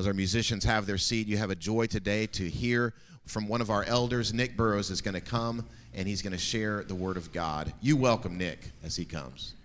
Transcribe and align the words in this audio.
As 0.00 0.06
our 0.06 0.14
musicians 0.14 0.64
have 0.64 0.86
their 0.86 0.96
seat, 0.96 1.28
you 1.28 1.36
have 1.36 1.50
a 1.50 1.54
joy 1.54 1.84
today 1.84 2.26
to 2.28 2.48
hear 2.48 2.94
from 3.26 3.46
one 3.46 3.60
of 3.60 3.68
our 3.68 3.84
elders. 3.84 4.32
Nick 4.32 4.56
Burrows 4.56 4.88
is 4.88 5.02
going 5.02 5.12
to 5.12 5.20
come 5.20 5.66
and 5.92 6.08
he's 6.08 6.22
going 6.22 6.32
to 6.32 6.38
share 6.38 6.84
the 6.84 6.94
Word 6.94 7.18
of 7.18 7.34
God. 7.34 7.74
You 7.82 7.98
welcome 7.98 8.38
Nick 8.38 8.60
as 8.82 8.96
he 8.96 9.04
comes. 9.04 9.56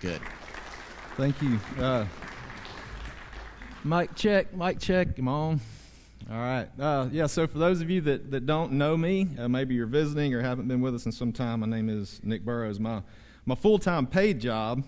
Good. 0.00 0.20
Thank 1.16 1.42
you. 1.42 1.58
Uh, 1.80 2.06
mic 3.82 4.14
check, 4.14 4.54
mic 4.54 4.78
check. 4.78 5.16
Come 5.16 5.26
on. 5.26 5.60
All 6.30 6.38
right. 6.38 6.68
Uh, 6.78 7.08
yeah, 7.10 7.26
so 7.26 7.48
for 7.48 7.58
those 7.58 7.80
of 7.80 7.90
you 7.90 8.02
that, 8.02 8.30
that 8.30 8.46
don't 8.46 8.74
know 8.74 8.96
me, 8.96 9.26
uh, 9.36 9.48
maybe 9.48 9.74
you're 9.74 9.86
visiting 9.86 10.32
or 10.32 10.42
haven't 10.42 10.68
been 10.68 10.80
with 10.80 10.94
us 10.94 11.06
in 11.06 11.10
some 11.10 11.32
time, 11.32 11.58
my 11.58 11.66
name 11.66 11.88
is 11.88 12.20
Nick 12.22 12.44
Burrows. 12.44 12.78
My, 12.78 13.02
my 13.46 13.56
full 13.56 13.80
time 13.80 14.06
paid 14.06 14.38
job 14.38 14.84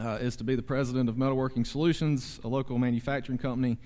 uh, 0.00 0.18
is 0.20 0.36
to 0.36 0.44
be 0.44 0.54
the 0.54 0.62
president 0.62 1.08
of 1.08 1.16
Metalworking 1.16 1.66
Solutions, 1.66 2.38
a 2.44 2.48
local 2.48 2.78
manufacturing 2.78 3.38
company. 3.38 3.76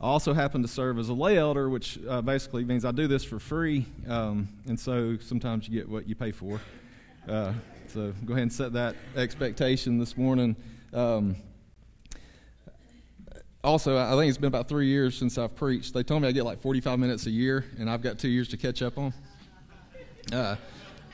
I 0.00 0.06
also 0.06 0.32
happen 0.32 0.62
to 0.62 0.68
serve 0.68 0.98
as 0.98 1.10
a 1.10 1.12
lay 1.12 1.36
elder, 1.36 1.68
which 1.68 1.98
uh, 2.08 2.22
basically 2.22 2.64
means 2.64 2.86
I 2.86 2.90
do 2.90 3.06
this 3.06 3.22
for 3.22 3.38
free, 3.38 3.84
um, 4.08 4.48
and 4.66 4.80
so 4.80 5.18
sometimes 5.18 5.68
you 5.68 5.78
get 5.78 5.90
what 5.90 6.08
you 6.08 6.14
pay 6.14 6.32
for. 6.32 6.58
Uh, 7.28 7.52
so 7.86 8.14
go 8.24 8.32
ahead 8.32 8.44
and 8.44 8.52
set 8.52 8.72
that 8.72 8.96
expectation 9.14 9.98
this 9.98 10.16
morning. 10.16 10.56
Um, 10.94 11.36
also, 13.62 13.98
I 13.98 14.12
think 14.12 14.30
it's 14.30 14.38
been 14.38 14.48
about 14.48 14.68
three 14.68 14.86
years 14.86 15.18
since 15.18 15.36
I've 15.36 15.54
preached. 15.54 15.92
They 15.92 16.02
told 16.02 16.22
me 16.22 16.28
I 16.28 16.32
get 16.32 16.44
like 16.44 16.62
45 16.62 16.98
minutes 16.98 17.26
a 17.26 17.30
year, 17.30 17.66
and 17.78 17.90
I've 17.90 18.00
got 18.00 18.18
two 18.18 18.28
years 18.28 18.48
to 18.48 18.56
catch 18.56 18.80
up 18.80 18.96
on. 18.96 19.12
Uh, 20.32 20.56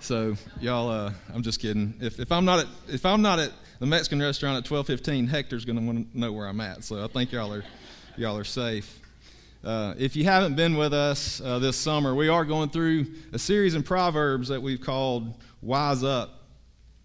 so 0.00 0.36
y'all, 0.60 0.88
uh, 0.88 1.12
I'm 1.34 1.42
just 1.42 1.58
kidding. 1.58 1.94
If, 2.00 2.20
if 2.20 2.30
I'm 2.30 2.44
not 2.44 2.60
at 2.60 2.66
if 2.86 3.05
I'm 3.05 3.20
not 3.20 3.41
at 3.41 3.50
the 3.80 3.86
Mexican 3.86 4.22
restaurant 4.22 4.64
at 4.64 4.70
12:15, 4.70 5.28
Hector's 5.28 5.64
going 5.64 5.77
to 5.77 5.82
want 5.82 6.12
to 6.12 6.18
know 6.20 6.32
where 6.32 6.46
I'm 6.46 6.60
at. 6.60 6.84
So 6.84 7.02
I 7.02 7.08
think 7.08 7.32
y'all 7.32 7.52
are 7.52 7.64
y'all 8.19 8.38
are 8.38 8.45
safe. 8.45 9.01
Uh, 9.62 9.95
if 9.98 10.16
you 10.16 10.25
haven't 10.25 10.55
been 10.55 10.77
with 10.77 10.95
us 10.95 11.41
uh, 11.41 11.59
this 11.59 11.77
summer, 11.77 12.14
we 12.14 12.28
are 12.28 12.45
going 12.47 12.70
through 12.70 13.05
a 13.33 13.39
series 13.39 13.75
in 13.75 13.83
Proverbs 13.83 14.48
that 14.48 14.62
we've 14.62 14.81
called 14.81 15.34
"Wise 15.61 16.03
Up," 16.03 16.45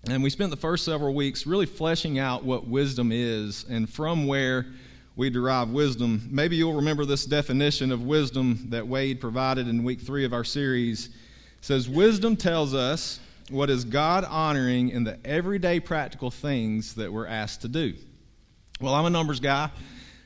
and 0.07 0.23
we 0.23 0.29
spent 0.29 0.51
the 0.51 0.57
first 0.57 0.85
several 0.85 1.13
weeks 1.13 1.45
really 1.45 1.65
fleshing 1.65 2.17
out 2.17 2.45
what 2.45 2.65
wisdom 2.65 3.11
is 3.11 3.65
and 3.69 3.89
from 3.89 4.25
where 4.25 4.67
we 5.17 5.29
derive 5.29 5.69
wisdom. 5.71 6.25
Maybe 6.31 6.55
you'll 6.55 6.75
remember 6.75 7.03
this 7.03 7.25
definition 7.25 7.91
of 7.91 8.03
wisdom 8.03 8.67
that 8.69 8.87
Wade 8.87 9.19
provided 9.19 9.67
in 9.67 9.83
week 9.83 9.99
three 9.99 10.23
of 10.23 10.31
our 10.33 10.45
series. 10.45 11.07
It 11.07 11.13
says, 11.59 11.89
Wisdom 11.89 12.37
tells 12.37 12.73
us 12.73 13.19
what 13.49 13.69
is 13.69 13.83
God 13.83 14.23
honoring 14.23 14.89
in 14.89 15.03
the 15.03 15.19
everyday 15.25 15.81
practical 15.81 16.31
things 16.31 16.95
that 16.95 17.11
we're 17.11 17.27
asked 17.27 17.61
to 17.63 17.67
do. 17.67 17.95
Well, 18.79 18.95
I'm 18.95 19.05
a 19.05 19.09
numbers 19.09 19.41
guy, 19.41 19.69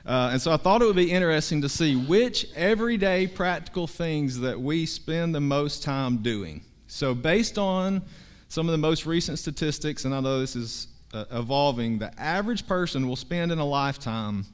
uh, 0.05 0.29
and 0.33 0.41
so 0.41 0.51
I 0.51 0.57
thought 0.57 0.81
it 0.81 0.85
would 0.85 0.95
be 0.95 1.11
interesting 1.11 1.61
to 1.61 1.69
see 1.69 1.95
which 1.95 2.47
everyday 2.55 3.25
practical 3.25 3.87
things 3.87 4.39
that 4.39 4.59
we 4.59 4.85
spend 4.85 5.33
the 5.33 5.41
most 5.41 5.83
time 5.83 6.17
doing. 6.17 6.61
So, 6.87 7.15
based 7.15 7.57
on 7.57 8.03
some 8.47 8.67
of 8.67 8.71
the 8.71 8.77
most 8.77 9.05
recent 9.05 9.39
statistics, 9.39 10.05
and 10.05 10.13
I 10.13 10.19
know 10.19 10.39
this 10.39 10.55
is 10.55 10.87
uh, 11.13 11.25
evolving, 11.31 11.97
the 11.97 12.17
average 12.19 12.67
person 12.67 13.07
will 13.07 13.15
spend 13.15 13.51
in 13.51 13.57
a 13.57 13.65
lifetime 13.65 14.45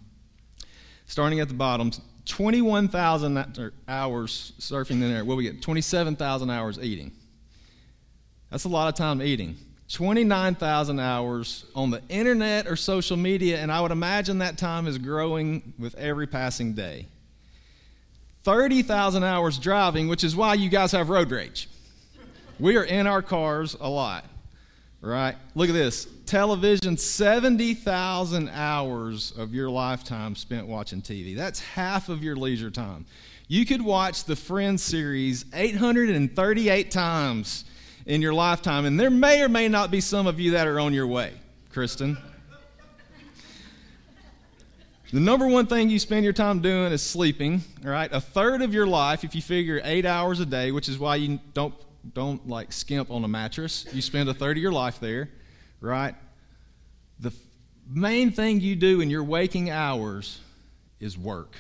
starting 1.06 1.42
at 1.42 1.50
the 1.50 1.54
bottom, 1.54 1.92
21,000 2.26 3.72
hours 3.88 4.54
surfing 4.60 5.00
the 5.00 5.06
internet. 5.06 5.26
What 5.26 5.36
we 5.36 5.44
get? 5.44 5.62
27,000 5.62 6.50
hours 6.50 6.80
eating. 6.80 7.12
That's 8.50 8.64
a 8.64 8.70
lot 8.70 8.88
of 8.88 8.96
time 8.96 9.22
eating. 9.22 9.58
29,000 9.94 11.00
hours 11.00 11.66
on 11.76 11.90
the 11.90 12.02
internet 12.08 12.66
or 12.68 12.76
social 12.76 13.18
media, 13.18 13.58
and 13.58 13.72
I 13.72 13.82
would 13.82 13.92
imagine 13.92 14.38
that 14.38 14.58
time 14.58 14.88
is 14.88 14.98
growing 14.98 15.74
with 15.78 15.96
every 15.96 16.28
passing 16.28 16.74
day. 16.74 17.08
30,000 18.44 19.24
hours 19.24 19.58
driving, 19.58 20.08
which 20.08 20.24
is 20.24 20.36
why 20.36 20.54
you 20.54 20.70
guys 20.70 20.92
have 20.94 21.10
road 21.10 21.30
rage. 21.30 21.70
We 22.60 22.78
are 22.78 22.84
in 22.84 23.06
our 23.06 23.22
cars 23.22 23.76
a 23.80 23.90
lot, 23.90 24.26
right? 25.02 25.36
Look 25.56 25.70
at 25.70 25.74
this 25.74 26.08
television 26.26 26.96
70,000 26.96 28.50
hours 28.50 29.34
of 29.38 29.54
your 29.54 29.70
lifetime 29.70 30.36
spent 30.36 30.68
watching 30.68 31.02
TV. 31.02 31.36
That's 31.36 31.60
half 31.60 32.08
of 32.08 32.24
your 32.24 32.36
leisure 32.36 32.72
time. 32.72 33.06
You 33.48 33.66
could 33.66 33.82
watch 33.82 34.24
the 34.24 34.36
Friends 34.38 34.82
series 34.82 35.44
838 35.54 36.90
times 36.90 37.66
in 38.06 38.22
your 38.22 38.34
lifetime, 38.34 38.86
and 38.86 39.00
there 39.00 39.10
may 39.10 39.42
or 39.42 39.50
may 39.50 39.68
not 39.68 39.92
be 39.92 40.02
some 40.02 40.28
of 40.28 40.40
you 40.40 40.52
that 40.52 40.68
are 40.68 40.80
on 40.80 40.94
your 40.94 41.08
way, 41.08 41.34
Kristen. 41.72 42.18
The 45.12 45.20
number 45.20 45.46
one 45.46 45.68
thing 45.68 45.90
you 45.90 46.00
spend 46.00 46.24
your 46.24 46.34
time 46.34 46.62
doing 46.62 46.94
is 46.94 47.02
sleeping, 47.02 47.62
all 47.84 47.92
right? 47.92 48.10
A 48.14 48.22
third 48.22 48.62
of 48.62 48.74
your 48.74 48.88
life, 48.88 49.26
if 49.26 49.36
you 49.36 49.42
figure 49.42 49.82
eight 49.84 50.06
hours 50.06 50.40
a 50.40 50.46
day, 50.46 50.72
which 50.72 50.88
is 50.88 50.98
why 50.98 51.18
you 51.18 51.40
don't, 51.54 51.74
don't 52.14 52.48
like 52.48 52.72
skimp 52.72 53.12
on 53.12 53.24
a 53.26 53.28
mattress, 53.28 53.86
you 53.92 54.02
spend 54.02 54.30
a 54.30 54.34
third 54.34 54.56
of 54.56 54.64
your 54.64 54.72
life 54.72 55.00
there 55.02 55.30
right? 55.82 56.16
The 57.20 57.34
main 57.90 58.32
thing 58.32 58.62
you 58.62 58.76
do 58.76 59.02
in 59.02 59.10
your 59.10 59.24
waking 59.24 59.70
hours 59.70 60.40
is 61.00 61.18
work. 61.18 61.58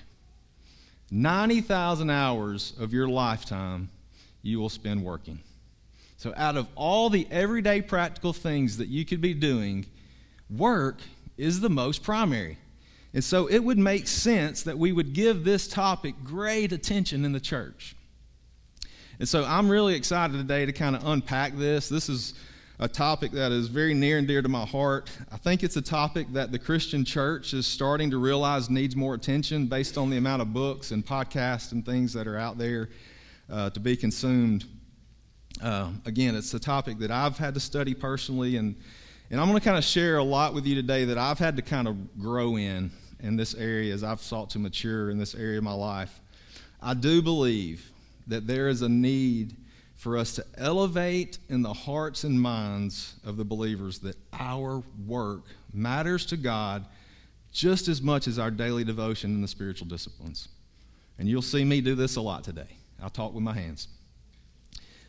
90,000 1.09 2.09
hours 2.09 2.73
of 2.79 2.93
your 2.93 3.09
lifetime 3.09 3.89
you 4.43 4.59
will 4.59 4.69
spend 4.69 5.03
working. 5.03 5.39
So, 6.21 6.35
out 6.37 6.55
of 6.55 6.67
all 6.75 7.09
the 7.09 7.27
everyday 7.31 7.81
practical 7.81 8.31
things 8.31 8.77
that 8.77 8.89
you 8.89 9.05
could 9.05 9.21
be 9.21 9.33
doing, 9.33 9.87
work 10.51 10.99
is 11.35 11.59
the 11.59 11.69
most 11.69 12.03
primary. 12.03 12.59
And 13.15 13.23
so, 13.23 13.47
it 13.47 13.57
would 13.57 13.79
make 13.79 14.07
sense 14.07 14.61
that 14.61 14.77
we 14.77 14.91
would 14.91 15.13
give 15.13 15.43
this 15.43 15.67
topic 15.67 16.13
great 16.23 16.73
attention 16.73 17.25
in 17.25 17.31
the 17.31 17.39
church. 17.39 17.95
And 19.17 19.27
so, 19.27 19.43
I'm 19.43 19.67
really 19.67 19.95
excited 19.95 20.33
today 20.33 20.63
to 20.67 20.71
kind 20.71 20.95
of 20.95 21.07
unpack 21.07 21.57
this. 21.57 21.89
This 21.89 22.07
is 22.07 22.35
a 22.77 22.87
topic 22.87 23.31
that 23.31 23.51
is 23.51 23.67
very 23.67 23.95
near 23.95 24.19
and 24.19 24.27
dear 24.27 24.43
to 24.43 24.49
my 24.49 24.67
heart. 24.67 25.09
I 25.31 25.37
think 25.37 25.63
it's 25.63 25.77
a 25.77 25.81
topic 25.81 26.31
that 26.33 26.51
the 26.51 26.59
Christian 26.59 27.03
church 27.03 27.55
is 27.55 27.65
starting 27.65 28.11
to 28.11 28.19
realize 28.19 28.69
needs 28.69 28.95
more 28.95 29.15
attention 29.15 29.65
based 29.65 29.97
on 29.97 30.11
the 30.11 30.17
amount 30.17 30.43
of 30.43 30.53
books 30.53 30.91
and 30.91 31.03
podcasts 31.03 31.71
and 31.71 31.83
things 31.83 32.13
that 32.13 32.27
are 32.27 32.37
out 32.37 32.59
there 32.59 32.89
uh, 33.49 33.71
to 33.71 33.79
be 33.79 33.97
consumed. 33.97 34.65
Uh, 35.61 35.91
again, 36.05 36.35
it's 36.35 36.53
a 36.55 36.59
topic 36.59 36.97
that 36.99 37.11
I've 37.11 37.37
had 37.37 37.53
to 37.53 37.59
study 37.59 37.93
personally, 37.93 38.57
and, 38.57 38.75
and 39.29 39.39
I'm 39.39 39.47
going 39.47 39.59
to 39.59 39.63
kind 39.63 39.77
of 39.77 39.83
share 39.83 40.17
a 40.17 40.23
lot 40.23 40.55
with 40.55 40.65
you 40.65 40.73
today 40.73 41.05
that 41.05 41.19
I've 41.19 41.37
had 41.37 41.55
to 41.57 41.61
kind 41.61 41.87
of 41.87 42.19
grow 42.19 42.55
in 42.57 42.89
in 43.19 43.35
this 43.35 43.53
area 43.53 43.93
as 43.93 44.03
I've 44.03 44.21
sought 44.21 44.49
to 44.51 44.59
mature 44.59 45.11
in 45.11 45.19
this 45.19 45.35
area 45.35 45.59
of 45.59 45.63
my 45.63 45.73
life. 45.73 46.19
I 46.81 46.95
do 46.95 47.21
believe 47.21 47.91
that 48.25 48.47
there 48.47 48.69
is 48.69 48.81
a 48.81 48.89
need 48.89 49.55
for 49.97 50.17
us 50.17 50.33
to 50.33 50.45
elevate 50.57 51.37
in 51.49 51.61
the 51.61 51.73
hearts 51.73 52.23
and 52.23 52.41
minds 52.41 53.13
of 53.23 53.37
the 53.37 53.45
believers 53.45 53.99
that 53.99 54.15
our 54.33 54.81
work 55.05 55.43
matters 55.73 56.25
to 56.25 56.37
God 56.37 56.87
just 57.51 57.87
as 57.87 58.01
much 58.01 58.27
as 58.27 58.39
our 58.39 58.49
daily 58.49 58.83
devotion 58.83 59.35
in 59.35 59.41
the 59.41 59.47
spiritual 59.47 59.87
disciplines. 59.87 60.47
And 61.19 61.29
you'll 61.29 61.43
see 61.43 61.63
me 61.63 61.81
do 61.81 61.93
this 61.93 62.15
a 62.15 62.21
lot 62.21 62.43
today. 62.43 62.77
I'll 62.99 63.11
talk 63.11 63.35
with 63.35 63.43
my 63.43 63.53
hands. 63.53 63.89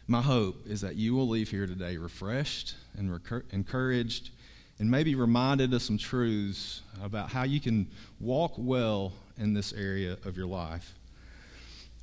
My 0.06 0.20
hope 0.20 0.66
is 0.66 0.80
that 0.80 0.96
you 0.96 1.14
will 1.14 1.28
leave 1.28 1.50
here 1.50 1.66
today 1.66 1.96
refreshed 1.96 2.74
and 2.98 3.12
recur- 3.12 3.44
encouraged 3.50 4.30
and 4.78 4.90
maybe 4.90 5.14
reminded 5.14 5.72
of 5.72 5.82
some 5.82 5.96
truths 5.96 6.82
about 7.02 7.30
how 7.30 7.44
you 7.44 7.60
can 7.60 7.88
walk 8.20 8.54
well 8.56 9.12
in 9.38 9.54
this 9.54 9.72
area 9.72 10.16
of 10.24 10.36
your 10.36 10.46
life. 10.46 10.94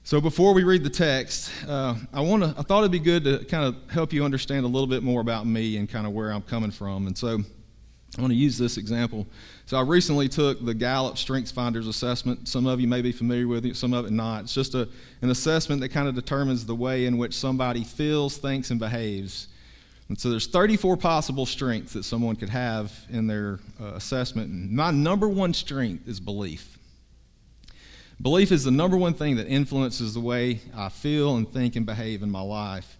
So 0.04 0.22
before 0.22 0.54
we 0.54 0.64
read 0.64 0.84
the 0.84 0.90
text, 0.90 1.52
uh, 1.68 1.96
I 2.14 2.22
want 2.22 2.42
to. 2.42 2.56
I 2.58 2.64
thought 2.64 2.80
it'd 2.80 2.92
be 2.92 3.00
good 3.00 3.24
to 3.26 3.46
kind 3.46 3.66
of 3.66 3.76
help 3.92 4.12
you 4.12 4.24
understand 4.24 4.66
a 4.66 4.68
little 4.68 4.88
bit 4.88 5.04
more 5.04 5.22
about 5.22 5.46
me 5.46 5.78
and 5.78 5.88
kind 5.88 6.08
of 6.08 6.14
where 6.14 6.32
I'm 6.32 6.42
coming 6.42 6.72
from. 6.72 7.06
And 7.06 7.18
so 7.18 7.40
I 8.18 8.22
want 8.22 8.32
to 8.32 8.38
use 8.38 8.58
this 8.58 8.78
example. 8.78 9.28
So 9.66 9.78
I 9.78 9.82
recently 9.82 10.28
took 10.28 10.66
the 10.66 10.74
Gallup 10.74 11.18
Strengths 11.18 11.52
Finders 11.52 11.88
assessment. 11.88 12.48
Some 12.48 12.66
of 12.66 12.82
you 12.82 12.88
may 12.88 13.02
be 13.02 13.12
familiar 13.12 13.48
with 13.48 13.66
it, 13.66 13.76
some 13.76 13.94
of 13.94 14.06
it 14.06 14.12
not. 14.12 14.44
It's 14.44 14.54
just 14.54 14.74
a, 14.74 14.90
an 15.22 15.30
assessment 15.30 15.82
that 15.82 15.90
kind 15.90 16.08
of 16.08 16.16
determines 16.16 16.66
the 16.66 16.76
way 16.76 17.06
in 17.06 17.18
which 17.18 17.36
somebody 17.36 17.84
feels, 17.84 18.38
thinks, 18.38 18.72
and 18.72 18.80
behaves. 18.80 19.48
And 20.10 20.20
so 20.20 20.32
there's 20.32 20.48
34 20.48 20.98
possible 20.98 21.46
strengths 21.46 21.94
that 21.94 22.04
someone 22.04 22.36
could 22.36 22.50
have 22.50 22.92
in 23.12 23.28
their 23.28 23.60
uh, 23.80 23.94
assessment. 23.94 24.50
And 24.50 24.72
my 24.72 24.90
number 24.90 25.28
one 25.28 25.54
strength 25.54 26.08
is 26.08 26.20
belief. 26.20 26.80
Belief 28.22 28.52
is 28.52 28.64
the 28.64 28.72
number 28.72 28.98
one 28.98 29.14
thing 29.14 29.36
that 29.38 29.48
influences 29.48 30.16
the 30.16 30.20
way 30.20 30.60
I 30.76 30.90
feel 30.90 31.38
and 31.38 31.50
think 31.50 31.76
and 31.76 31.86
behave 31.86 32.24
in 32.24 32.32
my 32.32 32.42
life. 32.42 32.98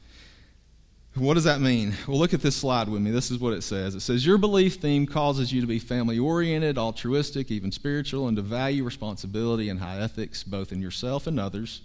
What 1.16 1.34
does 1.34 1.44
that 1.46 1.60
mean? 1.60 1.94
Well, 2.08 2.20
look 2.20 2.34
at 2.34 2.42
this 2.42 2.56
slide 2.56 2.88
with 2.88 3.02
me. 3.02 3.12
This 3.12 3.32
is 3.32 3.40
what 3.40 3.54
it 3.54 3.64
says. 3.64 3.96
It 3.96 4.02
says, 4.02 4.26
Your 4.26 4.38
belief 4.38 4.76
theme 4.76 5.06
causes 5.06 5.52
you 5.52 5.60
to 5.60 5.68
be 5.68 5.80
family 5.80 6.20
oriented, 6.20 6.78
altruistic, 6.78 7.50
even 7.50 7.72
spiritual, 7.72 8.28
and 8.28 8.38
to 8.38 8.44
value 8.44 8.84
responsibility 8.84 9.70
and 9.70 9.80
high 9.80 10.00
ethics, 10.00 10.44
both 10.44 10.72
in 10.72 10.82
yourself 10.82 11.26
and 11.26 11.40
others. 11.40 11.82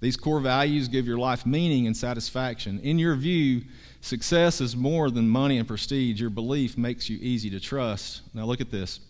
These 0.00 0.16
core 0.16 0.40
values 0.40 0.86
give 0.86 1.06
your 1.06 1.18
life 1.18 1.44
meaning 1.44 1.86
and 1.86 1.96
satisfaction. 1.96 2.78
In 2.80 2.98
your 2.98 3.16
view, 3.16 3.62
success 4.00 4.60
is 4.60 4.76
more 4.76 5.10
than 5.10 5.28
money 5.28 5.58
and 5.58 5.66
prestige. 5.66 6.20
Your 6.20 6.30
belief 6.30 6.78
makes 6.78 7.08
you 7.08 7.18
easy 7.20 7.50
to 7.50 7.58
trust. 7.58 8.20
Now, 8.34 8.44
look 8.44 8.60
at 8.60 8.70
this. 8.70 9.00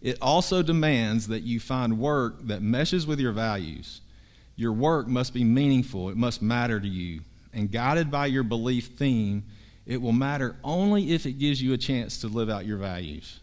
it 0.00 0.16
also 0.22 0.62
demands 0.62 1.28
that 1.28 1.42
you 1.42 1.60
find 1.60 1.98
work 1.98 2.46
that 2.46 2.62
meshes 2.62 3.06
with 3.06 3.20
your 3.20 3.32
values. 3.32 4.00
Your 4.56 4.72
work 4.72 5.06
must 5.06 5.32
be 5.32 5.44
meaningful, 5.44 6.08
it 6.08 6.16
must 6.16 6.42
matter 6.42 6.80
to 6.80 6.88
you. 6.88 7.20
And 7.52 7.70
guided 7.70 8.10
by 8.10 8.26
your 8.26 8.42
belief 8.42 8.88
theme, 8.96 9.44
it 9.86 10.00
will 10.00 10.12
matter 10.12 10.56
only 10.62 11.12
if 11.12 11.26
it 11.26 11.32
gives 11.32 11.62
you 11.62 11.72
a 11.72 11.78
chance 11.78 12.18
to 12.18 12.28
live 12.28 12.50
out 12.50 12.66
your 12.66 12.76
values. 12.78 13.40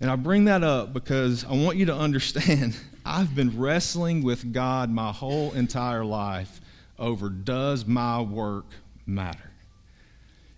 And 0.00 0.10
I 0.10 0.16
bring 0.16 0.46
that 0.46 0.64
up 0.64 0.92
because 0.92 1.44
I 1.44 1.52
want 1.52 1.76
you 1.76 1.86
to 1.86 1.94
understand 1.94 2.76
I've 3.04 3.34
been 3.34 3.58
wrestling 3.58 4.22
with 4.22 4.52
God 4.52 4.90
my 4.90 5.12
whole 5.12 5.52
entire 5.52 6.04
life 6.04 6.60
over 6.98 7.28
does 7.28 7.86
my 7.86 8.20
work 8.20 8.66
matter? 9.06 9.50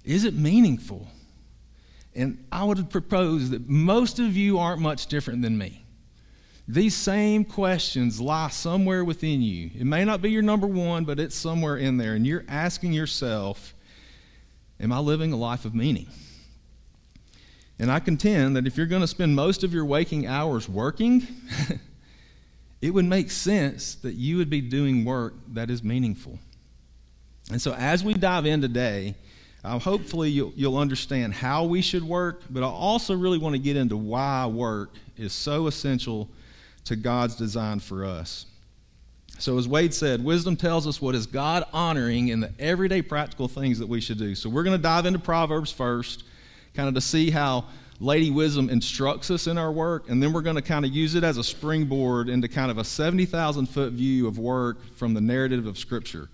Is 0.05 0.25
it 0.25 0.35
meaningful? 0.35 1.09
And 2.15 2.45
I 2.53 2.65
would 2.65 2.91
propose 2.91 3.51
that 3.51 3.69
most 3.69 4.19
of 4.19 4.37
you 4.37 4.59
aren't 4.59 4.81
much 4.81 5.07
different 5.07 5.43
than 5.43 5.59
me. 5.59 5.84
These 6.67 6.95
same 6.95 7.45
questions 7.45 8.21
lie 8.21 8.49
somewhere 8.49 9.05
within 9.05 9.43
you. 9.43 9.71
It 9.79 9.85
may 9.85 10.05
not 10.05 10.23
be 10.23 10.31
your 10.31 10.43
number 10.43 10.67
one, 10.67 11.05
but 11.05 11.21
it's 11.21 11.37
somewhere 11.37 11.77
in 11.77 11.99
there. 11.99 12.15
And 12.15 12.27
you're 12.27 12.45
asking 12.49 12.93
yourself, 12.93 13.75
Am 14.81 14.93
I 14.93 14.99
living 14.99 15.33
a 15.33 15.37
life 15.37 15.65
of 15.65 15.75
meaning? 15.75 16.09
And 17.79 17.91
I 17.91 18.01
contend 18.01 18.57
that 18.57 18.67
if 18.67 18.77
you're 18.77 18.87
going 18.87 19.03
to 19.03 19.09
spend 19.09 19.35
most 19.35 19.65
of 19.65 19.73
your 19.73 19.85
waking 19.85 20.27
hours 20.27 20.69
working, 20.69 21.27
it 22.83 22.91
would 22.91 23.05
make 23.05 23.31
sense 23.31 23.95
that 23.97 24.15
you 24.15 24.37
would 24.37 24.51
be 24.51 24.61
doing 24.61 25.05
work 25.05 25.35
that 25.53 25.71
is 25.71 25.83
meaningful. 25.83 26.39
And 27.51 27.61
so, 27.61 27.75
as 27.75 28.03
we 28.03 28.15
dive 28.15 28.47
in 28.47 28.61
today, 28.61 29.15
uh, 29.65 29.79
hopefully 29.79 30.31
you'll, 30.31 30.53
you'll 30.57 30.79
understand 30.79 31.35
how 31.35 31.65
we 31.65 31.83
should 31.83 32.03
work, 32.03 32.43
but 32.51 32.63
I 32.63 32.67
also 32.67 33.15
really 33.15 33.39
want 33.39 33.55
to 33.55 33.59
get 33.59 33.77
into 33.77 33.97
why 33.97 34.47
work 34.47 34.95
is 35.17 35.33
so 35.33 35.67
essential 35.67 36.29
to 36.85 36.97
God's 36.97 37.37
design 37.37 37.81
for 37.81 38.05
us. 38.05 38.47
So, 39.39 39.59
as 39.59 39.67
Wade 39.67 39.93
said, 39.93 40.23
wisdom 40.23 40.57
tells 40.57 40.87
us 40.87 41.03
what 41.03 41.15
is 41.15 41.27
God 41.27 41.65
honoring 41.73 42.29
in 42.29 42.41
the 42.41 42.53
everyday 42.59 43.03
practical 43.03 43.49
things 43.49 43.81
that 43.81 43.89
we 43.89 44.01
should 44.01 44.19
do. 44.19 44.35
So, 44.35 44.49
we're 44.49 44.63
going 44.63 44.77
to 44.77 44.83
dive 44.83 45.07
into 45.07 45.19
Proverbs 45.19 45.73
first 45.73 46.25
kind 46.75 46.89
of 46.89 46.95
to 46.95 47.01
see 47.01 47.31
how 47.31 47.65
Lady 48.01 48.31
Wisdom 48.31 48.69
instructs 48.69 49.31
us 49.31 49.47
in 49.47 49.57
our 49.57 49.73
work, 49.73 50.09
and 50.09 50.23
then 50.23 50.33
we're 50.33 50.43
going 50.43 50.57
to 50.57 50.63
kind 50.63 50.85
of 50.85 50.93
use 50.93 51.15
it 51.15 51.25
as 51.25 51.37
a 51.37 51.45
springboard 51.45 52.29
into 52.29 52.49
kind 52.49 52.71
of 52.71 52.79
a 52.79 52.85
70,000 52.85 53.67
foot 53.67 53.93
view 53.93 54.27
of 54.27 54.39
work 54.39 54.79
from 54.97 55.15
the 55.15 55.21
narrative 55.21 55.67
of 55.67 55.79
Scripture. 55.79 56.29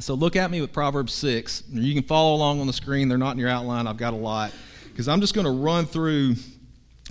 So 0.00 0.14
look 0.14 0.34
at 0.34 0.50
me 0.50 0.60
with 0.60 0.72
Proverbs 0.72 1.12
6. 1.14 1.64
You 1.70 1.94
can 1.94 2.02
follow 2.02 2.34
along 2.34 2.60
on 2.60 2.66
the 2.66 2.72
screen. 2.72 3.08
They're 3.08 3.18
not 3.18 3.32
in 3.32 3.38
your 3.38 3.50
outline. 3.50 3.86
I've 3.86 3.98
got 3.98 4.14
a 4.14 4.16
lot. 4.16 4.52
Because 4.88 5.08
I'm 5.08 5.20
just 5.20 5.34
going 5.34 5.44
to 5.44 5.52
run 5.52 5.84
through 5.84 6.36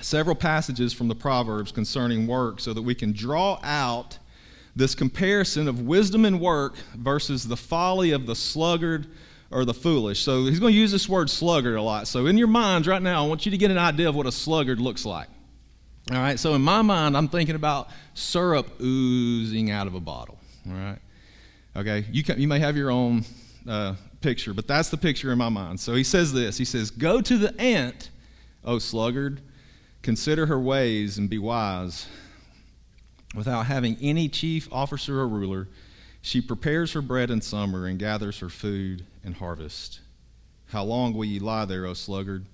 several 0.01 0.35
passages 0.35 0.93
from 0.93 1.07
the 1.07 1.15
Proverbs 1.15 1.71
concerning 1.71 2.27
work 2.27 2.59
so 2.59 2.73
that 2.73 2.81
we 2.81 2.95
can 2.95 3.11
draw 3.13 3.59
out 3.63 4.17
this 4.75 4.95
comparison 4.95 5.67
of 5.67 5.81
wisdom 5.81 6.25
and 6.25 6.39
work 6.39 6.75
versus 6.95 7.47
the 7.47 7.57
folly 7.57 8.11
of 8.11 8.25
the 8.25 8.35
sluggard 8.35 9.07
or 9.51 9.65
the 9.65 9.73
foolish. 9.73 10.21
So 10.21 10.45
he's 10.45 10.59
going 10.59 10.73
to 10.73 10.79
use 10.79 10.91
this 10.91 11.09
word 11.09 11.29
sluggard 11.29 11.75
a 11.75 11.81
lot. 11.81 12.07
So 12.07 12.27
in 12.27 12.37
your 12.37 12.47
minds 12.47 12.87
right 12.87 13.01
now, 13.01 13.23
I 13.23 13.27
want 13.27 13.45
you 13.45 13.51
to 13.51 13.57
get 13.57 13.71
an 13.71 13.77
idea 13.77 14.09
of 14.09 14.15
what 14.15 14.27
a 14.27 14.31
sluggard 14.31 14.79
looks 14.79 15.05
like. 15.05 15.27
All 16.11 16.17
right, 16.17 16.39
so 16.39 16.55
in 16.55 16.61
my 16.61 16.81
mind, 16.81 17.15
I'm 17.15 17.27
thinking 17.27 17.55
about 17.55 17.89
syrup 18.15 18.81
oozing 18.81 19.69
out 19.69 19.85
of 19.85 19.93
a 19.93 19.99
bottle. 19.99 20.39
All 20.67 20.73
right, 20.73 20.97
okay, 21.75 22.05
you, 22.11 22.23
can, 22.23 22.41
you 22.41 22.47
may 22.47 22.57
have 22.57 22.75
your 22.75 22.89
own 22.89 23.25
uh, 23.67 23.93
picture, 24.19 24.53
but 24.55 24.67
that's 24.67 24.89
the 24.89 24.97
picture 24.97 25.31
in 25.31 25.37
my 25.37 25.49
mind. 25.49 25.79
So 25.79 25.93
he 25.93 26.03
says 26.03 26.33
this 26.33 26.57
He 26.57 26.65
says, 26.65 26.89
Go 26.89 27.21
to 27.21 27.37
the 27.37 27.59
ant, 27.61 28.09
O 28.63 28.79
sluggard, 28.79 29.41
consider 30.01 30.45
her 30.45 30.59
ways 30.59 31.17
and 31.17 31.29
be 31.29 31.37
wise. 31.37 32.07
Without 33.35 33.67
having 33.67 33.97
any 34.01 34.27
chief 34.27 34.67
officer 34.71 35.19
or 35.19 35.27
ruler, 35.27 35.67
she 36.21 36.41
prepares 36.41 36.93
her 36.93 37.01
bread 37.01 37.29
in 37.29 37.41
summer 37.41 37.85
and 37.85 37.99
gathers 37.99 38.39
her 38.39 38.49
food 38.49 39.05
in 39.23 39.33
harvest. 39.33 39.99
How 40.67 40.83
long 40.83 41.13
will 41.13 41.25
you 41.25 41.39
lie 41.39 41.65
there, 41.65 41.85
O 41.85 41.93
sluggard? 41.93 42.45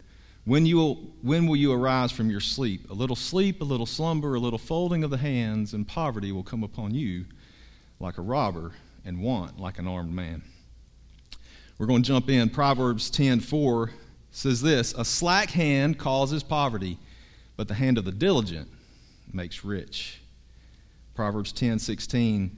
When, 0.45 0.65
you 0.65 0.75
will, 0.77 0.95
when 1.21 1.47
will 1.47 1.55
you 1.55 1.71
arise 1.73 2.11
from 2.11 2.29
your 2.29 2.39
sleep? 2.39 2.89
A 2.91 2.93
little 2.93 3.15
sleep, 3.15 3.61
a 3.61 3.65
little 3.65 3.85
slumber, 3.85 4.35
a 4.35 4.39
little 4.39 4.59
folding 4.59 5.03
of 5.03 5.09
the 5.09 5.17
hands, 5.17 5.73
and 5.73 5.87
poverty 5.87 6.31
will 6.31 6.43
come 6.43 6.63
upon 6.63 6.93
you 6.93 7.25
like 7.99 8.17
a 8.17 8.21
robber, 8.21 8.73
and 9.05 9.21
want 9.21 9.59
like 9.59 9.79
an 9.79 9.87
armed 9.87 10.13
man. 10.13 10.43
We're 11.77 11.85
going 11.87 12.03
to 12.03 12.07
jump 12.07 12.29
in. 12.29 12.49
Proverbs 12.49 13.09
10:4 13.11 13.91
says 14.31 14.61
this: 14.61 14.93
A 14.97 15.05
slack 15.05 15.49
hand 15.49 15.97
causes 15.97 16.43
poverty, 16.43 16.97
but 17.55 17.67
the 17.67 17.73
hand 17.73 17.97
of 17.97 18.05
the 18.05 18.11
diligent 18.11 18.69
makes 19.31 19.63
rich. 19.63 20.21
Proverbs 21.13 21.53
10:16 21.53 22.51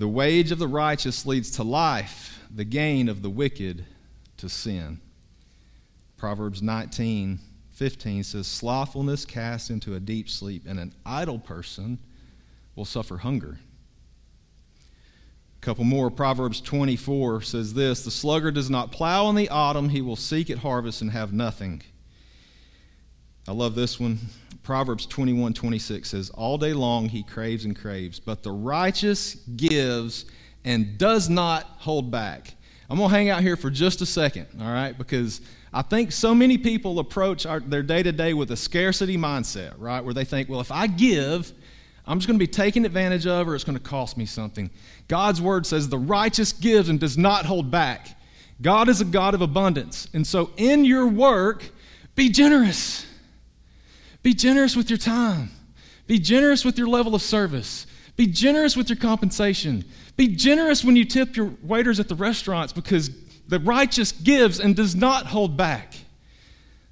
the 0.00 0.08
wage 0.08 0.50
of 0.50 0.58
the 0.58 0.66
righteous 0.66 1.26
leads 1.26 1.50
to 1.52 1.62
life, 1.62 2.42
the 2.54 2.64
gain 2.64 3.08
of 3.08 3.20
the 3.20 3.28
wicked 3.28 3.84
to 4.38 4.48
sin. 4.48 4.98
Proverbs 6.16 6.62
19, 6.62 7.38
15 7.72 8.24
says, 8.24 8.46
Slothfulness 8.46 9.26
casts 9.26 9.68
into 9.68 9.94
a 9.94 10.00
deep 10.00 10.30
sleep, 10.30 10.64
and 10.66 10.80
an 10.80 10.94
idle 11.04 11.38
person 11.38 11.98
will 12.76 12.86
suffer 12.86 13.18
hunger. 13.18 13.58
A 15.58 15.60
couple 15.60 15.84
more. 15.84 16.10
Proverbs 16.10 16.62
24 16.62 17.42
says 17.42 17.74
this 17.74 18.02
The 18.02 18.10
sluggard 18.10 18.54
does 18.54 18.70
not 18.70 18.92
plow 18.92 19.28
in 19.28 19.34
the 19.34 19.50
autumn, 19.50 19.90
he 19.90 20.00
will 20.00 20.16
seek 20.16 20.48
at 20.48 20.58
harvest 20.58 21.02
and 21.02 21.10
have 21.10 21.34
nothing. 21.34 21.82
I 23.50 23.52
love 23.52 23.74
this 23.74 23.98
one. 23.98 24.20
Proverbs 24.62 25.06
21 25.06 25.54
26 25.54 26.08
says, 26.08 26.30
All 26.30 26.56
day 26.56 26.72
long 26.72 27.08
he 27.08 27.24
craves 27.24 27.64
and 27.64 27.74
craves, 27.74 28.20
but 28.20 28.44
the 28.44 28.52
righteous 28.52 29.34
gives 29.56 30.26
and 30.64 30.96
does 30.96 31.28
not 31.28 31.64
hold 31.78 32.12
back. 32.12 32.54
I'm 32.88 32.96
going 32.96 33.10
to 33.10 33.16
hang 33.16 33.28
out 33.28 33.42
here 33.42 33.56
for 33.56 33.68
just 33.68 34.02
a 34.02 34.06
second, 34.06 34.46
all 34.60 34.70
right? 34.70 34.96
Because 34.96 35.40
I 35.72 35.82
think 35.82 36.12
so 36.12 36.32
many 36.32 36.58
people 36.58 37.00
approach 37.00 37.44
our, 37.44 37.58
their 37.58 37.82
day 37.82 38.04
to 38.04 38.12
day 38.12 38.34
with 38.34 38.52
a 38.52 38.56
scarcity 38.56 39.16
mindset, 39.16 39.74
right? 39.78 40.04
Where 40.04 40.14
they 40.14 40.24
think, 40.24 40.48
well, 40.48 40.60
if 40.60 40.70
I 40.70 40.86
give, 40.86 41.52
I'm 42.06 42.20
just 42.20 42.28
going 42.28 42.38
to 42.38 42.44
be 42.44 42.52
taken 42.52 42.84
advantage 42.84 43.26
of 43.26 43.48
or 43.48 43.56
it's 43.56 43.64
going 43.64 43.76
to 43.76 43.82
cost 43.82 44.16
me 44.16 44.26
something. 44.26 44.70
God's 45.08 45.42
word 45.42 45.66
says 45.66 45.88
the 45.88 45.98
righteous 45.98 46.52
gives 46.52 46.88
and 46.88 47.00
does 47.00 47.18
not 47.18 47.46
hold 47.46 47.68
back. 47.68 48.16
God 48.62 48.88
is 48.88 49.00
a 49.00 49.04
God 49.04 49.34
of 49.34 49.42
abundance. 49.42 50.06
And 50.14 50.24
so 50.24 50.50
in 50.56 50.84
your 50.84 51.08
work, 51.08 51.68
be 52.14 52.28
generous. 52.28 53.06
Be 54.22 54.34
generous 54.34 54.76
with 54.76 54.90
your 54.90 54.98
time. 54.98 55.50
Be 56.06 56.18
generous 56.18 56.64
with 56.64 56.76
your 56.76 56.88
level 56.88 57.14
of 57.14 57.22
service. 57.22 57.86
Be 58.16 58.26
generous 58.26 58.76
with 58.76 58.88
your 58.88 58.98
compensation. 58.98 59.84
Be 60.16 60.28
generous 60.28 60.84
when 60.84 60.96
you 60.96 61.04
tip 61.04 61.36
your 61.36 61.54
waiters 61.62 62.00
at 62.00 62.08
the 62.08 62.14
restaurants 62.14 62.72
because 62.72 63.10
the 63.48 63.58
righteous 63.60 64.12
gives 64.12 64.60
and 64.60 64.76
does 64.76 64.94
not 64.94 65.26
hold 65.26 65.56
back. 65.56 65.94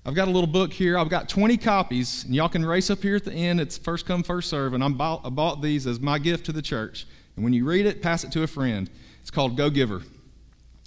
I've 0.06 0.14
got 0.14 0.28
a 0.28 0.30
little 0.30 0.48
book 0.48 0.72
here. 0.72 0.96
I've 0.96 1.10
got 1.10 1.28
20 1.28 1.58
copies, 1.58 2.24
and 2.24 2.34
y'all 2.34 2.48
can 2.48 2.64
race 2.64 2.88
up 2.88 3.02
here 3.02 3.16
at 3.16 3.24
the 3.24 3.32
end. 3.32 3.60
It's 3.60 3.76
first 3.76 4.06
come, 4.06 4.22
first 4.22 4.48
serve, 4.48 4.72
and 4.72 4.82
I 4.82 4.88
bought, 4.88 5.20
I 5.24 5.28
bought 5.28 5.60
these 5.60 5.86
as 5.86 6.00
my 6.00 6.18
gift 6.18 6.46
to 6.46 6.52
the 6.52 6.62
church. 6.62 7.06
And 7.36 7.44
when 7.44 7.52
you 7.52 7.66
read 7.66 7.84
it, 7.84 8.00
pass 8.00 8.24
it 8.24 8.32
to 8.32 8.42
a 8.42 8.46
friend. 8.46 8.88
It's 9.20 9.30
called 9.30 9.56
Go 9.56 9.68
Giver. 9.68 10.02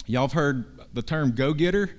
Y'all 0.06 0.22
have 0.22 0.32
heard 0.32 0.80
the 0.92 1.02
term 1.02 1.32
go 1.36 1.54
getter, 1.54 1.90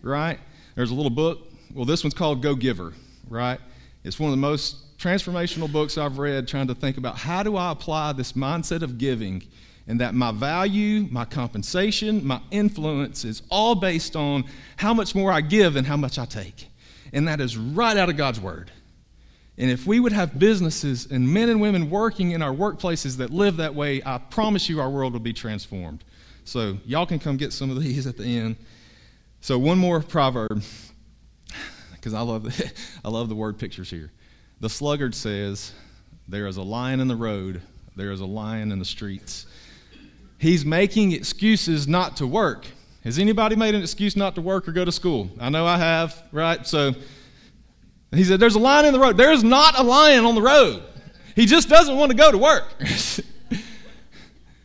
right? 0.00 0.40
There's 0.74 0.90
a 0.90 0.94
little 0.94 1.10
book. 1.10 1.52
Well, 1.74 1.84
this 1.84 2.02
one's 2.02 2.14
called 2.14 2.42
Go 2.42 2.54
Giver, 2.54 2.94
right? 3.28 3.60
It's 4.02 4.18
one 4.18 4.30
of 4.30 4.32
the 4.32 4.40
most 4.40 4.96
transformational 4.98 5.70
books 5.70 5.98
I've 5.98 6.18
read 6.18 6.46
trying 6.48 6.68
to 6.68 6.74
think 6.74 6.96
about 6.96 7.16
how 7.16 7.42
do 7.42 7.56
I 7.56 7.72
apply 7.72 8.12
this 8.12 8.32
mindset 8.32 8.82
of 8.82 8.98
giving 8.98 9.42
and 9.86 10.00
that 10.00 10.14
my 10.14 10.30
value, 10.30 11.08
my 11.10 11.24
compensation, 11.24 12.24
my 12.26 12.40
influence 12.50 13.24
is 13.24 13.42
all 13.50 13.74
based 13.74 14.14
on 14.14 14.44
how 14.76 14.94
much 14.94 15.14
more 15.14 15.32
I 15.32 15.40
give 15.40 15.76
and 15.76 15.86
how 15.86 15.96
much 15.96 16.18
I 16.18 16.26
take. 16.26 16.68
And 17.12 17.26
that 17.28 17.40
is 17.40 17.56
right 17.56 17.96
out 17.96 18.08
of 18.08 18.16
God's 18.16 18.40
Word. 18.40 18.70
And 19.58 19.70
if 19.70 19.86
we 19.86 20.00
would 20.00 20.12
have 20.12 20.38
businesses 20.38 21.06
and 21.10 21.28
men 21.28 21.48
and 21.48 21.60
women 21.60 21.90
working 21.90 22.30
in 22.30 22.40
our 22.40 22.54
workplaces 22.54 23.16
that 23.18 23.30
live 23.30 23.56
that 23.56 23.74
way, 23.74 24.00
I 24.06 24.18
promise 24.18 24.68
you 24.68 24.80
our 24.80 24.88
world 24.88 25.12
will 25.12 25.20
be 25.20 25.32
transformed. 25.32 26.04
So, 26.44 26.78
y'all 26.86 27.04
can 27.04 27.18
come 27.18 27.36
get 27.36 27.52
some 27.52 27.70
of 27.70 27.80
these 27.82 28.06
at 28.06 28.16
the 28.16 28.24
end. 28.24 28.56
So, 29.40 29.58
one 29.58 29.76
more 29.76 30.00
proverb 30.00 30.62
because 32.00 32.14
I 32.14 32.22
love 32.22 32.44
the, 32.44 32.72
I 33.04 33.08
love 33.08 33.28
the 33.28 33.34
word 33.34 33.58
pictures 33.58 33.90
here. 33.90 34.10
The 34.60 34.70
sluggard 34.70 35.14
says, 35.14 35.72
"There 36.28 36.46
is 36.46 36.56
a 36.56 36.62
lion 36.62 37.00
in 37.00 37.08
the 37.08 37.16
road. 37.16 37.62
There 37.96 38.12
is 38.12 38.20
a 38.20 38.26
lion 38.26 38.72
in 38.72 38.78
the 38.78 38.84
streets." 38.84 39.46
He's 40.38 40.64
making 40.64 41.12
excuses 41.12 41.86
not 41.86 42.16
to 42.16 42.26
work. 42.26 42.66
Has 43.04 43.18
anybody 43.18 43.56
made 43.56 43.74
an 43.74 43.82
excuse 43.82 44.16
not 44.16 44.34
to 44.36 44.40
work 44.40 44.66
or 44.68 44.72
go 44.72 44.84
to 44.84 44.92
school? 44.92 45.30
I 45.38 45.50
know 45.50 45.66
I 45.66 45.76
have, 45.76 46.22
right? 46.32 46.66
So 46.66 46.94
he 48.12 48.24
said, 48.24 48.40
There's 48.40 48.54
a 48.54 48.58
lion 48.60 48.86
in 48.86 48.92
the 48.92 49.00
road. 49.00 49.16
There's 49.16 49.44
not 49.44 49.78
a 49.78 49.82
lion 49.82 50.24
on 50.24 50.34
the 50.34 50.42
road. 50.42 50.82
He 51.36 51.46
just 51.46 51.68
doesn't 51.68 51.96
want 51.96 52.10
to 52.10 52.16
go 52.16 52.32
to 52.32 52.38
work. 52.38 52.64
and 52.80 53.60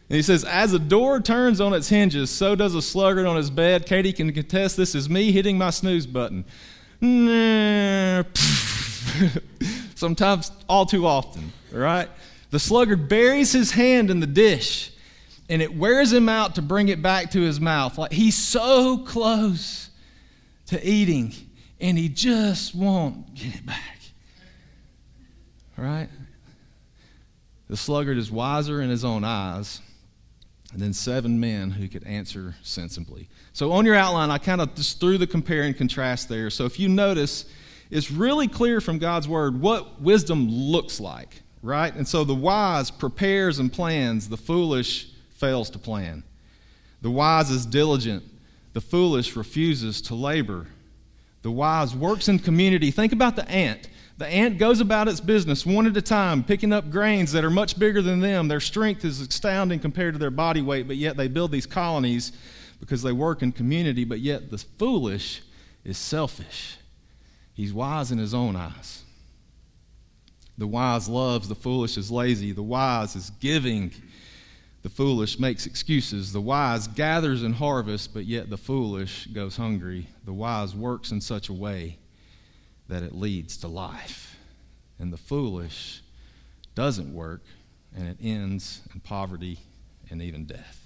he 0.10 0.22
says, 0.22 0.44
As 0.44 0.74
a 0.74 0.80
door 0.80 1.20
turns 1.22 1.62
on 1.62 1.74
its 1.74 1.88
hinges, 1.88 2.30
so 2.30 2.56
does 2.56 2.76
a 2.76 2.82
sluggard 2.82 3.26
on 3.26 3.36
his 3.36 3.50
bed. 3.50 3.86
Katie 3.86 4.14
can 4.14 4.32
contest 4.34 4.76
this 4.76 4.96
is 4.96 5.10
me 5.10 5.32
hitting 5.32 5.58
my 5.58 5.70
snooze 5.70 6.08
button. 6.08 6.46
Sometimes, 9.96 10.52
all 10.68 10.86
too 10.86 11.08
often, 11.08 11.52
right? 11.72 12.10
The 12.52 12.60
sluggard 12.60 13.10
buries 13.10 13.52
his 13.52 13.72
hand 13.72 14.10
in 14.10 14.20
the 14.20 14.28
dish 14.28 14.92
and 15.50 15.62
it 15.62 15.76
wears 15.76 16.12
him 16.12 16.30
out 16.30 16.56
to 16.56 16.62
bring 16.62 16.90
it 16.90 17.02
back 17.02 17.32
to 17.32 17.42
his 17.42 17.60
mouth. 17.60 17.98
Like 17.98 18.12
he's 18.12 18.36
so 18.36 19.00
close 19.00 19.90
to 20.68 20.88
eating 20.88 21.34
and 21.80 21.98
he 21.98 22.10
just 22.10 22.76
won't 22.76 23.34
get 23.36 23.56
it 23.56 23.66
back. 23.66 24.00
Right? 25.78 26.10
The 27.70 27.78
sluggard 27.78 28.18
is 28.18 28.32
wiser 28.32 28.82
in 28.82 28.90
his 28.90 29.04
own 29.04 29.24
eyes 29.24 29.82
than 30.78 30.94
seven 30.94 31.40
men 31.40 31.72
who 31.72 31.88
could 31.88 32.04
answer 32.06 32.56
sensibly. 32.62 33.28
So, 33.54 33.72
on 33.72 33.86
your 33.86 33.96
outline, 33.96 34.30
I 34.30 34.38
kind 34.38 34.62
of 34.62 34.76
just 34.76 35.00
threw 35.00 35.18
the 35.18 35.28
compare 35.28 35.64
and 35.64 35.76
contrast 35.76 36.30
there. 36.30 36.50
So, 36.50 36.66
if 36.66 36.80
you 36.80 36.90
notice, 36.90 37.46
it's 37.92 38.12
really 38.12 38.48
clear 38.48 38.82
from 38.82 38.98
God's 38.98 39.28
word 39.28 39.60
what 39.60 40.02
wisdom 40.02 40.50
looks 40.50 41.00
like, 41.00 41.42
right? 41.62 41.94
And 41.94 42.08
so 42.08 42.24
the 42.24 42.36
wise 42.36 42.90
prepares 42.90 43.60
and 43.60 43.72
plans, 43.72 44.28
the 44.28 44.38
foolish 44.38 45.12
fails 45.36 45.70
to 45.72 45.80
plan. 45.80 46.24
The 47.02 47.12
wise 47.12 47.52
is 47.52 47.66
diligent, 47.66 48.24
the 48.74 48.82
foolish 48.82 49.36
refuses 49.36 50.02
to 50.04 50.16
labor. 50.16 50.68
The 51.44 51.52
wise 51.52 51.96
works 51.96 52.28
in 52.28 52.40
community. 52.40 52.90
Think 52.90 53.14
about 53.14 53.36
the 53.36 53.48
ant. 53.48 53.88
The 54.18 54.28
ant 54.28 54.58
goes 54.58 54.80
about 54.80 55.10
its 55.10 55.20
business 55.20 55.66
one 55.66 55.88
at 55.88 55.98
a 55.98 56.02
time, 56.02 56.44
picking 56.44 56.72
up 56.72 56.90
grains 56.90 57.34
that 57.34 57.44
are 57.44 57.50
much 57.50 57.78
bigger 57.78 58.02
than 58.02 58.22
them. 58.22 58.48
Their 58.48 58.62
strength 58.62 59.04
is 59.04 59.20
astounding 59.20 59.80
compared 59.80 60.14
to 60.14 60.20
their 60.20 60.32
body 60.32 60.62
weight, 60.62 60.88
but 60.88 60.96
yet 60.96 61.18
they 61.18 61.28
build 61.28 61.52
these 61.52 61.66
colonies 61.66 62.32
because 62.80 63.02
they 63.02 63.12
work 63.12 63.42
in 63.42 63.52
community. 63.52 64.06
But 64.06 64.22
yet 64.22 64.52
the 64.52 64.58
foolish 64.58 65.42
is 65.84 65.98
selfish. 65.98 66.78
He's 67.54 67.74
wise 67.74 68.12
in 68.12 68.18
his 68.18 68.34
own 68.34 68.56
eyes. 68.56 69.04
The 70.58 70.68
wise 70.68 71.10
loves, 71.10 71.50
the 71.50 71.56
foolish 71.56 71.98
is 71.98 72.10
lazy. 72.10 72.54
The 72.54 72.64
wise 72.64 73.18
is 73.18 73.32
giving, 73.42 73.92
the 74.84 74.90
foolish 74.90 75.38
makes 75.38 75.66
excuses. 75.66 76.32
The 76.32 76.40
wise 76.40 76.88
gathers 76.88 77.44
and 77.44 77.54
harvests, 77.54 78.08
but 78.08 78.24
yet 78.24 78.50
the 78.50 78.56
foolish 78.56 79.26
goes 79.28 79.58
hungry. 79.58 80.08
The 80.24 80.32
wise 80.32 80.74
works 80.74 81.12
in 81.12 81.20
such 81.20 81.50
a 81.50 81.54
way 81.54 81.98
that 82.88 83.04
it 83.04 83.14
leads 83.14 83.58
to 83.58 83.68
life. 83.68 84.38
And 85.00 85.12
the 85.12 85.18
foolish 85.18 86.02
doesn't 86.74 87.14
work, 87.14 87.42
and 87.96 88.08
it 88.08 88.18
ends 88.22 88.82
in 88.94 89.00
poverty 89.00 89.60
and 90.10 90.22
even 90.22 90.46
death. 90.46 90.86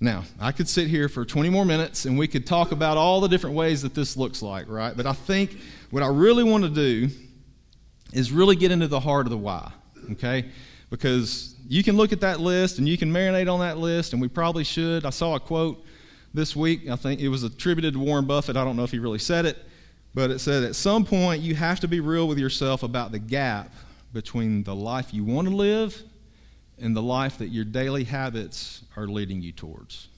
Now, 0.00 0.24
I 0.40 0.52
could 0.52 0.68
sit 0.68 0.86
here 0.86 1.08
for 1.08 1.24
20 1.24 1.50
more 1.50 1.64
minutes 1.64 2.04
and 2.04 2.16
we 2.16 2.28
could 2.28 2.46
talk 2.46 2.70
about 2.70 2.96
all 2.96 3.20
the 3.20 3.26
different 3.26 3.56
ways 3.56 3.82
that 3.82 3.94
this 3.94 4.16
looks 4.16 4.42
like, 4.42 4.68
right? 4.68 4.96
But 4.96 5.06
I 5.06 5.12
think 5.12 5.58
what 5.90 6.04
I 6.04 6.06
really 6.06 6.44
want 6.44 6.62
to 6.62 6.70
do 6.70 7.08
is 8.12 8.30
really 8.30 8.54
get 8.54 8.70
into 8.70 8.86
the 8.86 9.00
heart 9.00 9.26
of 9.26 9.30
the 9.30 9.38
why, 9.38 9.72
okay? 10.12 10.44
Because 10.88 11.56
you 11.66 11.82
can 11.82 11.96
look 11.96 12.12
at 12.12 12.20
that 12.20 12.38
list 12.38 12.78
and 12.78 12.88
you 12.88 12.96
can 12.96 13.12
marinate 13.12 13.52
on 13.52 13.58
that 13.60 13.78
list, 13.78 14.12
and 14.12 14.22
we 14.22 14.28
probably 14.28 14.62
should. 14.62 15.04
I 15.04 15.10
saw 15.10 15.34
a 15.34 15.40
quote 15.40 15.84
this 16.32 16.54
week. 16.54 16.88
I 16.88 16.94
think 16.94 17.20
it 17.20 17.28
was 17.28 17.42
attributed 17.42 17.94
to 17.94 17.98
Warren 17.98 18.24
Buffett. 18.24 18.56
I 18.56 18.64
don't 18.64 18.76
know 18.76 18.84
if 18.84 18.92
he 18.92 19.00
really 19.00 19.18
said 19.18 19.46
it, 19.46 19.58
but 20.14 20.30
it 20.30 20.38
said 20.40 20.64
at 20.64 20.74
some 20.74 21.04
point 21.04 21.42
you 21.42 21.54
have 21.54 21.80
to 21.80 21.88
be 21.88 22.00
real 22.00 22.28
with 22.28 22.38
yourself 22.38 22.82
about 22.82 23.12
the 23.12 23.18
gap 23.18 23.72
between 24.12 24.62
the 24.62 24.74
life 24.74 25.12
you 25.12 25.24
want 25.24 25.48
to 25.48 25.54
live 25.54 26.02
and 26.80 26.96
the 26.96 27.02
life 27.02 27.38
that 27.38 27.48
your 27.48 27.64
daily 27.64 28.04
habits 28.04 28.82
are 28.96 29.06
leading 29.06 29.42
you 29.42 29.52
towards. 29.52 30.08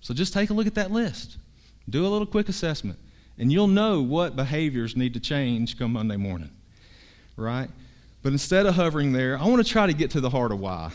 So 0.00 0.14
just 0.14 0.32
take 0.32 0.50
a 0.50 0.54
look 0.54 0.66
at 0.66 0.74
that 0.74 0.90
list. 0.90 1.38
Do 1.88 2.06
a 2.06 2.08
little 2.08 2.26
quick 2.26 2.48
assessment, 2.48 2.98
and 3.38 3.52
you'll 3.52 3.66
know 3.66 4.02
what 4.02 4.36
behaviors 4.36 4.96
need 4.96 5.14
to 5.14 5.20
change 5.20 5.78
come 5.78 5.92
Monday 5.92 6.16
morning. 6.16 6.50
Right? 7.36 7.68
But 8.22 8.32
instead 8.32 8.66
of 8.66 8.74
hovering 8.74 9.12
there, 9.12 9.38
I 9.38 9.46
want 9.46 9.64
to 9.64 9.70
try 9.70 9.86
to 9.86 9.94
get 9.94 10.10
to 10.12 10.20
the 10.20 10.30
heart 10.30 10.52
of 10.52 10.60
why. 10.60 10.90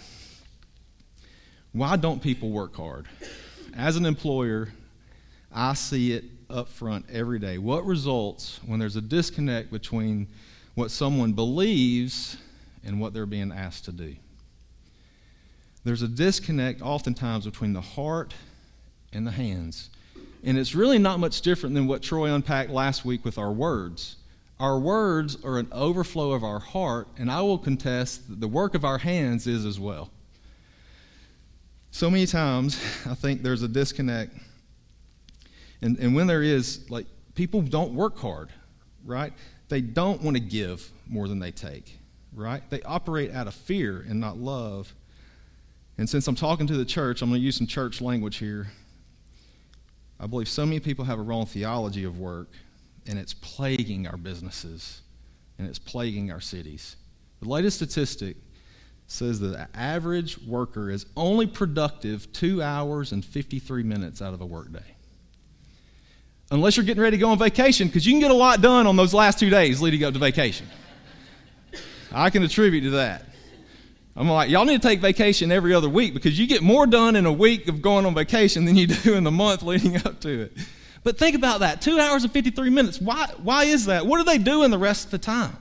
Why 1.72 1.96
don't 1.96 2.22
people 2.22 2.52
work 2.52 2.76
hard? 2.76 3.08
As 3.76 3.98
an 3.98 4.06
employer, 4.06 4.70
I 5.52 5.74
see 5.74 6.14
it 6.14 6.24
up 6.50 6.70
front 6.70 7.06
every 7.12 7.40
day. 7.40 7.58
What 7.58 7.86
results 7.86 8.60
when 8.66 8.80
there's 8.80 8.96
a 8.96 9.02
disconnect 9.02 9.72
between 9.72 10.28
what 10.76 10.92
someone 10.92 11.34
believes 11.34 12.38
and 12.84 13.00
what 13.00 13.14
they're 13.14 13.26
being 13.26 13.52
asked 13.52 13.86
to 13.86 13.92
do? 13.92 14.16
there's 15.86 16.02
a 16.02 16.08
disconnect 16.08 16.82
oftentimes 16.82 17.46
between 17.46 17.72
the 17.72 17.82
heart 17.82 18.34
and 19.14 19.26
the 19.26 19.32
hands. 19.32 19.92
And 20.44 20.58
it's 20.58 20.76
really 20.76 20.98
not 20.98 21.20
much 21.20 21.42
different 21.42 21.76
than 21.76 21.88
what 21.88 22.02
Troy 22.02 22.34
unpacked 22.34 22.72
last 22.72 23.06
week 23.06 23.24
with 23.24 23.38
our 23.38 23.52
words. 23.52 24.18
Our 24.60 24.80
words 24.80 25.38
are 25.44 25.60
an 25.60 25.68
overflow 25.72 26.32
of 26.32 26.44
our 26.44 26.60
heart, 26.60 27.08
and 27.18 27.32
I 27.32 27.42
will 27.42 27.58
contest 27.58 28.28
that 28.30 28.42
the 28.42 28.48
work 28.48 28.74
of 28.74 28.84
our 28.84 28.98
hands 28.98 29.48
is 29.48 29.64
as 29.64 29.80
well. 29.80 30.10
So 31.92 32.10
many 32.10 32.26
times, 32.26 32.76
I 33.06 33.14
think 33.14 33.44
there's 33.44 33.62
a 33.62 33.68
disconnect. 33.68 34.36
And, 35.82 35.98
and 36.00 36.16
when 36.16 36.28
there 36.28 36.44
is, 36.44 36.90
like, 36.90 37.06
people 37.36 37.62
don't 37.62 37.94
work 37.94 38.18
hard, 38.18 38.50
right? 39.06 39.34
They 39.70 39.82
don't 39.82 40.22
want 40.22 40.38
to 40.38 40.42
give 40.42 40.90
more 41.08 41.28
than 41.28 41.40
they 41.40 41.52
take, 41.52 41.98
right? 42.34 42.68
They 42.70 42.82
operate 42.84 43.32
out 43.32 43.48
of 43.48 43.54
fear 43.54 44.06
and 44.08 44.20
not 44.20 44.38
love. 44.38 44.94
And 45.98 46.10
since 46.10 46.28
I'm 46.28 46.36
talking 46.36 46.68
to 46.68 46.78
the 46.78 46.86
church, 46.86 47.22
I'm 47.22 47.30
going 47.30 47.42
to 47.42 47.46
use 47.46 47.58
some 47.58 47.68
church 47.68 48.02
language 48.02 48.38
here. 48.38 48.68
I 50.20 50.28
believe 50.28 50.48
so 50.48 50.66
many 50.66 50.80
people 50.80 51.06
have 51.06 51.20
a 51.20 51.22
wrong 51.22 51.46
theology 51.46 52.06
of 52.06 52.20
work, 52.20 52.50
and 53.08 53.20
it's 53.20 53.34
plaguing 53.34 54.08
our 54.08 54.18
businesses 54.18 55.02
and 55.58 55.68
it's 55.68 55.80
plaguing 55.80 56.32
our 56.32 56.42
cities. 56.42 56.96
The 57.40 57.48
latest 57.48 57.78
statistic 57.78 58.38
says 59.08 59.40
that 59.40 59.48
the 59.50 59.68
average 59.76 60.38
worker 60.40 60.90
is 60.90 61.06
only 61.16 61.48
productive 61.48 62.32
two 62.34 62.62
hours 62.62 63.12
and 63.12 63.24
53 63.24 63.84
minutes 63.84 64.22
out 64.22 64.34
of 64.34 64.42
a 64.42 64.46
workday. 64.46 64.95
Unless 66.52 66.78
you're 66.78 66.86
getting 66.86 67.02
ready 67.02 67.18
to 67.18 67.22
go 67.22 67.30
on 67.30 67.40
vacation, 67.40 67.88
because 67.88 68.06
you 68.06 68.14
can 68.14 68.20
get 68.20 68.32
a 68.32 68.36
lot 68.36 68.62
done 68.62 68.86
on 68.86 68.96
those 68.96 69.14
last 69.14 69.40
two 69.40 69.50
days 69.50 69.82
leading 69.82 70.04
up 70.04 70.14
to 70.14 70.20
vacation. 70.20 70.68
I 72.12 72.30
can 72.30 72.44
attribute 72.44 72.84
to 72.84 72.90
that. 72.92 73.26
I'm 74.16 74.30
like, 74.30 74.50
y'all 74.50 74.64
need 74.64 74.82
to 74.82 74.88
take 74.88 75.02
vacation 75.02 75.52
every 75.52 75.74
other 75.74 75.90
week 75.90 76.14
because 76.14 76.40
you 76.40 76.48
get 76.48 76.62
more 76.62 76.88
done 76.88 77.18
in 77.18 77.26
a 77.26 77.34
week 77.34 77.68
of 77.68 77.82
going 77.82 78.06
on 78.06 78.14
vacation 78.14 78.64
than 78.64 78.76
you 78.76 78.88
do 78.88 79.16
in 79.16 79.24
the 79.24 79.32
month 79.32 79.64
leading 79.64 79.98
up 79.98 80.22
to 80.22 80.44
it. 80.44 80.54
But 81.04 81.18
think 81.18 81.36
about 81.36 81.60
that 81.60 81.82
two 81.82 82.00
hours 82.00 82.24
and 82.24 82.32
53 82.32 82.70
minutes. 82.70 83.02
Why, 83.02 83.28
why 83.44 83.66
is 83.66 83.86
that? 83.88 84.06
What 84.06 84.22
are 84.22 84.24
they 84.24 84.38
doing 84.38 84.72
the 84.72 84.78
rest 84.78 85.06
of 85.06 85.12
the 85.12 85.18
time? 85.18 85.58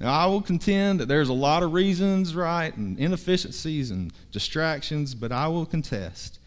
Now, 0.00 0.12
I 0.12 0.26
will 0.26 0.40
contend 0.40 1.00
that 1.00 1.06
there's 1.06 1.28
a 1.28 1.34
lot 1.34 1.62
of 1.62 1.72
reasons, 1.72 2.34
right, 2.34 2.74
and 2.76 2.98
inefficiencies 2.98 3.90
and 3.90 4.12
distractions, 4.32 5.14
but 5.14 5.32
I 5.32 5.48
will 5.48 5.66
contest 5.66 6.37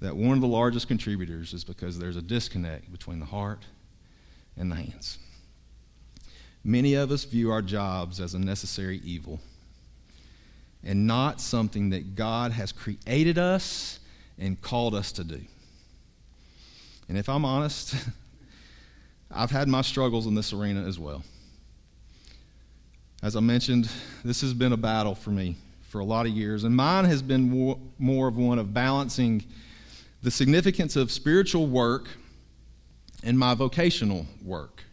that 0.00 0.16
one 0.16 0.32
of 0.32 0.40
the 0.40 0.46
largest 0.46 0.88
contributors 0.88 1.52
is 1.52 1.64
because 1.64 1.98
there's 1.98 2.16
a 2.16 2.22
disconnect 2.22 2.90
between 2.90 3.20
the 3.20 3.26
heart 3.26 3.64
and 4.56 4.70
the 4.70 4.76
hands. 4.76 5.18
Many 6.64 6.94
of 6.94 7.10
us 7.10 7.24
view 7.24 7.50
our 7.50 7.62
jobs 7.62 8.20
as 8.20 8.34
a 8.34 8.38
necessary 8.38 9.00
evil 9.04 9.40
and 10.82 11.06
not 11.06 11.40
something 11.40 11.90
that 11.90 12.14
God 12.14 12.52
has 12.52 12.72
created 12.72 13.38
us 13.38 14.00
and 14.38 14.60
called 14.60 14.94
us 14.94 15.12
to 15.12 15.24
do. 15.24 15.40
And 17.08 17.18
if 17.18 17.28
I'm 17.28 17.44
honest, 17.44 17.94
I've 19.30 19.50
had 19.50 19.68
my 19.68 19.82
struggles 19.82 20.26
in 20.26 20.34
this 20.34 20.52
arena 20.52 20.86
as 20.86 20.98
well. 20.98 21.22
As 23.22 23.36
I 23.36 23.40
mentioned, 23.40 23.90
this 24.24 24.40
has 24.40 24.54
been 24.54 24.72
a 24.72 24.78
battle 24.78 25.14
for 25.14 25.30
me 25.30 25.56
for 25.88 25.98
a 25.98 26.04
lot 26.04 26.24
of 26.24 26.32
years, 26.32 26.64
and 26.64 26.74
mine 26.74 27.04
has 27.04 27.20
been 27.20 27.76
more 27.98 28.28
of 28.28 28.36
one 28.36 28.58
of 28.58 28.72
balancing 28.72 29.44
the 30.22 30.30
significance 30.30 30.96
of 30.96 31.10
spiritual 31.10 31.66
work 31.66 32.08
and 33.22 33.38
my 33.38 33.54
vocational 33.54 34.26
work. 34.44 34.84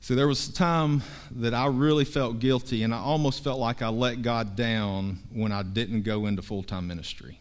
So 0.00 0.14
there 0.14 0.28
was 0.28 0.48
a 0.48 0.52
time 0.52 1.02
that 1.32 1.52
I 1.52 1.66
really 1.66 2.04
felt 2.04 2.38
guilty, 2.38 2.82
and 2.82 2.94
I 2.94 2.98
almost 2.98 3.42
felt 3.42 3.58
like 3.58 3.82
I 3.82 3.88
let 3.88 4.22
God 4.22 4.56
down 4.56 5.18
when 5.32 5.52
I 5.52 5.62
didn't 5.62 6.02
go 6.02 6.26
into 6.26 6.40
full 6.40 6.62
time 6.62 6.86
ministry. 6.86 7.38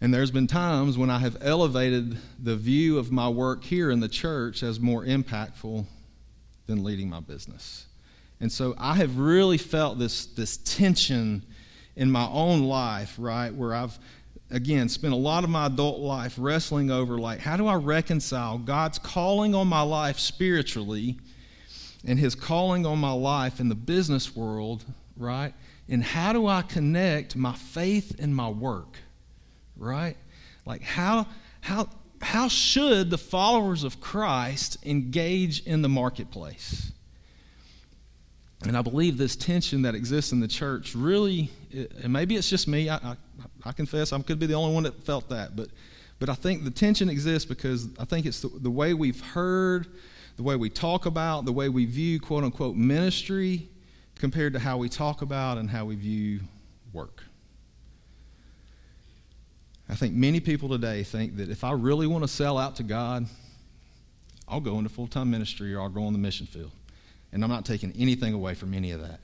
And 0.00 0.12
there's 0.12 0.30
been 0.30 0.48
times 0.48 0.98
when 0.98 1.10
I 1.10 1.18
have 1.20 1.38
elevated 1.40 2.18
the 2.42 2.56
view 2.56 2.98
of 2.98 3.12
my 3.12 3.28
work 3.28 3.62
here 3.62 3.90
in 3.90 4.00
the 4.00 4.08
church 4.08 4.62
as 4.62 4.80
more 4.80 5.04
impactful 5.04 5.86
than 6.66 6.82
leading 6.82 7.08
my 7.08 7.20
business. 7.20 7.86
And 8.40 8.50
so 8.50 8.74
I 8.78 8.94
have 8.94 9.18
really 9.18 9.58
felt 9.58 10.00
this, 10.00 10.26
this 10.26 10.56
tension 10.56 11.44
in 11.96 12.10
my 12.10 12.26
own 12.28 12.62
life, 12.64 13.14
right, 13.18 13.54
where 13.54 13.74
I've 13.74 13.98
again, 14.52 14.88
spent 14.88 15.14
a 15.14 15.16
lot 15.16 15.44
of 15.44 15.50
my 15.50 15.66
adult 15.66 15.98
life 15.98 16.34
wrestling 16.38 16.90
over 16.90 17.18
like, 17.18 17.40
how 17.40 17.56
do 17.56 17.66
I 17.66 17.74
reconcile 17.74 18.58
God's 18.58 18.98
calling 18.98 19.54
on 19.54 19.66
my 19.66 19.80
life 19.80 20.18
spiritually 20.18 21.18
and 22.04 22.18
His 22.18 22.34
calling 22.34 22.84
on 22.84 22.98
my 22.98 23.12
life 23.12 23.60
in 23.60 23.68
the 23.68 23.74
business 23.74 24.36
world, 24.36 24.84
right? 25.16 25.54
And 25.88 26.04
how 26.04 26.32
do 26.32 26.46
I 26.46 26.62
connect 26.62 27.34
my 27.34 27.54
faith 27.54 28.16
and 28.18 28.36
my 28.36 28.48
work, 28.48 28.98
right? 29.76 30.16
Like, 30.66 30.82
how, 30.82 31.26
how, 31.62 31.88
how 32.20 32.48
should 32.48 33.10
the 33.10 33.18
followers 33.18 33.84
of 33.84 34.00
Christ 34.00 34.78
engage 34.84 35.62
in 35.66 35.80
the 35.82 35.88
marketplace? 35.88 36.92
And 38.64 38.76
I 38.76 38.82
believe 38.82 39.16
this 39.16 39.34
tension 39.34 39.82
that 39.82 39.94
exists 39.94 40.30
in 40.30 40.40
the 40.40 40.46
church 40.46 40.94
really, 40.94 41.50
and 41.72 42.12
maybe 42.12 42.36
it's 42.36 42.48
just 42.48 42.68
me, 42.68 42.88
I, 42.88 42.96
I, 42.96 43.16
I 43.64 43.72
confess 43.72 44.12
I 44.12 44.20
could 44.20 44.38
be 44.38 44.46
the 44.46 44.54
only 44.54 44.74
one 44.74 44.82
that 44.84 45.02
felt 45.04 45.28
that, 45.30 45.56
but, 45.56 45.68
but 46.18 46.28
I 46.28 46.34
think 46.34 46.64
the 46.64 46.70
tension 46.70 47.08
exists 47.08 47.48
because 47.48 47.88
I 47.98 48.04
think 48.04 48.26
it's 48.26 48.40
the, 48.40 48.48
the 48.48 48.70
way 48.70 48.94
we've 48.94 49.20
heard, 49.20 49.86
the 50.36 50.42
way 50.42 50.56
we 50.56 50.70
talk 50.70 51.06
about, 51.06 51.44
the 51.44 51.52
way 51.52 51.68
we 51.68 51.84
view 51.84 52.20
quote 52.20 52.44
unquote 52.44 52.76
ministry 52.76 53.68
compared 54.16 54.52
to 54.52 54.58
how 54.58 54.76
we 54.76 54.88
talk 54.88 55.22
about 55.22 55.58
and 55.58 55.68
how 55.68 55.84
we 55.84 55.94
view 55.94 56.40
work. 56.92 57.22
I 59.88 59.94
think 59.94 60.14
many 60.14 60.40
people 60.40 60.68
today 60.68 61.02
think 61.02 61.36
that 61.36 61.50
if 61.50 61.64
I 61.64 61.72
really 61.72 62.06
want 62.06 62.24
to 62.24 62.28
sell 62.28 62.56
out 62.56 62.76
to 62.76 62.82
God, 62.82 63.26
I'll 64.48 64.60
go 64.60 64.78
into 64.78 64.90
full 64.90 65.06
time 65.06 65.30
ministry 65.30 65.74
or 65.74 65.80
I'll 65.80 65.88
go 65.88 66.04
on 66.04 66.12
the 66.12 66.18
mission 66.18 66.46
field. 66.46 66.70
And 67.32 67.42
I'm 67.42 67.50
not 67.50 67.64
taking 67.64 67.92
anything 67.98 68.34
away 68.34 68.54
from 68.54 68.74
any 68.74 68.90
of 68.92 69.00
that. 69.00 69.20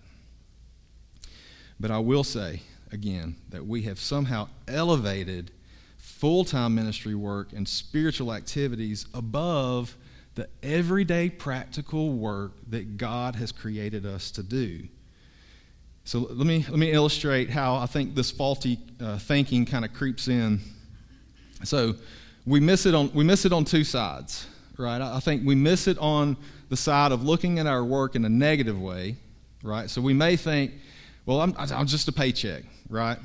But 1.80 1.90
I 1.90 1.98
will 1.98 2.24
say, 2.24 2.62
again, 2.92 3.36
that 3.50 3.66
we 3.66 3.82
have 3.82 3.98
somehow 3.98 4.48
elevated 4.66 5.50
full 5.96 6.44
time 6.44 6.74
ministry 6.74 7.14
work 7.14 7.52
and 7.52 7.68
spiritual 7.68 8.32
activities 8.32 9.06
above 9.14 9.96
the 10.34 10.48
everyday 10.62 11.28
practical 11.28 12.12
work 12.12 12.52
that 12.68 12.96
God 12.96 13.36
has 13.36 13.52
created 13.52 14.06
us 14.06 14.30
to 14.32 14.42
do. 14.42 14.86
So 16.04 16.20
let 16.20 16.46
me, 16.46 16.64
let 16.68 16.78
me 16.78 16.90
illustrate 16.90 17.50
how 17.50 17.76
I 17.76 17.86
think 17.86 18.14
this 18.14 18.30
faulty 18.30 18.78
uh, 19.00 19.18
thinking 19.18 19.66
kind 19.66 19.84
of 19.84 19.92
creeps 19.92 20.28
in. 20.28 20.60
So 21.64 21.96
we 22.46 22.60
miss, 22.60 22.86
it 22.86 22.94
on, 22.94 23.12
we 23.12 23.24
miss 23.24 23.44
it 23.44 23.52
on 23.52 23.64
two 23.64 23.84
sides, 23.84 24.46
right? 24.78 25.02
I 25.02 25.20
think 25.20 25.44
we 25.44 25.54
miss 25.54 25.86
it 25.86 25.98
on 25.98 26.36
the 26.68 26.76
side 26.76 27.12
of 27.12 27.24
looking 27.24 27.58
at 27.58 27.66
our 27.66 27.84
work 27.84 28.14
in 28.14 28.24
a 28.24 28.28
negative 28.28 28.80
way, 28.80 29.16
right? 29.62 29.90
So 29.90 30.00
we 30.00 30.14
may 30.14 30.36
think, 30.36 30.72
well, 31.28 31.42
I'm, 31.42 31.54
I'm 31.58 31.86
just 31.86 32.08
a 32.08 32.12
paycheck, 32.12 32.62
right? 32.88 33.18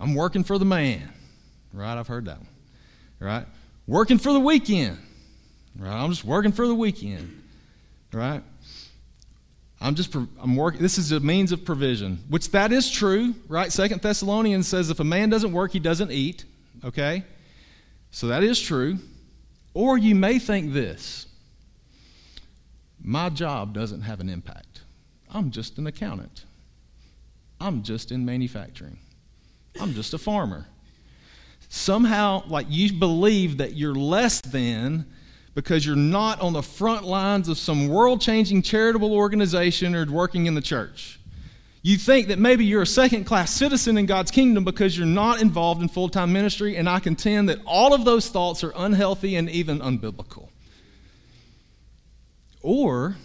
I'm 0.00 0.16
working 0.16 0.42
for 0.42 0.58
the 0.58 0.64
man, 0.64 1.08
right? 1.72 1.96
I've 1.96 2.08
heard 2.08 2.24
that 2.24 2.38
one, 2.38 2.48
right? 3.20 3.46
Working 3.86 4.18
for 4.18 4.32
the 4.32 4.40
weekend, 4.40 4.98
right? 5.78 5.94
I'm 5.94 6.10
just 6.10 6.24
working 6.24 6.50
for 6.50 6.66
the 6.66 6.74
weekend, 6.74 7.44
right? 8.12 8.42
I'm 9.80 9.94
just 9.94 10.12
I'm 10.16 10.56
working. 10.56 10.82
This 10.82 10.98
is 10.98 11.12
a 11.12 11.20
means 11.20 11.52
of 11.52 11.64
provision, 11.64 12.18
which 12.28 12.50
that 12.50 12.72
is 12.72 12.90
true, 12.90 13.36
right? 13.46 13.70
Second 13.70 14.02
Thessalonians 14.02 14.66
says 14.66 14.90
if 14.90 14.98
a 14.98 15.04
man 15.04 15.30
doesn't 15.30 15.52
work, 15.52 15.70
he 15.70 15.78
doesn't 15.78 16.10
eat. 16.10 16.44
Okay, 16.84 17.22
so 18.10 18.26
that 18.26 18.42
is 18.42 18.60
true. 18.60 18.98
Or 19.74 19.96
you 19.96 20.16
may 20.16 20.40
think 20.40 20.72
this: 20.72 21.28
my 23.00 23.28
job 23.28 23.74
doesn't 23.74 24.00
have 24.00 24.18
an 24.18 24.28
impact. 24.28 24.80
I'm 25.30 25.52
just 25.52 25.78
an 25.78 25.86
accountant. 25.86 26.46
I'm 27.64 27.82
just 27.82 28.12
in 28.12 28.26
manufacturing. 28.26 28.98
I'm 29.80 29.94
just 29.94 30.12
a 30.12 30.18
farmer. 30.18 30.66
Somehow, 31.70 32.44
like 32.46 32.66
you 32.68 32.92
believe 32.92 33.56
that 33.56 33.74
you're 33.74 33.94
less 33.94 34.42
than 34.42 35.06
because 35.54 35.86
you're 35.86 35.96
not 35.96 36.42
on 36.42 36.52
the 36.52 36.62
front 36.62 37.04
lines 37.04 37.48
of 37.48 37.56
some 37.56 37.88
world 37.88 38.20
changing 38.20 38.60
charitable 38.60 39.14
organization 39.14 39.94
or 39.94 40.04
working 40.04 40.44
in 40.44 40.54
the 40.54 40.60
church. 40.60 41.18
You 41.80 41.96
think 41.96 42.28
that 42.28 42.38
maybe 42.38 42.66
you're 42.66 42.82
a 42.82 42.86
second 42.86 43.24
class 43.24 43.50
citizen 43.50 43.96
in 43.96 44.04
God's 44.04 44.30
kingdom 44.30 44.62
because 44.62 44.96
you're 44.98 45.06
not 45.06 45.40
involved 45.40 45.80
in 45.80 45.88
full 45.88 46.10
time 46.10 46.34
ministry, 46.34 46.76
and 46.76 46.86
I 46.86 47.00
contend 47.00 47.48
that 47.48 47.60
all 47.64 47.94
of 47.94 48.04
those 48.04 48.28
thoughts 48.28 48.62
are 48.62 48.74
unhealthy 48.76 49.36
and 49.36 49.48
even 49.48 49.78
unbiblical. 49.78 50.48
Or 52.60 53.16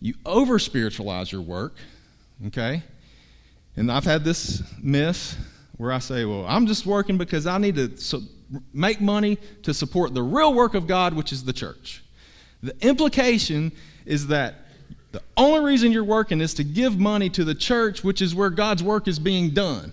you 0.00 0.14
over 0.24 0.58
spiritualize 0.58 1.30
your 1.30 1.42
work, 1.42 1.76
okay? 2.46 2.82
And 3.76 3.90
I've 3.90 4.04
had 4.04 4.24
this 4.24 4.62
myth 4.82 5.36
where 5.76 5.92
I 5.92 5.98
say, 5.98 6.24
well, 6.24 6.46
I'm 6.46 6.66
just 6.66 6.86
working 6.86 7.18
because 7.18 7.46
I 7.46 7.58
need 7.58 7.76
to 7.76 8.22
make 8.72 9.00
money 9.00 9.38
to 9.62 9.74
support 9.74 10.14
the 10.14 10.22
real 10.22 10.54
work 10.54 10.74
of 10.74 10.86
God, 10.86 11.14
which 11.14 11.32
is 11.32 11.44
the 11.44 11.52
church. 11.52 12.02
The 12.62 12.74
implication 12.86 13.72
is 14.04 14.28
that 14.28 14.54
the 15.12 15.22
only 15.36 15.64
reason 15.64 15.92
you're 15.92 16.04
working 16.04 16.40
is 16.40 16.54
to 16.54 16.64
give 16.64 16.98
money 16.98 17.28
to 17.30 17.44
the 17.44 17.54
church, 17.54 18.02
which 18.02 18.22
is 18.22 18.34
where 18.34 18.50
God's 18.50 18.82
work 18.82 19.08
is 19.08 19.18
being 19.18 19.50
done. 19.50 19.92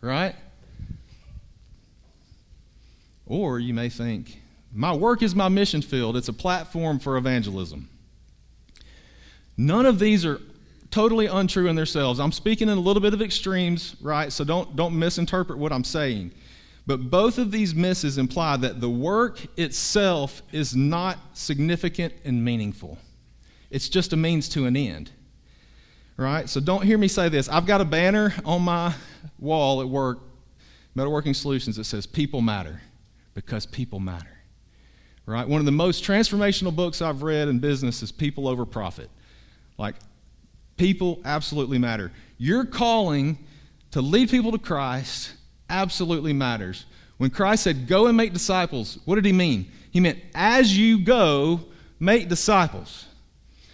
Right? 0.00 0.34
Or 3.26 3.58
you 3.58 3.74
may 3.74 3.88
think, 3.88 4.40
my 4.72 4.94
work 4.94 5.22
is 5.22 5.34
my 5.34 5.48
mission 5.48 5.82
field, 5.82 6.16
it's 6.16 6.28
a 6.28 6.32
platform 6.32 6.98
for 6.98 7.16
evangelism. 7.16 7.88
None 9.56 9.86
of 9.86 9.98
these 9.98 10.24
are 10.24 10.40
totally 10.94 11.26
untrue 11.26 11.66
in 11.66 11.74
themselves. 11.74 12.20
I'm 12.20 12.30
speaking 12.30 12.68
in 12.68 12.78
a 12.78 12.80
little 12.80 13.02
bit 13.02 13.12
of 13.12 13.20
extremes, 13.20 13.96
right? 14.00 14.32
So 14.32 14.44
don't, 14.44 14.76
don't 14.76 14.96
misinterpret 14.96 15.58
what 15.58 15.72
I'm 15.72 15.82
saying. 15.82 16.30
But 16.86 17.10
both 17.10 17.38
of 17.38 17.50
these 17.50 17.74
misses 17.74 18.16
imply 18.16 18.56
that 18.58 18.80
the 18.80 18.88
work 18.88 19.44
itself 19.58 20.40
is 20.52 20.76
not 20.76 21.18
significant 21.32 22.14
and 22.24 22.44
meaningful. 22.44 22.96
It's 23.70 23.88
just 23.88 24.12
a 24.12 24.16
means 24.16 24.48
to 24.50 24.66
an 24.66 24.76
end. 24.76 25.10
Right? 26.16 26.48
So 26.48 26.60
don't 26.60 26.84
hear 26.84 26.96
me 26.96 27.08
say 27.08 27.28
this. 27.28 27.48
I've 27.48 27.66
got 27.66 27.80
a 27.80 27.84
banner 27.84 28.32
on 28.44 28.62
my 28.62 28.94
wall 29.40 29.80
at 29.80 29.88
work, 29.88 30.20
Metalworking 30.96 31.34
Solutions, 31.34 31.74
that 31.74 31.84
says 31.84 32.06
People 32.06 32.40
Matter 32.40 32.80
because 33.34 33.66
people 33.66 33.98
matter. 33.98 34.28
Right? 35.26 35.48
One 35.48 35.58
of 35.58 35.64
the 35.64 35.72
most 35.72 36.04
transformational 36.04 36.76
books 36.76 37.02
I've 37.02 37.24
read 37.24 37.48
in 37.48 37.58
business 37.58 38.00
is 38.00 38.12
People 38.12 38.46
Over 38.46 38.64
Profit. 38.64 39.10
Like, 39.76 39.96
people 40.76 41.20
absolutely 41.24 41.78
matter. 41.78 42.12
Your 42.38 42.64
calling 42.64 43.38
to 43.92 44.00
lead 44.00 44.30
people 44.30 44.52
to 44.52 44.58
Christ 44.58 45.34
absolutely 45.68 46.32
matters. 46.32 46.86
When 47.18 47.30
Christ 47.30 47.62
said, 47.64 47.86
Go 47.86 48.06
and 48.06 48.16
make 48.16 48.32
disciples, 48.32 48.98
what 49.04 49.14
did 49.16 49.24
he 49.24 49.32
mean? 49.32 49.70
He 49.90 50.00
meant, 50.00 50.18
As 50.34 50.76
you 50.76 50.98
go, 50.98 51.60
make 52.00 52.28
disciples. 52.28 53.06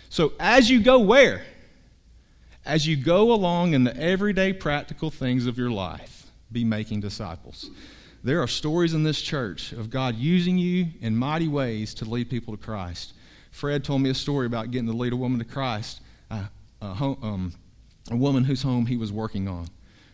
So, 0.09 0.33
as 0.41 0.69
you 0.69 0.83
go, 0.83 0.99
where? 0.99 1.45
As 2.65 2.87
you 2.87 2.97
go 2.97 3.33
along 3.33 3.75
in 3.75 3.85
the 3.85 3.97
everyday 3.97 4.53
practical 4.53 5.11
things 5.11 5.47
of 5.47 5.57
your 5.57 5.71
life, 5.71 6.27
be 6.53 6.65
making 6.65 7.01
disciples. 7.01 7.71
There 8.23 8.43
are 8.43 8.47
stories 8.47 8.93
in 8.93 9.03
this 9.03 9.23
church 9.23 9.73
of 9.73 9.89
God 9.89 10.17
using 10.17 10.59
you 10.59 10.89
in 11.01 11.17
mighty 11.17 11.49
ways 11.49 11.95
to 11.95 12.05
lead 12.05 12.29
people 12.29 12.55
to 12.55 12.63
Christ. 12.63 13.15
Fred 13.51 13.83
told 13.83 14.03
me 14.03 14.11
a 14.11 14.15
story 14.15 14.47
about 14.47 14.71
getting 14.71 14.89
to 14.89 14.93
lead 14.93 15.13
a 15.13 15.17
woman 15.17 15.39
to 15.39 15.45
Christ, 15.45 16.01
uh, 16.31 16.45
a, 16.81 16.87
um, 17.23 17.53
a 18.11 18.17
woman 18.17 18.45
whose 18.45 18.63
home 18.63 18.87
he 18.87 18.97
was 18.97 19.13
working 19.13 19.49
on, 19.49 19.69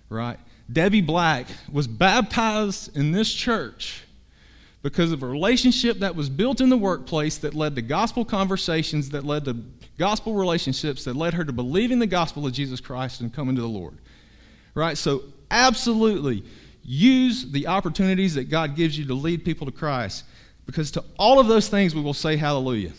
right? 0.09 0.39
Debbie 0.73 1.01
Black 1.01 1.47
was 1.73 1.87
baptized 1.87 2.97
in 2.97 3.13
this 3.13 3.33
church 3.33 4.03
because 4.83 5.13
of 5.13 5.23
a 5.23 5.27
relationship 5.27 5.99
that 5.99 6.15
was 6.15 6.29
built 6.29 6.61
in 6.61 6.69
the 6.69 6.77
workplace 6.77 7.39
that 7.39 7.55
led 7.55 7.75
to 7.77 7.83
gospel 7.83 8.25
conversations, 8.25 9.11
that 9.11 9.25
led 9.25 9.45
to 9.45 9.57
gospel 9.99 10.35
relationships, 10.35 11.05
that 11.05 11.17
led 11.17 11.35
her 11.35 11.45
to 11.45 11.53
believing 11.53 11.99
the 11.99 12.07
gospel 12.07 12.47
of 12.47 12.53
Jesus 12.53 12.81
Christ 12.81 13.21
and 13.21 13.33
coming 13.33 13.57
to 13.57 13.63
the 13.63 13.69
Lord. 13.69 13.99
Right? 14.75 14.99
So, 14.99 15.23
absolutely 15.51 16.45
use 16.85 17.51
the 17.51 17.67
opportunities 17.67 18.35
that 18.35 18.49
God 18.49 18.77
gives 18.77 18.97
you 18.99 19.05
to 19.07 19.15
lead 19.15 19.45
people 19.45 19.67
to 19.67 19.73
Christ 19.73 20.25
because 20.67 20.91
to 20.93 21.05
all 21.19 21.41
of 21.41 21.49
those 21.49 21.69
things 21.69 21.95
we 21.95 22.01
will 22.01 22.15
say 22.15 22.37
hallelujah. 22.37 22.93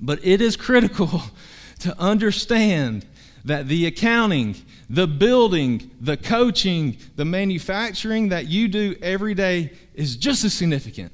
But 0.00 0.24
it 0.24 0.40
is 0.40 0.56
critical 0.56 1.22
to 1.80 1.98
understand 1.98 3.06
that 3.44 3.68
the 3.68 3.86
accounting, 3.86 4.56
the 4.90 5.06
building, 5.06 5.90
the 6.00 6.16
coaching, 6.16 6.96
the 7.16 7.24
manufacturing 7.24 8.28
that 8.30 8.46
you 8.46 8.68
do 8.68 8.96
every 9.00 9.34
day 9.34 9.72
is 9.94 10.16
just 10.16 10.44
as 10.44 10.52
significant 10.52 11.12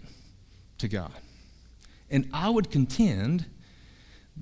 to 0.78 0.88
God. 0.88 1.12
And 2.10 2.28
I 2.32 2.48
would 2.50 2.70
contend 2.70 3.46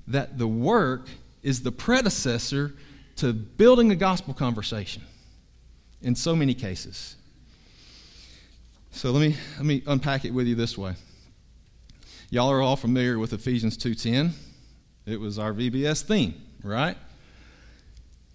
that 0.07 0.39
the 0.39 0.49
work 0.49 1.09
is 1.43 1.63
the 1.63 1.73
predecessor 1.73 2.75
to 3.17 3.33
building 3.33 3.91
a 3.91 3.97
gospel 3.97 4.35
conversation 4.35 5.03
in 6.01 6.15
so 6.15 6.35
many 6.35 6.55
cases. 6.55 7.17
So 8.91 9.11
let 9.11 9.21
me, 9.21 9.37
let 9.57 9.67
me 9.67 9.83
unpack 9.87 10.25
it 10.25 10.33
with 10.33 10.47
you 10.47 10.55
this 10.55 10.77
way. 10.77 10.95
Y'all 12.31 12.51
are 12.51 12.63
all 12.63 12.77
familiar 12.77 13.19
with 13.19 13.33
Ephesians 13.33 13.77
2:10. 13.77 14.33
It 15.07 15.21
was 15.21 15.39
our 15.39 15.53
VBS 15.53 16.03
theme, 16.03 16.35
right? 16.63 16.97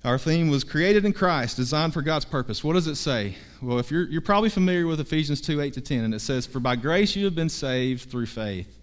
Our 0.03 0.17
theme 0.17 0.49
was 0.49 0.63
created 0.63 1.06
in 1.06 1.13
Christ, 1.13 1.58
designed 1.58 1.93
for 1.93 2.01
God's 2.01 2.25
purpose. 2.25 2.63
What 2.63 2.73
does 2.73 2.88
it 2.88 2.95
say? 2.95 3.36
Well, 3.62 3.80
if 3.80 3.89
you're, 3.91 4.03
you're 4.03 4.21
probably 4.21 4.49
familiar 4.49 4.88
with 4.88 4.99
Ephesians 4.99 5.41
2 5.41 5.62
8 5.62 5.73
to 5.73 5.82
10, 5.82 6.03
and 6.03 6.13
it 6.13 6.19
says, 6.19 6.45
For 6.45 6.60
by 6.60 6.75
grace 6.75 7.15
you 7.15 7.25
have 7.25 7.36
been 7.36 7.49
saved 7.49 8.10
through 8.10 8.27
faith. 8.27 8.73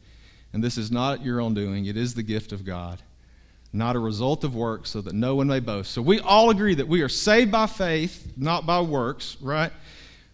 And 0.53 0.63
this 0.63 0.79
is 0.79 0.93
not 0.93 1.25
your 1.25 1.41
own 1.41 1.53
doing, 1.53 1.87
it 1.87 1.97
is 1.97 2.15
the 2.15 2.23
gift 2.23 2.53
of 2.53 2.65
God, 2.65 3.03
not 3.73 3.97
a 3.97 3.99
result 3.99 4.45
of 4.45 4.55
works, 4.55 4.91
so 4.91 5.01
that 5.01 5.13
no 5.13 5.35
one 5.35 5.49
may 5.49 5.61
boast. 5.61 5.91
So 5.91 6.01
we 6.01 6.21
all 6.21 6.51
agree 6.51 6.77
that 6.77 6.87
we 6.87 7.03
are 7.03 7.09
saved 7.09 7.51
by 7.51 7.67
faith, 7.67 8.33
not 8.37 8.65
by 8.65 8.81
works, 8.81 9.37
right? 9.41 9.73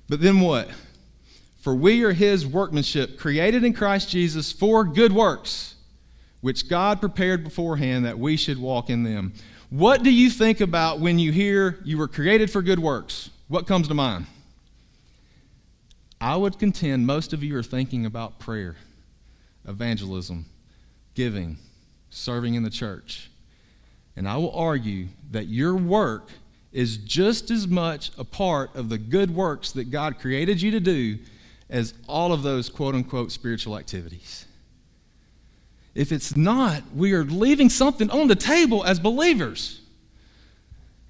But 0.09 0.21
then 0.21 0.41
what? 0.41 0.69
For 1.61 1.75
we 1.75 2.05
are 2.05 2.13
his 2.13 2.47
workmanship, 2.47 3.19
created 3.19 3.65
in 3.65 3.73
Christ 3.73 4.11
Jesus 4.11 4.53
for 4.53 4.85
good 4.85 5.13
works, 5.13 5.77
which 6.41 6.69
God 6.69 7.01
prepared 7.01 7.45
beforehand 7.45 8.05
that 8.05 8.19
we 8.19 8.37
should 8.37 8.59
walk 8.59 8.91
in 8.91 9.03
them. 9.03 9.33
What 9.69 10.03
do 10.03 10.13
you 10.13 10.31
think 10.31 10.61
about 10.61 11.01
when 11.01 11.19
you 11.19 11.33
hear 11.33 11.79
you 11.85 11.99
were 11.99 12.09
created 12.09 12.51
for 12.51 12.63
good 12.63 12.79
works? 12.79 13.31
What 13.49 13.67
comes 13.67 13.89
to 13.89 13.95
mind? 13.95 14.27
I 16.21 16.37
would 16.37 16.59
contend 16.59 17.07
most 17.07 17.33
of 17.33 17.43
you 17.43 17.57
are 17.57 17.63
thinking 17.63 18.05
about 18.05 18.39
prayer, 18.39 18.77
evangelism, 19.67 20.47
giving, 21.15 21.57
serving 22.11 22.55
in 22.55 22.63
the 22.63 22.71
church. 22.71 23.31
And 24.17 24.29
I 24.29 24.37
will 24.37 24.53
argue 24.53 25.09
that 25.31 25.47
your 25.47 25.77
work 25.77 26.29
is 26.73 26.99
just 26.99 27.51
as 27.51 27.67
much 27.67 28.11
a 28.19 28.25
part 28.25 28.75
of 28.77 28.89
the 28.89 28.99
good 28.99 29.35
works 29.35 29.73
that 29.73 29.91
God 29.91 30.19
created 30.19 30.61
you 30.61 30.71
to 30.73 30.81
do 30.81 31.19
as 31.69 31.95
all 32.09 32.33
of 32.33 32.43
those 32.43 32.69
quote 32.69 32.95
unquote 32.95 33.33
spiritual 33.33 33.79
activities. 33.79 34.47
If 35.95 36.13
it's 36.13 36.37
not, 36.37 36.83
we 36.95 37.13
are 37.13 37.25
leaving 37.25 37.69
something 37.69 38.11
on 38.11 38.29
the 38.29 38.37
table 38.37 38.85
as 38.85 39.01
believers. 39.01 39.81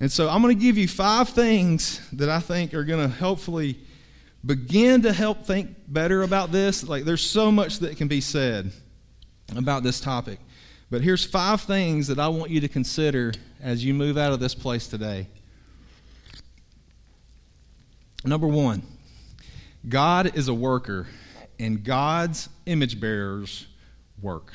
And 0.00 0.10
so 0.10 0.28
I'm 0.28 0.40
going 0.40 0.56
to 0.56 0.62
give 0.62 0.78
you 0.78 0.88
five 0.88 1.28
things 1.28 2.00
that 2.12 2.30
I 2.30 2.40
think 2.40 2.72
are 2.72 2.84
going 2.84 3.06
to 3.06 3.14
hopefully 3.14 3.78
begin 4.44 5.02
to 5.02 5.12
help 5.12 5.44
think 5.44 5.76
better 5.86 6.22
about 6.22 6.50
this. 6.50 6.82
Like, 6.82 7.04
there's 7.04 7.20
so 7.20 7.52
much 7.52 7.80
that 7.80 7.98
can 7.98 8.08
be 8.08 8.22
said 8.22 8.72
about 9.54 9.82
this 9.82 10.00
topic. 10.00 10.38
But 10.90 11.02
here's 11.02 11.24
five 11.24 11.60
things 11.60 12.06
that 12.06 12.18
I 12.18 12.28
want 12.28 12.50
you 12.50 12.60
to 12.62 12.68
consider 12.68 13.32
as 13.60 13.84
you 13.84 13.92
move 13.92 14.16
out 14.16 14.32
of 14.32 14.40
this 14.40 14.54
place 14.54 14.88
today. 14.88 15.26
Number 18.24 18.46
one, 18.46 18.82
God 19.88 20.34
is 20.36 20.48
a 20.48 20.54
worker, 20.54 21.06
and 21.58 21.84
God's 21.84 22.48
image 22.66 22.98
bearers 23.00 23.66
work. 24.20 24.52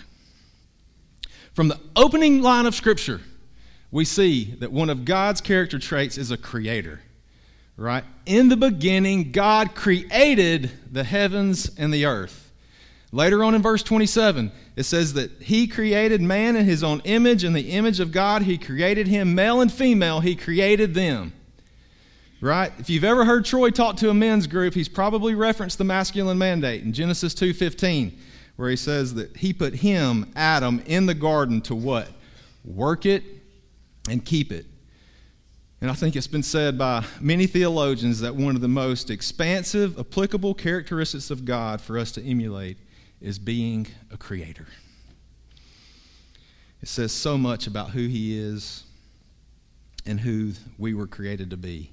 From 1.56 1.70
the 1.70 1.80
opening 1.96 2.42
line 2.42 2.66
of 2.66 2.76
Scripture, 2.76 3.22
we 3.90 4.04
see 4.04 4.56
that 4.60 4.74
one 4.74 4.90
of 4.90 5.06
God's 5.06 5.40
character 5.40 5.80
traits 5.80 6.18
is 6.18 6.30
a 6.30 6.38
creator. 6.38 7.02
Right? 7.78 8.04
In 8.26 8.50
the 8.50 8.58
beginning, 8.58 9.32
God 9.32 9.74
created 9.74 10.70
the 10.92 11.04
heavens 11.04 11.72
and 11.78 11.94
the 11.94 12.06
earth. 12.06 12.52
Later 13.14 13.42
on 13.44 13.56
in 13.56 13.62
verse 13.62 13.84
27, 13.84 14.52
it 14.76 14.84
says 14.84 15.14
that 15.14 15.32
He 15.42 15.66
created 15.66 16.22
man 16.22 16.58
in 16.58 16.66
His 16.66 16.84
own 16.84 17.02
image. 17.06 17.46
In 17.46 17.54
the 17.54 17.72
image 17.72 18.02
of 18.02 18.12
God, 18.12 18.42
He 18.42 18.58
created 18.58 19.08
him, 19.08 19.34
male 19.34 19.62
and 19.62 19.72
female, 19.72 20.20
He 20.20 20.36
created 20.36 20.94
them 20.94 21.32
right? 22.42 22.72
If 22.78 22.90
you've 22.90 23.04
ever 23.04 23.26
heard 23.26 23.44
Troy 23.44 23.72
talk 23.72 23.98
to 23.98 24.10
a 24.10 24.14
men's 24.14 24.46
group, 24.46 24.74
he's 24.74 24.90
probably 24.90 25.34
referenced 25.34 25.78
the 25.78 25.84
masculine 25.84 26.38
mandate 26.38 26.84
in 26.84 26.94
Genesis 26.94 27.34
2:15, 27.34 28.12
where 28.56 28.70
he 28.70 28.76
says 28.76 29.14
that 29.16 29.36
he 29.38 29.54
put 29.54 29.74
him, 29.76 30.32
Adam, 30.36 30.82
in 30.86 31.06
the 31.06 31.14
garden 31.14 31.62
to 31.62 31.76
what? 31.76 32.10
Work 32.64 33.06
it 33.06 33.24
and 34.10 34.24
keep 34.24 34.52
it. 34.52 34.66
And 35.82 35.92
I 35.92 35.94
think 35.94 36.16
it's 36.16 36.28
been 36.28 36.44
said 36.44 36.78
by 36.78 37.06
many 37.20 37.48
theologians 37.48 38.22
that 38.22 38.36
one 38.36 38.56
of 38.56 38.62
the 38.62 38.68
most 38.68 39.10
expansive, 39.10 40.00
applicable 40.00 40.54
characteristics 40.54 41.30
of 41.30 41.46
God 41.46 41.82
for 41.82 41.98
us 41.98 42.12
to 42.14 42.24
emulate 42.24 42.78
is 43.22 43.38
being 43.38 43.88
a 44.12 44.18
creator. 44.18 44.68
It 46.82 46.88
says 46.88 47.12
so 47.12 47.38
much 47.38 47.68
about 47.68 47.90
who 47.90 48.08
he 48.08 48.40
is 48.40 48.84
and 50.06 50.20
who 50.20 50.54
we 50.78 50.94
were 50.94 51.08
created 51.08 51.50
to 51.50 51.58
be. 51.58 51.92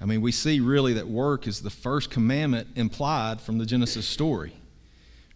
I 0.00 0.04
mean, 0.04 0.20
we 0.20 0.32
see 0.32 0.60
really 0.60 0.94
that 0.94 1.08
work 1.08 1.46
is 1.46 1.60
the 1.60 1.70
first 1.70 2.10
commandment 2.10 2.68
implied 2.74 3.40
from 3.40 3.58
the 3.58 3.66
Genesis 3.66 4.06
story, 4.06 4.54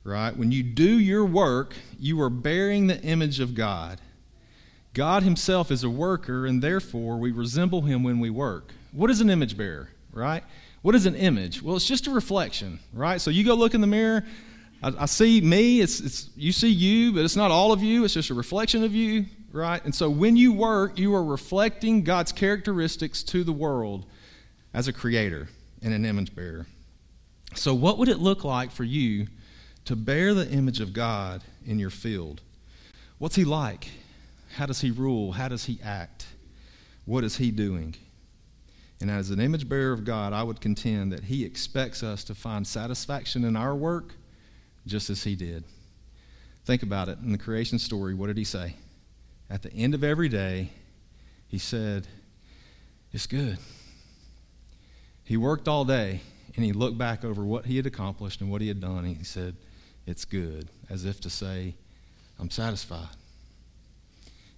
right? 0.05 0.37
When 0.37 0.53
you 0.53 0.63
do 0.63 0.99
your 0.99 1.25
work, 1.25 1.75
you 1.99 2.21
are 2.21 2.31
bearing 2.31 2.87
the 2.87 3.01
image 3.01 3.41
of 3.41 3.55
God. 3.55 4.01
God 4.93 5.23
Himself 5.23 5.71
is 5.71 5.83
a 5.83 5.91
worker, 5.91 6.47
and 6.47 6.63
therefore 6.63 7.17
we 7.17 7.33
resemble 7.33 7.83
Him 7.83 8.05
when 8.05 8.21
we 8.21 8.31
work. 8.31 8.73
What 8.93 9.11
is 9.11 9.21
an 9.21 9.31
image 9.31 9.57
bearer, 9.57 9.89
right? 10.13 10.45
What 10.83 10.95
is 10.95 11.07
an 11.07 11.17
image? 11.17 11.63
Well, 11.63 11.75
it's 11.75 11.87
just 11.87 12.07
a 12.07 12.11
reflection, 12.11 12.79
right? 12.93 13.21
So 13.21 13.31
you 13.31 13.43
go 13.43 13.55
look 13.55 13.75
in 13.75 13.81
the 13.81 13.87
mirror. 13.87 14.25
I, 14.83 15.07
see 15.07 15.41
me. 15.41 15.81
It's, 15.81 15.99
it's 16.01 16.29
you 16.37 16.53
see 16.53 16.69
you, 16.69 17.13
but 17.13 17.25
it's 17.25 17.37
not 17.37 17.51
all 17.51 17.73
of 17.73 17.83
you. 17.83 18.05
It's 18.05 18.13
just 18.13 18.29
a 18.29 18.35
reflection 18.35 18.85
of 18.85 18.95
you, 18.95 19.25
right? 19.51 19.83
And 19.83 19.95
so 19.95 20.11
when 20.11 20.37
you 20.37 20.53
work, 20.53 20.99
you 20.99 21.15
are 21.15 21.25
reflecting 21.25 22.05
God's 22.05 22.33
characteristics 22.33 23.23
to 23.25 23.45
the 23.45 23.53
world 23.53 24.05
as 24.75 24.87
a 24.87 24.93
creator 24.93 25.49
and 25.83 25.95
an 25.95 26.05
image 26.05 26.35
bearer. 26.35 26.67
So, 27.55 27.73
what 27.73 27.99
would 27.99 28.09
it 28.09 28.19
look 28.19 28.45
like 28.45 28.71
for 28.71 28.85
you 28.85 29.27
to 29.85 29.97
bear 29.97 30.35
the 30.35 30.51
image 30.51 30.81
of 30.81 30.93
God 30.93 31.43
in 31.67 31.79
your 31.79 31.91
field? 31.91 32.41
What's 33.19 33.37
He 33.37 33.45
like? 33.45 33.89
How 34.57 34.67
does 34.67 34.81
He 34.81 34.91
rule? 34.91 35.33
How 35.33 35.49
does 35.49 35.65
He 35.65 35.79
act? 35.83 36.27
What 37.05 37.25
is 37.25 37.37
He 37.37 37.51
doing? 37.51 37.95
And 39.01 39.11
as 39.11 39.31
an 39.31 39.41
image 39.41 39.69
bearer 39.69 39.93
of 39.93 40.05
God, 40.05 40.33
I 40.33 40.43
would 40.43 40.61
contend 40.61 41.13
that 41.13 41.25
He 41.25 41.45
expects 41.45 42.03
us 42.03 42.25
to 42.25 42.35
find 42.35 42.67
satisfaction 42.67 43.45
in 43.45 43.57
our 43.57 43.75
work 43.75 44.15
just 44.87 45.11
as 45.11 45.25
He 45.25 45.35
did. 45.35 45.65
Think 46.65 46.83
about 46.83 47.09
it. 47.09 47.19
In 47.19 47.33
the 47.33 47.39
creation 47.39 47.79
story, 47.79 48.15
what 48.15 48.29
did 48.29 48.39
He 48.39 48.45
say? 48.45 48.77
At 49.51 49.63
the 49.63 49.73
end 49.73 49.95
of 49.95 50.03
every 50.03 50.29
day, 50.29 50.71
He 51.49 51.59
said, 51.59 52.07
It's 53.13 53.27
good. 53.27 53.59
He 55.25 55.37
worked 55.37 55.69
all 55.69 55.85
day 55.85 56.21
and 56.57 56.65
he 56.65 56.73
looked 56.73 56.99
back 56.99 57.25
over 57.25 57.43
what 57.43 57.67
he 57.67 57.77
had 57.77 57.87
accomplished 57.87 58.41
and 58.41 58.51
what 58.51 58.61
he 58.61 58.69
had 58.69 58.81
done, 58.81 59.05
and 59.05 59.17
he 59.17 59.25
said, 59.25 59.57
It's 60.07 60.25
good, 60.25 60.69
as 60.91 61.05
if 61.05 61.21
to 61.23 61.31
say, 61.31 61.75
I'm 62.39 62.51
satisfied. 62.51 63.09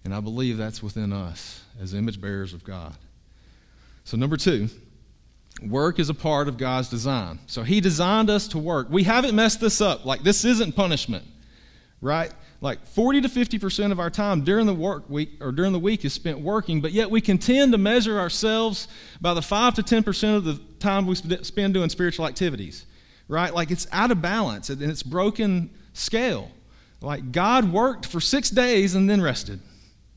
And 0.05 0.15
I 0.15 0.21
believe 0.21 0.57
that's 0.57 0.83
within 0.83 1.13
us 1.13 1.63
as 1.81 1.95
image 1.95 2.21
bearers 2.21 2.53
of 2.53 2.65
God. 2.65 2.95
So, 4.05 4.17
number 4.17 4.37
two, 4.37 4.69
work 5.63 5.99
is 5.99 6.11
a 6.11 6.15
part 6.15 6.49
of 6.49 6.59
God's 6.59 6.89
design. 6.89 7.41
So, 7.47 7.63
He 7.63 7.81
designed 7.81 8.31
us 8.31 8.49
to 8.49 8.59
work. 8.59 8.89
We 8.91 9.03
haven't 9.03 9.35
messed 9.35 9.61
this 9.61 9.81
up. 9.81 10.05
Like, 10.05 10.23
this 10.23 10.45
isn't 10.45 10.77
punishment, 10.77 11.25
right? 12.01 12.33
like 12.61 12.87
40 12.87 13.23
to 13.23 13.29
50% 13.29 13.93
of 13.93 14.01
our 14.01 14.11
time 14.11 14.43
during 14.43 14.67
the 14.67 14.75
work 14.75 15.09
week 15.11 15.31
or 15.41 15.53
during 15.53 15.73
the 15.73 15.79
week 15.79 16.05
is 16.05 16.13
spent 16.13 16.41
working, 16.41 16.81
but 16.81 16.93
yet 16.93 17.11
we 17.11 17.21
contend 17.21 17.73
to 17.73 17.79
measure 17.79 18.19
ourselves 18.19 18.89
by 19.21 19.35
the 19.35 19.43
5 19.43 19.75
to 19.75 19.83
10% 19.83 20.37
of 20.37 20.45
the 20.45 20.61
time 20.79 21.07
we 21.07 21.15
spend 21.15 21.75
doing 21.75 21.89
spiritual 21.89 22.27
activities. 22.27 22.87
Right? 23.29 23.53
Like 23.53 23.71
it's 23.71 23.87
out 23.93 24.11
of 24.11 24.23
balance 24.23 24.71
and 24.71 24.81
it's 24.83 25.03
broken 25.03 25.71
scale. 25.93 26.51
Like 27.01 27.33
God 27.33 27.73
worked 27.73 28.07
for 28.07 28.21
6 28.21 28.51
days 28.51 28.95
and 28.95 29.11
then 29.11 29.21
rested 29.21 29.61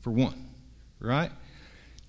for 0.00 0.10
one. 0.10 0.48
Right? 1.00 1.30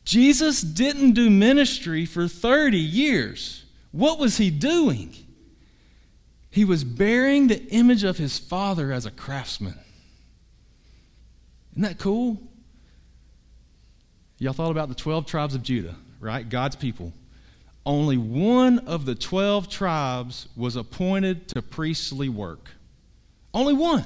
Jesus 0.04 0.62
didn't 0.62 1.14
do 1.14 1.30
ministry 1.30 2.06
for 2.06 2.28
30 2.28 2.78
years. 2.78 3.66
What 3.92 4.20
was 4.20 4.38
he 4.38 4.50
doing? 4.50 5.14
He 6.50 6.66
was 6.66 6.84
bearing 6.84 7.48
the 7.48 7.64
image 7.70 8.04
of 8.04 8.18
his 8.18 8.38
Father 8.38 8.92
as 8.92 9.06
a 9.06 9.12
craftsman. 9.12 9.78
Isn't 11.72 11.84
that 11.84 11.98
cool? 11.98 12.42
Y'all 14.38 14.54
thought 14.54 14.72
about 14.72 14.90
the 14.90 14.96
12 14.96 15.26
tribes 15.26 15.56
of 15.56 15.64
Judah, 15.64 15.96
right? 16.20 16.48
God's 16.48 16.76
people. 16.76 17.14
Only 17.86 18.18
one 18.18 18.80
of 18.80 19.06
the 19.06 19.16
12 19.16 19.70
tribes 19.70 20.48
was 20.56 20.76
appointed 20.76 21.48
to 21.50 21.62
priestly 21.62 22.30
work. 22.30 22.70
Only 23.54 23.74
one. 23.74 24.06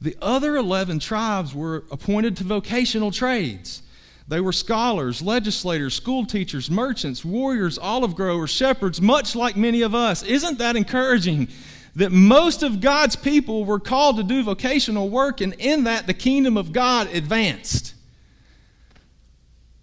The 0.00 0.16
other 0.20 0.56
11 0.56 0.98
tribes 1.00 1.54
were 1.54 1.84
appointed 1.90 2.36
to 2.38 2.44
vocational 2.44 3.10
trades. 3.10 3.82
They 4.28 4.40
were 4.40 4.52
scholars, 4.52 5.20
legislators, 5.20 5.94
school 5.94 6.24
teachers, 6.24 6.70
merchants, 6.70 7.24
warriors, 7.24 7.76
olive 7.78 8.14
growers, 8.14 8.50
shepherds, 8.50 9.00
much 9.00 9.34
like 9.34 9.56
many 9.56 9.82
of 9.82 9.94
us. 9.94 10.22
Isn't 10.22 10.58
that 10.58 10.76
encouraging 10.76 11.48
that 11.96 12.10
most 12.10 12.62
of 12.62 12.80
God's 12.80 13.16
people 13.16 13.64
were 13.64 13.78
called 13.78 14.16
to 14.16 14.22
do 14.22 14.42
vocational 14.42 15.08
work, 15.10 15.40
and 15.40 15.54
in 15.54 15.84
that, 15.84 16.06
the 16.06 16.14
kingdom 16.14 16.56
of 16.56 16.72
God 16.72 17.08
advanced. 17.14 17.94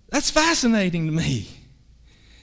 That's 0.10 0.30
fascinating 0.30 1.06
to 1.06 1.12
me. 1.12 1.48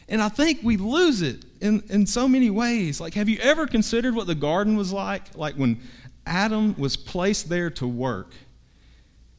And 0.09 0.23
I 0.23 0.29
think 0.29 0.61
we 0.63 0.77
lose 0.77 1.23
it 1.23 1.45
in, 1.61 1.83
in 1.91 2.07
so 2.07 2.27
many 2.27 2.51
ways. 2.51 3.01
Like, 3.01 3.15
have 3.15 3.29
you 3.29 3.39
ever 3.41 3.67
considered 3.67 4.15
what 4.15 4.27
the 4.27 4.35
garden 4.35 4.77
was 4.77 4.93
like? 4.93 5.37
Like 5.37 5.55
when 5.55 5.81
Adam 6.27 6.75
was 6.79 6.97
placed 6.97 7.49
there 7.49 7.71
to 7.71 7.87
work, 7.87 8.33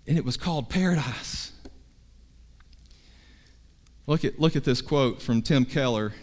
and 0.07 0.17
it 0.17 0.25
was 0.25 0.37
called 0.37 0.69
paradise. 0.69 1.51
Look 4.07 4.25
at, 4.25 4.39
look 4.39 4.55
at 4.55 4.63
this 4.63 4.81
quote 4.81 5.21
from 5.21 5.41
Tim 5.41 5.65
Keller 5.65 6.13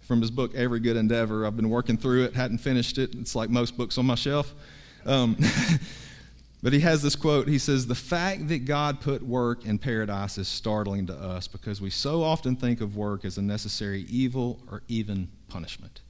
from 0.00 0.20
his 0.20 0.30
book 0.30 0.54
Every 0.54 0.80
Good 0.80 0.96
Endeavor. 0.96 1.46
I've 1.46 1.56
been 1.56 1.70
working 1.70 1.96
through 1.96 2.24
it, 2.24 2.34
hadn't 2.34 2.58
finished 2.58 2.98
it. 2.98 3.14
It's 3.14 3.34
like 3.34 3.50
most 3.50 3.76
books 3.76 3.98
on 3.98 4.06
my 4.06 4.14
shelf. 4.14 4.54
Um, 5.06 5.36
but 6.62 6.72
he 6.72 6.80
has 6.80 7.02
this 7.02 7.16
quote. 7.16 7.48
He 7.48 7.58
says, 7.58 7.86
The 7.86 7.94
fact 7.94 8.48
that 8.48 8.64
God 8.64 9.00
put 9.00 9.22
work 9.22 9.64
in 9.64 9.78
paradise 9.78 10.36
is 10.38 10.48
startling 10.48 11.06
to 11.06 11.14
us 11.14 11.48
because 11.48 11.80
we 11.80 11.90
so 11.90 12.22
often 12.22 12.56
think 12.56 12.80
of 12.80 12.96
work 12.96 13.24
as 13.24 13.38
a 13.38 13.42
necessary 13.42 14.02
evil 14.02 14.60
or 14.70 14.82
even 14.88 15.28
punishment. 15.48 16.02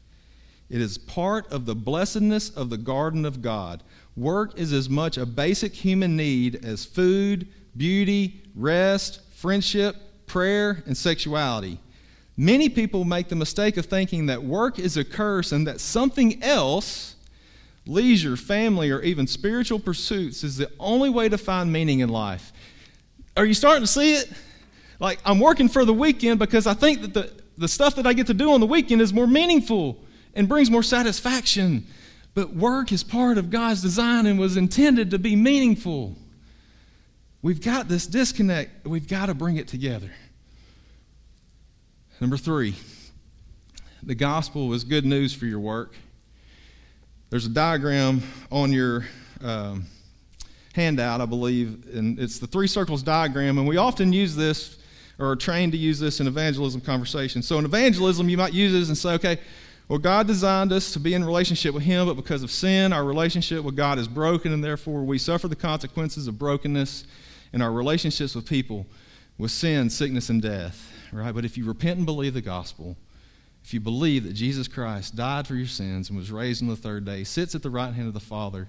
It 0.68 0.80
is 0.80 0.98
part 0.98 1.50
of 1.52 1.66
the 1.66 1.74
blessedness 1.74 2.50
of 2.50 2.70
the 2.70 2.78
garden 2.78 3.24
of 3.24 3.42
God. 3.42 3.82
Work 4.16 4.58
is 4.58 4.72
as 4.72 4.88
much 4.88 5.18
a 5.18 5.26
basic 5.26 5.74
human 5.74 6.16
need 6.16 6.64
as 6.64 6.84
food, 6.84 7.48
beauty, 7.76 8.42
rest, 8.54 9.20
friendship, 9.32 9.96
prayer, 10.26 10.82
and 10.86 10.96
sexuality. 10.96 11.80
Many 12.36 12.68
people 12.68 13.04
make 13.04 13.28
the 13.28 13.36
mistake 13.36 13.76
of 13.76 13.86
thinking 13.86 14.26
that 14.26 14.42
work 14.42 14.78
is 14.78 14.96
a 14.96 15.04
curse 15.04 15.52
and 15.52 15.66
that 15.66 15.80
something 15.80 16.42
else, 16.42 17.16
leisure, 17.86 18.36
family, 18.36 18.90
or 18.90 19.00
even 19.00 19.26
spiritual 19.26 19.78
pursuits, 19.78 20.44
is 20.44 20.56
the 20.56 20.70
only 20.78 21.10
way 21.10 21.28
to 21.28 21.38
find 21.38 21.72
meaning 21.72 22.00
in 22.00 22.08
life. 22.08 22.52
Are 23.36 23.44
you 23.44 23.54
starting 23.54 23.82
to 23.82 23.86
see 23.86 24.14
it? 24.14 24.30
Like, 24.98 25.18
I'm 25.24 25.40
working 25.40 25.68
for 25.68 25.84
the 25.84 25.94
weekend 25.94 26.38
because 26.38 26.66
I 26.66 26.74
think 26.74 27.00
that 27.02 27.14
the, 27.14 27.32
the 27.56 27.68
stuff 27.68 27.96
that 27.96 28.06
I 28.06 28.12
get 28.12 28.26
to 28.26 28.34
do 28.34 28.52
on 28.52 28.60
the 28.60 28.66
weekend 28.66 29.00
is 29.00 29.12
more 29.12 29.26
meaningful 29.26 29.98
and 30.34 30.48
brings 30.48 30.70
more 30.70 30.82
satisfaction. 30.82 31.86
But 32.34 32.54
work 32.54 32.92
is 32.92 33.02
part 33.02 33.38
of 33.38 33.50
God's 33.50 33.82
design 33.82 34.26
and 34.26 34.38
was 34.38 34.56
intended 34.56 35.10
to 35.10 35.18
be 35.18 35.34
meaningful. 35.34 36.16
We've 37.42 37.60
got 37.62 37.88
this 37.88 38.06
disconnect. 38.06 38.86
We've 38.86 39.08
got 39.08 39.26
to 39.26 39.34
bring 39.34 39.56
it 39.56 39.66
together. 39.66 40.10
Number 42.20 42.36
three, 42.36 42.74
the 44.02 44.14
gospel 44.14 44.72
is 44.74 44.84
good 44.84 45.06
news 45.06 45.32
for 45.32 45.46
your 45.46 45.60
work. 45.60 45.94
There's 47.30 47.46
a 47.46 47.50
diagram 47.50 48.22
on 48.50 48.72
your 48.72 49.06
um, 49.40 49.86
handout, 50.74 51.20
I 51.20 51.26
believe, 51.26 51.86
and 51.94 52.18
it's 52.18 52.40
the 52.40 52.48
three 52.48 52.66
circles 52.66 53.04
diagram, 53.04 53.56
and 53.56 53.68
we 53.68 53.76
often 53.76 54.12
use 54.12 54.34
this 54.34 54.78
or 55.16 55.30
are 55.30 55.36
trained 55.36 55.70
to 55.70 55.78
use 55.78 56.00
this 56.00 56.18
in 56.18 56.26
evangelism 56.26 56.80
conversations. 56.80 57.46
So 57.46 57.56
in 57.60 57.64
evangelism, 57.64 58.28
you 58.28 58.36
might 58.36 58.52
use 58.52 58.72
this 58.72 58.88
and 58.88 58.98
say, 58.98 59.12
okay, 59.12 59.38
well, 59.86 60.00
God 60.00 60.26
designed 60.26 60.72
us 60.72 60.92
to 60.94 60.98
be 60.98 61.14
in 61.14 61.24
relationship 61.24 61.72
with 61.72 61.84
Him, 61.84 62.08
but 62.08 62.14
because 62.14 62.42
of 62.42 62.50
sin, 62.50 62.92
our 62.92 63.04
relationship 63.04 63.62
with 63.62 63.76
God 63.76 64.00
is 64.00 64.08
broken, 64.08 64.52
and 64.52 64.64
therefore 64.64 65.04
we 65.04 65.16
suffer 65.16 65.46
the 65.46 65.54
consequences 65.54 66.26
of 66.26 66.36
brokenness 66.36 67.04
in 67.52 67.62
our 67.62 67.70
relationships 67.70 68.34
with 68.34 68.44
people 68.44 68.86
with 69.38 69.52
sin, 69.52 69.88
sickness, 69.88 70.30
and 70.30 70.42
death. 70.42 70.92
Right? 71.12 71.32
But 71.32 71.44
if 71.44 71.56
you 71.56 71.64
repent 71.64 71.98
and 71.98 72.06
believe 72.06 72.34
the 72.34 72.40
gospel, 72.40 72.96
if 73.70 73.74
you 73.74 73.78
believe 73.78 74.24
that 74.24 74.32
Jesus 74.32 74.66
Christ 74.66 75.14
died 75.14 75.46
for 75.46 75.54
your 75.54 75.68
sins 75.68 76.08
and 76.08 76.18
was 76.18 76.32
raised 76.32 76.60
on 76.60 76.68
the 76.68 76.74
third 76.74 77.04
day, 77.04 77.22
sits 77.22 77.54
at 77.54 77.62
the 77.62 77.70
right 77.70 77.94
hand 77.94 78.08
of 78.08 78.14
the 78.14 78.18
Father, 78.18 78.66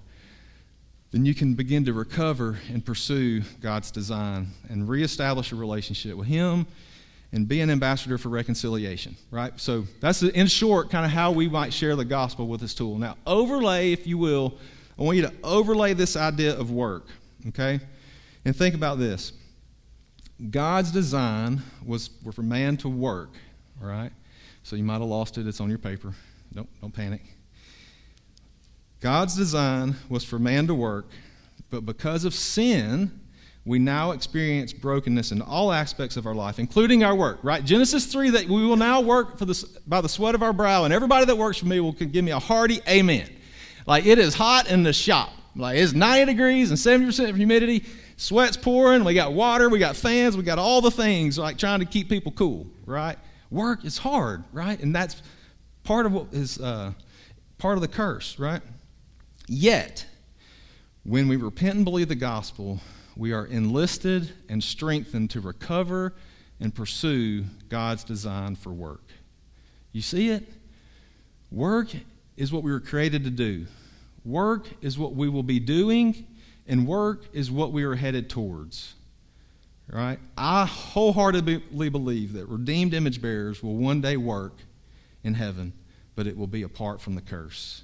then 1.09 1.25
you 1.25 1.33
can 1.33 1.55
begin 1.55 1.83
to 1.85 1.93
recover 1.93 2.59
and 2.71 2.85
pursue 2.85 3.41
God's 3.61 3.89
design 3.89 4.49
and 4.69 4.87
reestablish 4.87 5.53
a 5.53 5.55
relationship 5.55 6.15
with 6.15 6.27
Him 6.27 6.67
and 7.31 7.47
be 7.47 7.61
an 7.61 7.71
ambassador 7.71 8.19
for 8.19 8.29
reconciliation, 8.29 9.15
right? 9.31 9.59
So 9.59 9.85
that's 10.01 10.21
in 10.21 10.45
short 10.45 10.91
kind 10.91 11.03
of 11.03 11.09
how 11.09 11.31
we 11.31 11.49
might 11.49 11.73
share 11.73 11.95
the 11.95 12.05
gospel 12.05 12.45
with 12.45 12.61
this 12.61 12.75
tool. 12.75 12.99
Now, 12.99 13.17
overlay, 13.25 13.93
if 13.93 14.05
you 14.05 14.19
will, 14.19 14.53
I 14.99 15.01
want 15.01 15.17
you 15.17 15.23
to 15.23 15.33
overlay 15.43 15.95
this 15.95 16.15
idea 16.15 16.55
of 16.55 16.69
work, 16.69 17.07
okay? 17.47 17.79
And 18.45 18.55
think 18.55 18.75
about 18.75 18.99
this. 18.99 19.33
God's 20.51 20.91
design 20.91 21.63
was 21.83 22.11
for 22.35 22.43
man 22.43 22.77
to 22.77 22.87
work, 22.87 23.31
right? 23.79 24.11
So 24.71 24.77
you 24.77 24.85
might 24.85 24.99
have 24.99 25.01
lost 25.01 25.37
it. 25.37 25.45
It's 25.45 25.59
on 25.59 25.67
your 25.67 25.79
paper. 25.79 26.13
Don't, 26.53 26.69
don't 26.79 26.93
panic. 26.93 27.23
God's 29.01 29.35
design 29.35 29.97
was 30.07 30.23
for 30.23 30.39
man 30.39 30.65
to 30.67 30.73
work, 30.73 31.09
but 31.69 31.85
because 31.85 32.23
of 32.23 32.33
sin, 32.33 33.11
we 33.65 33.79
now 33.79 34.11
experience 34.11 34.71
brokenness 34.71 35.33
in 35.33 35.41
all 35.41 35.73
aspects 35.73 36.15
of 36.15 36.25
our 36.25 36.33
life, 36.33 36.57
including 36.57 37.03
our 37.03 37.13
work, 37.13 37.39
right? 37.43 37.65
Genesis 37.65 38.05
3 38.05 38.29
that 38.29 38.47
we 38.47 38.65
will 38.65 38.77
now 38.77 39.01
work 39.01 39.37
for 39.37 39.43
the, 39.43 39.61
by 39.87 39.99
the 39.99 40.07
sweat 40.07 40.35
of 40.35 40.41
our 40.41 40.53
brow, 40.53 40.85
and 40.85 40.93
everybody 40.93 41.25
that 41.25 41.37
works 41.37 41.57
for 41.57 41.65
me 41.65 41.81
will 41.81 41.91
give 41.91 42.23
me 42.23 42.31
a 42.31 42.39
hearty 42.39 42.79
amen. 42.87 43.29
Like 43.85 44.05
it 44.05 44.19
is 44.19 44.33
hot 44.33 44.71
in 44.71 44.83
the 44.83 44.93
shop. 44.93 45.31
Like 45.53 45.79
it's 45.79 45.91
90 45.91 46.31
degrees 46.31 46.69
and 46.69 46.79
70% 46.79 47.35
humidity, 47.35 47.83
sweat's 48.15 48.55
pouring, 48.55 49.03
we 49.03 49.15
got 49.15 49.33
water, 49.33 49.67
we 49.67 49.79
got 49.79 49.97
fans, 49.97 50.37
we 50.37 50.43
got 50.43 50.59
all 50.59 50.79
the 50.79 50.91
things 50.91 51.37
like 51.37 51.57
trying 51.57 51.81
to 51.81 51.85
keep 51.85 52.07
people 52.07 52.31
cool, 52.31 52.67
right? 52.85 53.17
Work 53.51 53.85
is 53.85 53.99
hard, 53.99 54.43
right? 54.53 54.79
And 54.79 54.95
that's 54.95 55.21
part 55.83 56.05
of 56.05 56.13
what 56.13 56.27
is 56.33 56.59
uh, 56.59 56.93
part 57.57 57.77
of 57.77 57.81
the 57.81 57.87
curse, 57.87 58.39
right? 58.39 58.61
Yet, 59.47 60.05
when 61.03 61.27
we 61.27 61.35
repent 61.35 61.75
and 61.75 61.85
believe 61.85 62.07
the 62.07 62.15
gospel, 62.15 62.79
we 63.17 63.33
are 63.33 63.45
enlisted 63.45 64.31
and 64.49 64.63
strengthened 64.63 65.29
to 65.31 65.41
recover 65.41 66.13
and 66.61 66.73
pursue 66.73 67.43
God's 67.69 68.03
design 68.03 68.55
for 68.55 68.71
work. 68.71 69.03
You 69.91 70.01
see 70.01 70.29
it? 70.29 70.47
Work 71.51 71.89
is 72.37 72.53
what 72.53 72.63
we 72.63 72.71
were 72.71 72.79
created 72.79 73.25
to 73.25 73.29
do. 73.29 73.65
Work 74.23 74.69
is 74.81 74.97
what 74.97 75.13
we 75.15 75.27
will 75.27 75.43
be 75.43 75.59
doing, 75.59 76.25
and 76.67 76.87
work 76.87 77.25
is 77.33 77.51
what 77.51 77.73
we 77.73 77.83
are 77.83 77.95
headed 77.95 78.29
towards. 78.29 78.93
Right? 79.91 80.19
I 80.37 80.65
wholeheartedly 80.65 81.89
believe 81.89 82.33
that 82.33 82.47
redeemed 82.47 82.93
image 82.93 83.21
bearers 83.21 83.61
will 83.61 83.75
one 83.75 83.99
day 83.99 84.15
work 84.15 84.53
in 85.21 85.33
heaven, 85.33 85.73
but 86.15 86.27
it 86.27 86.37
will 86.37 86.47
be 86.47 86.63
apart 86.63 87.01
from 87.01 87.15
the 87.15 87.21
curse. 87.21 87.83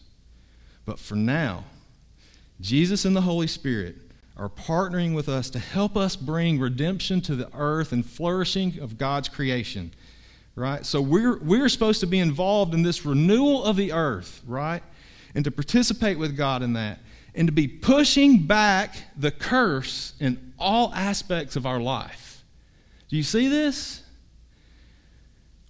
But 0.85 0.99
for 0.99 1.15
now, 1.15 1.65
Jesus 2.61 3.03
and 3.03 3.13
the 3.13 3.21
Holy 3.21 3.47
Spirit 3.47 3.97
are 4.37 4.47
partnering 4.47 5.15
with 5.15 5.27
us 5.27 5.49
to 5.49 5.59
help 5.59 5.97
us 5.97 6.15
bring 6.15 6.59
redemption 6.59 7.19
to 7.21 7.35
the 7.35 7.49
earth 7.53 7.91
and 7.91 8.05
flourishing 8.05 8.79
of 8.79 8.97
God's 8.97 9.27
creation. 9.27 9.93
Right? 10.55 10.85
So 10.85 11.01
we're, 11.01 11.37
we're 11.39 11.69
supposed 11.69 11.99
to 11.99 12.07
be 12.07 12.19
involved 12.19 12.73
in 12.73 12.83
this 12.83 13.05
renewal 13.05 13.65
of 13.65 13.75
the 13.75 13.91
earth, 13.91 14.41
right? 14.47 14.81
And 15.35 15.43
to 15.43 15.51
participate 15.51 16.17
with 16.17 16.37
God 16.37 16.63
in 16.63 16.73
that. 16.73 16.99
And 17.37 17.47
to 17.47 17.51
be 17.51 17.67
pushing 17.67 18.39
back 18.47 18.95
the 19.15 19.31
curse 19.31 20.13
in 20.19 20.53
all 20.57 20.91
aspects 20.93 21.55
of 21.55 21.67
our 21.67 21.79
life. 21.79 22.43
Do 23.09 23.15
you 23.15 23.23
see 23.23 23.47
this? 23.47 24.01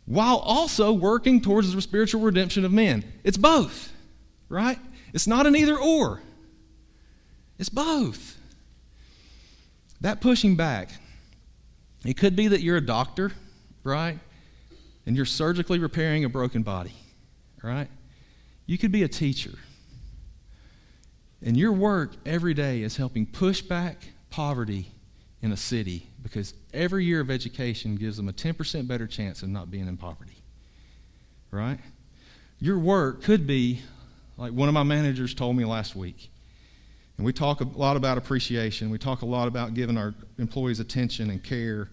While 0.06 0.38
also 0.38 0.94
working 0.94 1.42
towards 1.42 1.74
the 1.74 1.82
spiritual 1.82 2.22
redemption 2.22 2.64
of 2.64 2.72
men. 2.72 3.04
It's 3.26 3.36
both, 3.36 3.92
right? 4.48 4.80
It's 5.14 5.28
not 5.28 5.46
an 5.46 5.56
either 5.58 5.78
or, 5.78 6.22
it's 7.60 7.70
both. 7.70 8.38
That 10.00 10.22
pushing 10.22 10.56
back, 10.56 10.90
it 12.06 12.16
could 12.16 12.36
be 12.36 12.48
that 12.48 12.62
you're 12.62 12.78
a 12.78 12.86
doctor, 12.86 13.34
right? 13.84 14.18
And 15.06 15.18
you're 15.18 15.26
surgically 15.26 15.80
repairing 15.80 16.24
a 16.24 16.30
broken 16.30 16.64
body, 16.64 16.94
right? 17.62 17.90
You 18.66 18.78
could 18.78 18.94
be 18.94 19.04
a 19.04 19.08
teacher. 19.10 19.52
And 21.42 21.56
your 21.56 21.72
work 21.72 22.16
every 22.26 22.54
day 22.54 22.82
is 22.82 22.98
helping 22.98 23.26
push 23.26 23.62
back 23.62 24.10
poverty 24.30 24.92
in 25.42 25.52
a 25.52 25.58
city 25.58 26.10
because 26.24 26.54
every 26.74 27.06
year 27.06 27.22
of 27.22 27.30
education 27.30 27.96
gives 27.96 28.18
them 28.18 28.28
a 28.28 28.34
10% 28.34 28.88
better 28.88 29.08
chance 29.08 29.44
of 29.44 29.50
not 29.50 29.70
being 29.70 29.88
in 29.88 29.98
poverty. 29.98 30.42
Right? 31.52 31.80
Your 32.60 32.80
work 32.80 33.22
could 33.22 33.46
be, 33.46 33.82
like 34.36 34.52
one 34.52 34.68
of 34.68 34.74
my 34.74 34.84
managers 34.84 35.34
told 35.34 35.56
me 35.56 35.64
last 35.64 35.96
week, 35.96 36.30
and 37.18 37.26
we 37.26 37.34
talk 37.34 37.62
a 37.62 37.64
lot 37.64 37.98
about 37.98 38.18
appreciation. 38.18 38.90
We 38.90 38.98
talk 39.00 39.22
a 39.24 39.26
lot 39.26 39.48
about 39.48 39.74
giving 39.74 39.98
our 39.98 40.14
employees 40.38 40.80
attention 40.80 41.30
and 41.32 41.44
care. 41.44 41.90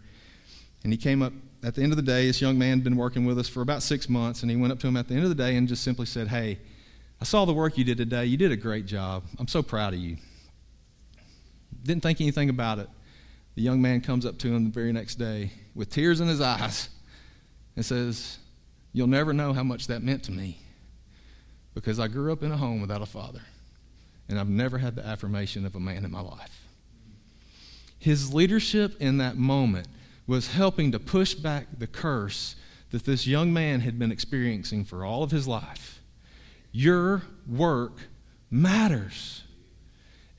And 0.82 0.92
he 0.92 0.98
came 0.98 1.22
up 1.22 1.32
at 1.62 1.74
the 1.74 1.82
end 1.82 1.92
of 1.92 1.96
the 1.96 2.02
day. 2.02 2.26
This 2.26 2.42
young 2.42 2.58
man 2.58 2.78
had 2.78 2.84
been 2.84 2.96
working 2.96 3.24
with 3.24 3.38
us 3.38 3.48
for 3.48 3.62
about 3.62 3.82
six 3.82 4.08
months, 4.08 4.42
and 4.42 4.50
he 4.50 4.56
went 4.56 4.72
up 4.72 4.80
to 4.80 4.86
him 4.86 4.98
at 4.98 5.08
the 5.08 5.14
end 5.14 5.22
of 5.22 5.30
the 5.30 5.34
day 5.34 5.56
and 5.56 5.66
just 5.66 5.82
simply 5.82 6.04
said, 6.04 6.28
Hey, 6.28 6.58
I 7.24 7.26
saw 7.26 7.46
the 7.46 7.54
work 7.54 7.78
you 7.78 7.84
did 7.84 7.96
today. 7.96 8.26
You 8.26 8.36
did 8.36 8.52
a 8.52 8.56
great 8.56 8.84
job. 8.84 9.24
I'm 9.38 9.48
so 9.48 9.62
proud 9.62 9.94
of 9.94 9.98
you. 9.98 10.18
Didn't 11.82 12.02
think 12.02 12.20
anything 12.20 12.50
about 12.50 12.78
it. 12.78 12.90
The 13.54 13.62
young 13.62 13.80
man 13.80 14.02
comes 14.02 14.26
up 14.26 14.36
to 14.40 14.54
him 14.54 14.64
the 14.64 14.70
very 14.70 14.92
next 14.92 15.14
day 15.14 15.50
with 15.74 15.88
tears 15.88 16.20
in 16.20 16.28
his 16.28 16.42
eyes 16.42 16.90
and 17.76 17.82
says, 17.82 18.36
You'll 18.92 19.06
never 19.06 19.32
know 19.32 19.54
how 19.54 19.62
much 19.62 19.86
that 19.86 20.02
meant 20.02 20.24
to 20.24 20.32
me 20.32 20.58
because 21.72 21.98
I 21.98 22.08
grew 22.08 22.30
up 22.30 22.42
in 22.42 22.52
a 22.52 22.58
home 22.58 22.82
without 22.82 23.00
a 23.00 23.06
father 23.06 23.40
and 24.28 24.38
I've 24.38 24.50
never 24.50 24.76
had 24.76 24.94
the 24.94 25.06
affirmation 25.06 25.64
of 25.64 25.74
a 25.74 25.80
man 25.80 26.04
in 26.04 26.10
my 26.10 26.20
life. 26.20 26.66
His 27.98 28.34
leadership 28.34 29.00
in 29.00 29.16
that 29.16 29.38
moment 29.38 29.88
was 30.26 30.48
helping 30.48 30.92
to 30.92 30.98
push 30.98 31.32
back 31.32 31.68
the 31.78 31.86
curse 31.86 32.54
that 32.90 33.06
this 33.06 33.26
young 33.26 33.50
man 33.50 33.80
had 33.80 33.98
been 33.98 34.12
experiencing 34.12 34.84
for 34.84 35.06
all 35.06 35.22
of 35.22 35.30
his 35.30 35.48
life. 35.48 36.02
Your 36.76 37.22
work 37.46 37.92
matters. 38.50 39.44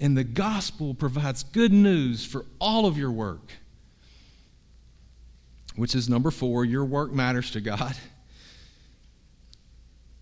And 0.01 0.17
the 0.17 0.25
gospel 0.25 0.93
provides 0.93 1.43
good 1.43 1.71
news 1.71 2.25
for 2.25 2.45
all 2.59 2.85
of 2.85 2.97
your 2.97 3.09
work. 3.09 3.53
Which 5.77 5.95
is 5.95 6.09
number 6.09 6.31
four 6.31 6.65
your 6.65 6.83
work 6.83 7.13
matters 7.13 7.51
to 7.51 7.61
God. 7.61 7.95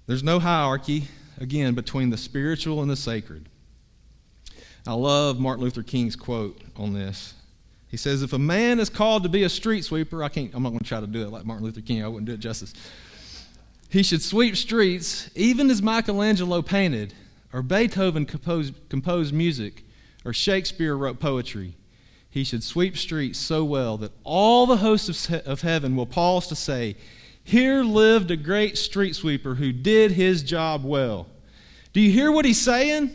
There's 0.05 0.21
no 0.21 0.37
hierarchy, 0.37 1.05
again, 1.39 1.73
between 1.73 2.11
the 2.11 2.17
spiritual 2.17 2.81
and 2.81 2.91
the 2.91 2.95
sacred. 2.95 3.49
I 4.85 4.93
love 4.93 5.39
Martin 5.39 5.63
Luther 5.63 5.81
King's 5.81 6.15
quote 6.15 6.61
on 6.75 6.93
this. 6.93 7.33
He 7.87 7.97
says, 7.97 8.21
If 8.21 8.33
a 8.33 8.39
man 8.39 8.79
is 8.79 8.89
called 8.89 9.23
to 9.23 9.29
be 9.29 9.43
a 9.43 9.49
street 9.49 9.83
sweeper, 9.83 10.23
I 10.23 10.29
can't, 10.29 10.53
I'm 10.53 10.61
not 10.61 10.69
going 10.69 10.79
to 10.79 10.85
try 10.85 10.99
to 10.99 11.07
do 11.07 11.23
it 11.23 11.29
like 11.29 11.45
Martin 11.45 11.65
Luther 11.65 11.81
King, 11.81 12.03
I 12.03 12.07
wouldn't 12.07 12.27
do 12.27 12.33
it 12.33 12.39
justice. 12.39 12.75
He 13.93 14.01
should 14.01 14.23
sweep 14.23 14.57
streets, 14.57 15.29
even 15.35 15.69
as 15.69 15.83
Michelangelo 15.83 16.63
painted, 16.63 17.13
or 17.53 17.61
Beethoven 17.61 18.25
composed, 18.25 18.73
composed 18.89 19.35
music, 19.35 19.83
or 20.25 20.33
Shakespeare 20.33 20.97
wrote 20.97 21.19
poetry. 21.19 21.75
He 22.27 22.43
should 22.43 22.63
sweep 22.63 22.97
streets 22.97 23.37
so 23.37 23.63
well 23.63 23.97
that 23.97 24.11
all 24.23 24.65
the 24.65 24.77
hosts 24.77 25.29
of, 25.29 25.45
of 25.45 25.61
heaven 25.61 25.95
will 25.95 26.07
pause 26.07 26.47
to 26.47 26.55
say, 26.55 26.95
Here 27.43 27.83
lived 27.83 28.31
a 28.31 28.35
great 28.35 28.79
street 28.79 29.15
sweeper 29.15 29.53
who 29.53 29.71
did 29.71 30.13
his 30.13 30.41
job 30.41 30.83
well. 30.83 31.27
Do 31.93 32.01
you 32.01 32.09
hear 32.09 32.31
what 32.31 32.45
he's 32.45 32.59
saying? 32.59 33.11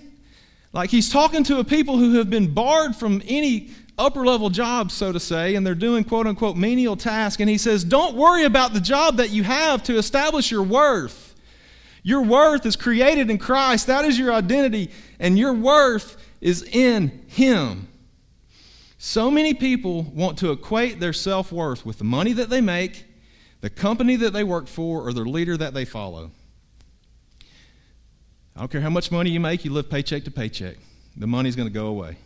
Like 0.72 0.90
he's 0.90 1.10
talking 1.10 1.42
to 1.42 1.58
a 1.58 1.64
people 1.64 1.98
who 1.98 2.18
have 2.18 2.30
been 2.30 2.54
barred 2.54 2.94
from 2.94 3.20
any 3.26 3.70
upper 3.98 4.24
level 4.24 4.48
jobs, 4.48 4.94
so 4.94 5.12
to 5.12 5.20
say, 5.20 5.54
and 5.54 5.66
they're 5.66 5.74
doing 5.74 6.04
quote 6.04 6.26
unquote 6.26 6.56
menial 6.56 6.96
tasks. 6.96 7.40
And 7.40 7.50
he 7.50 7.58
says, 7.58 7.84
Don't 7.84 8.14
worry 8.16 8.44
about 8.44 8.72
the 8.72 8.80
job 8.80 9.16
that 9.16 9.30
you 9.30 9.42
have 9.42 9.82
to 9.84 9.96
establish 9.98 10.50
your 10.50 10.62
worth. 10.62 11.34
Your 12.02 12.22
worth 12.22 12.64
is 12.64 12.76
created 12.76 13.30
in 13.30 13.38
Christ, 13.38 13.88
that 13.88 14.04
is 14.04 14.18
your 14.18 14.32
identity, 14.32 14.90
and 15.18 15.38
your 15.38 15.52
worth 15.52 16.16
is 16.40 16.62
in 16.62 17.24
Him. 17.26 17.88
So 18.98 19.30
many 19.30 19.54
people 19.54 20.02
want 20.02 20.38
to 20.38 20.50
equate 20.50 21.00
their 21.00 21.12
self 21.12 21.52
worth 21.52 21.84
with 21.84 21.98
the 21.98 22.04
money 22.04 22.32
that 22.34 22.50
they 22.50 22.60
make, 22.60 23.04
the 23.60 23.70
company 23.70 24.16
that 24.16 24.32
they 24.32 24.44
work 24.44 24.68
for, 24.68 25.06
or 25.06 25.12
the 25.12 25.20
leader 25.20 25.56
that 25.56 25.74
they 25.74 25.84
follow. 25.84 26.30
I 28.56 28.60
don't 28.60 28.70
care 28.70 28.80
how 28.80 28.90
much 28.90 29.12
money 29.12 29.30
you 29.30 29.38
make, 29.38 29.64
you 29.64 29.72
live 29.72 29.88
paycheck 29.88 30.24
to 30.24 30.30
paycheck. 30.30 30.76
The 31.16 31.26
money's 31.26 31.54
going 31.54 31.68
to 31.68 31.74
go 31.74 31.86
away. 31.86 32.16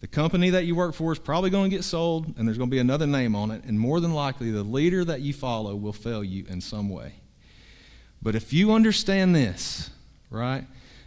The 0.00 0.06
company 0.06 0.50
that 0.50 0.64
you 0.64 0.74
work 0.74 0.94
for 0.94 1.12
is 1.12 1.18
probably 1.18 1.50
going 1.50 1.70
to 1.70 1.76
get 1.76 1.84
sold, 1.84 2.34
and 2.38 2.48
there's 2.48 2.56
going 2.56 2.70
to 2.70 2.74
be 2.74 2.78
another 2.78 3.06
name 3.06 3.36
on 3.36 3.50
it, 3.50 3.64
and 3.64 3.78
more 3.78 4.00
than 4.00 4.14
likely, 4.14 4.50
the 4.50 4.62
leader 4.62 5.04
that 5.04 5.20
you 5.20 5.34
follow 5.34 5.76
will 5.76 5.92
fail 5.92 6.24
you 6.24 6.46
in 6.48 6.60
some 6.60 6.88
way. 6.88 7.12
But 8.22 8.34
if 8.34 8.52
you 8.52 8.72
understand 8.72 9.34
this, 9.34 9.90
right, 10.30 10.64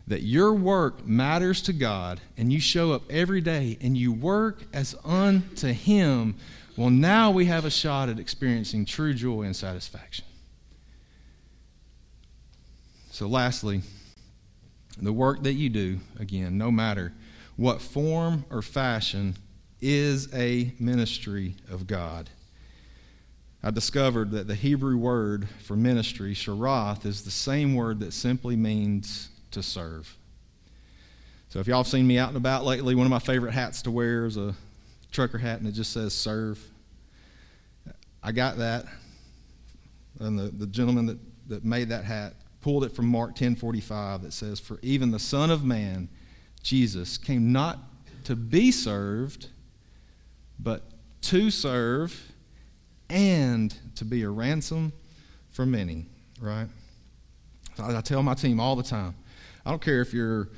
that 0.08 0.22
your 0.22 0.54
work 0.54 1.08
matters 1.08 1.62
to 1.64 1.74
God, 1.74 2.22
and 2.38 2.54
you 2.54 2.60
show 2.60 2.92
up 2.92 3.04
every 3.10 3.42
day 3.42 3.78
and 3.82 3.98
you 3.98 4.12
work 4.12 4.64
as 4.74 4.96
unto 5.04 5.68
Him, 5.68 6.36
well, 6.78 6.90
now 6.90 7.32
we 7.32 7.46
have 7.46 7.66
a 7.66 7.72
shot 7.72 8.10
at 8.10 8.20
experiencing 8.20 8.86
true 8.86 9.14
joy 9.14 9.44
and 9.44 9.56
satisfaction. 9.56 10.26
So, 13.12 13.28
lastly, 13.28 13.82
the 15.00 15.14
work 15.14 15.44
that 15.44 15.54
you 15.54 15.70
do, 15.70 16.00
again, 16.20 16.58
no 16.58 16.72
matter 16.72 17.14
what 17.56 17.82
form 17.82 18.46
or 18.50 18.62
fashion 18.62 19.36
is 19.82 20.34
a 20.34 20.74
ministry 20.80 21.56
of 21.70 21.88
God. 21.88 22.30
I 23.62 23.72
discovered 23.72 24.32
that 24.32 24.48
the 24.48 24.56
Hebrew 24.56 24.98
word 24.98 25.48
for 25.64 25.76
ministry, 25.76 26.34
sharath, 26.34 27.06
is 27.06 27.24
the 27.24 27.32
same 27.32 27.76
word 27.76 28.00
that 28.02 28.14
simply 28.14 28.56
means 28.56 29.30
to 29.52 29.64
serve. 29.64 30.18
So 31.50 31.60
if 31.60 31.68
y'all 31.68 31.78
have 31.78 31.88
seen 31.88 32.08
me 32.08 32.18
out 32.18 32.30
and 32.30 32.38
about 32.38 32.66
lately, 32.66 32.96
one 32.96 33.06
of 33.06 33.12
my 33.12 33.20
favorite 33.20 33.54
hats 33.54 33.84
to 33.84 33.92
wear 33.92 34.26
is 34.26 34.38
a 34.38 34.56
trucker 35.12 35.38
hat 35.38 35.60
and 35.60 35.68
it 35.68 35.74
just 35.74 35.94
says 35.94 36.14
serve. 36.14 36.60
I 38.24 38.32
got 38.32 38.58
that. 38.58 38.86
And 40.20 40.38
the, 40.38 40.50
the 40.50 40.68
gentleman 40.68 41.06
that, 41.06 41.20
that 41.48 41.64
made 41.64 41.90
that 41.90 42.06
hat 42.06 42.34
pulled 42.62 42.84
it 42.84 42.94
from 42.94 43.08
Mark 43.08 43.36
10:45 43.36 44.24
that 44.24 44.34
says, 44.34 44.60
For 44.60 44.80
even 44.82 45.12
the 45.12 45.20
Son 45.20 45.52
of 45.52 45.64
Man 45.64 46.10
Jesus 46.64 47.18
came 47.18 47.52
not 47.52 47.78
to 48.24 48.36
be 48.36 48.72
served, 48.72 49.50
but 50.60 50.82
to 51.22 51.52
serve 51.52 52.32
and 53.10 53.76
to 53.96 54.06
be 54.06 54.24
a 54.24 54.30
ransom 54.30 54.92
for 55.52 55.66
many, 55.66 56.06
right? 56.42 56.68
I, 57.78 58.02
tell 58.02 58.24
my 58.24 58.34
team 58.34 58.60
all 58.60 58.76
the 58.76 58.84
time 58.84 59.16
I 59.66 59.72
don't 59.72 59.82
care 59.82 60.02
if 60.02 60.14
you're 60.14 60.50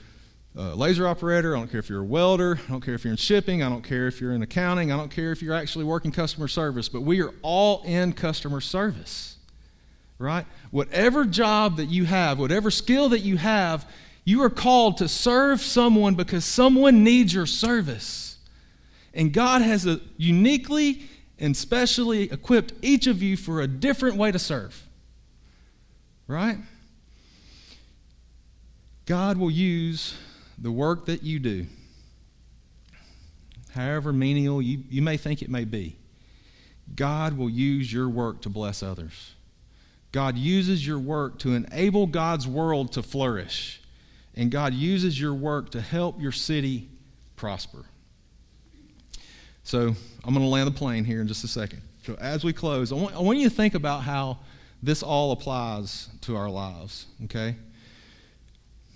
a 0.56 0.76
laser 0.76 1.08
operator, 1.08 1.56
I 1.56 1.60
don't 1.60 1.70
care 1.70 1.80
if 1.80 1.90
you're 1.90 2.02
a 2.02 2.06
welder, 2.06 2.60
I 2.66 2.72
don't 2.72 2.82
care 2.82 2.94
if 2.94 3.04
you're 3.04 3.12
in 3.12 3.18
shipping, 3.18 3.62
I 3.62 3.70
don't 3.70 3.84
care 3.84 4.08
if 4.08 4.22
you're 4.22 4.32
in 4.32 4.42
accounting, 4.42 4.92
I 4.92 4.98
don't 4.98 5.12
care 5.12 5.32
if 5.32 5.42
you're 5.42 5.54
actually 5.54 5.86
working 5.86 6.12
customer 6.12 6.48
service, 6.48 6.88
but 6.88 7.02
we 7.02 7.22
are 7.22 7.34
all 7.42 7.84
in 7.84 8.14
customer 8.14 8.62
service, 8.62 9.36
right? 10.18 10.46
Whatever 10.72 11.26
job 11.26 11.78
that 11.78 11.88
you 11.88 12.06
have, 12.06 12.40
whatever 12.40 12.72
skill 12.72 13.10
that 13.10 13.20
you 13.20 13.38
have, 13.38 13.86
you 14.26 14.42
are 14.42 14.50
called 14.50 14.98
to 14.98 15.08
serve 15.08 15.62
someone 15.62 16.16
because 16.16 16.44
someone 16.44 17.04
needs 17.04 17.32
your 17.32 17.46
service. 17.46 18.38
And 19.14 19.32
God 19.32 19.62
has 19.62 19.86
a 19.86 20.02
uniquely 20.18 21.04
and 21.38 21.56
specially 21.56 22.24
equipped 22.32 22.74
each 22.82 23.06
of 23.06 23.22
you 23.22 23.38
for 23.38 23.62
a 23.62 23.68
different 23.68 24.18
way 24.18 24.32
to 24.32 24.40
serve. 24.40 24.82
Right? 26.28 26.58
God 29.06 29.38
will 29.38 29.52
use 29.52 30.16
the 30.58 30.72
work 30.72 31.06
that 31.06 31.22
you 31.22 31.38
do, 31.38 31.68
however 33.74 34.12
menial 34.12 34.62
you, 34.62 34.84
you 34.90 35.02
may 35.02 35.18
think 35.18 35.44
it 35.44 35.50
may 35.50 35.66
be. 35.66 35.98
God 36.96 37.38
will 37.38 37.50
use 37.50 37.92
your 37.94 38.10
work 38.10 38.42
to 38.42 38.50
bless 38.50 38.82
others. 38.82 39.36
God 40.12 40.38
uses 40.38 40.88
your 40.88 40.98
work 40.98 41.38
to 41.40 41.54
enable 41.54 42.08
God's 42.08 42.48
world 42.48 42.94
to 42.94 43.04
flourish 43.04 43.82
and 44.36 44.52
God 44.52 44.74
uses 44.74 45.20
your 45.20 45.34
work 45.34 45.72
to 45.72 45.82
help 45.82 46.22
your 46.22 46.32
city 46.32 46.90
prosper. 47.36 47.86
So 49.64 49.96
I'm 50.24 50.34
going 50.34 50.46
to 50.46 50.50
land 50.50 50.68
the 50.68 50.78
plane 50.78 51.06
here 51.06 51.22
in 51.22 51.28
just 51.28 51.44
a 51.44 51.48
second. 51.48 51.82
So 52.06 52.16
as 52.20 52.44
we 52.44 52.54
close, 52.54 52.92
I 52.92 52.96
want, 52.96 53.16
I 53.16 53.20
want 53.20 53.40
you 53.40 53.50
to 53.50 53.56
think 53.56 53.74
about 53.74 54.04
how 54.04 54.38
this 54.84 55.02
all 55.02 55.32
applies 55.32 56.10
to 56.22 56.36
our 56.36 56.50
lives, 56.50 57.08
okay? 57.24 57.56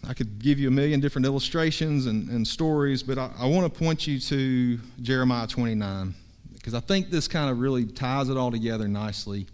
I 0.07 0.13
could 0.13 0.39
give 0.39 0.59
you 0.59 0.67
a 0.67 0.71
million 0.71 0.99
different 0.99 1.25
illustrations 1.25 2.05
and, 2.05 2.29
and 2.29 2.47
stories, 2.47 3.01
but 3.01 3.17
I, 3.17 3.31
I 3.39 3.45
want 3.47 3.71
to 3.71 3.79
point 3.79 4.05
you 4.05 4.19
to 4.19 4.79
Jeremiah 5.01 5.47
29 5.47 6.13
because 6.53 6.73
I 6.73 6.79
think 6.79 7.09
this 7.09 7.27
kind 7.27 7.49
of 7.49 7.59
really 7.59 7.85
ties 7.85 8.29
it 8.29 8.37
all 8.37 8.51
together 8.51 8.87
nicely 8.87 9.47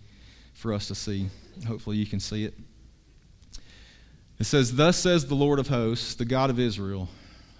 for 0.53 0.73
us 0.73 0.87
to 0.87 0.95
see. 0.95 1.29
Hopefully, 1.65 1.97
you 1.97 2.05
can 2.05 2.19
see 2.19 2.43
it. 2.43 2.53
It 4.39 4.45
says, 4.45 4.75
Thus 4.75 4.97
says 4.97 5.25
the 5.25 5.35
Lord 5.35 5.59
of 5.59 5.67
hosts, 5.67 6.15
the 6.15 6.25
God 6.25 6.49
of 6.49 6.59
Israel, 6.59 7.09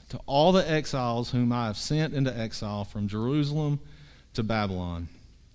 to 0.09 0.19
all 0.25 0.51
the 0.51 0.69
exiles 0.69 1.31
whom 1.31 1.51
I 1.51 1.67
have 1.67 1.77
sent 1.77 2.13
into 2.13 2.37
exile 2.37 2.83
from 2.83 3.07
Jerusalem 3.07 3.79
to 4.33 4.43
Babylon. 4.43 5.07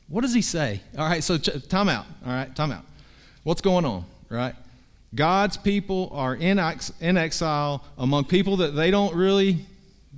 What 0.08 0.22
does 0.22 0.34
he 0.34 0.42
say? 0.42 0.80
All 0.98 1.08
right, 1.08 1.22
so 1.22 1.38
ch- 1.38 1.68
time 1.68 1.88
out. 1.88 2.06
All 2.26 2.32
right, 2.32 2.54
time 2.56 2.72
out. 2.72 2.84
What's 3.44 3.60
going 3.60 3.84
on? 3.84 4.04
Right? 4.28 4.54
God's 5.14 5.56
people 5.56 6.10
are 6.12 6.34
in, 6.34 6.58
ex- 6.58 6.92
in 7.00 7.16
exile 7.16 7.84
among 7.98 8.24
people 8.24 8.58
that 8.58 8.74
they 8.74 8.90
don't 8.90 9.14
really 9.14 9.64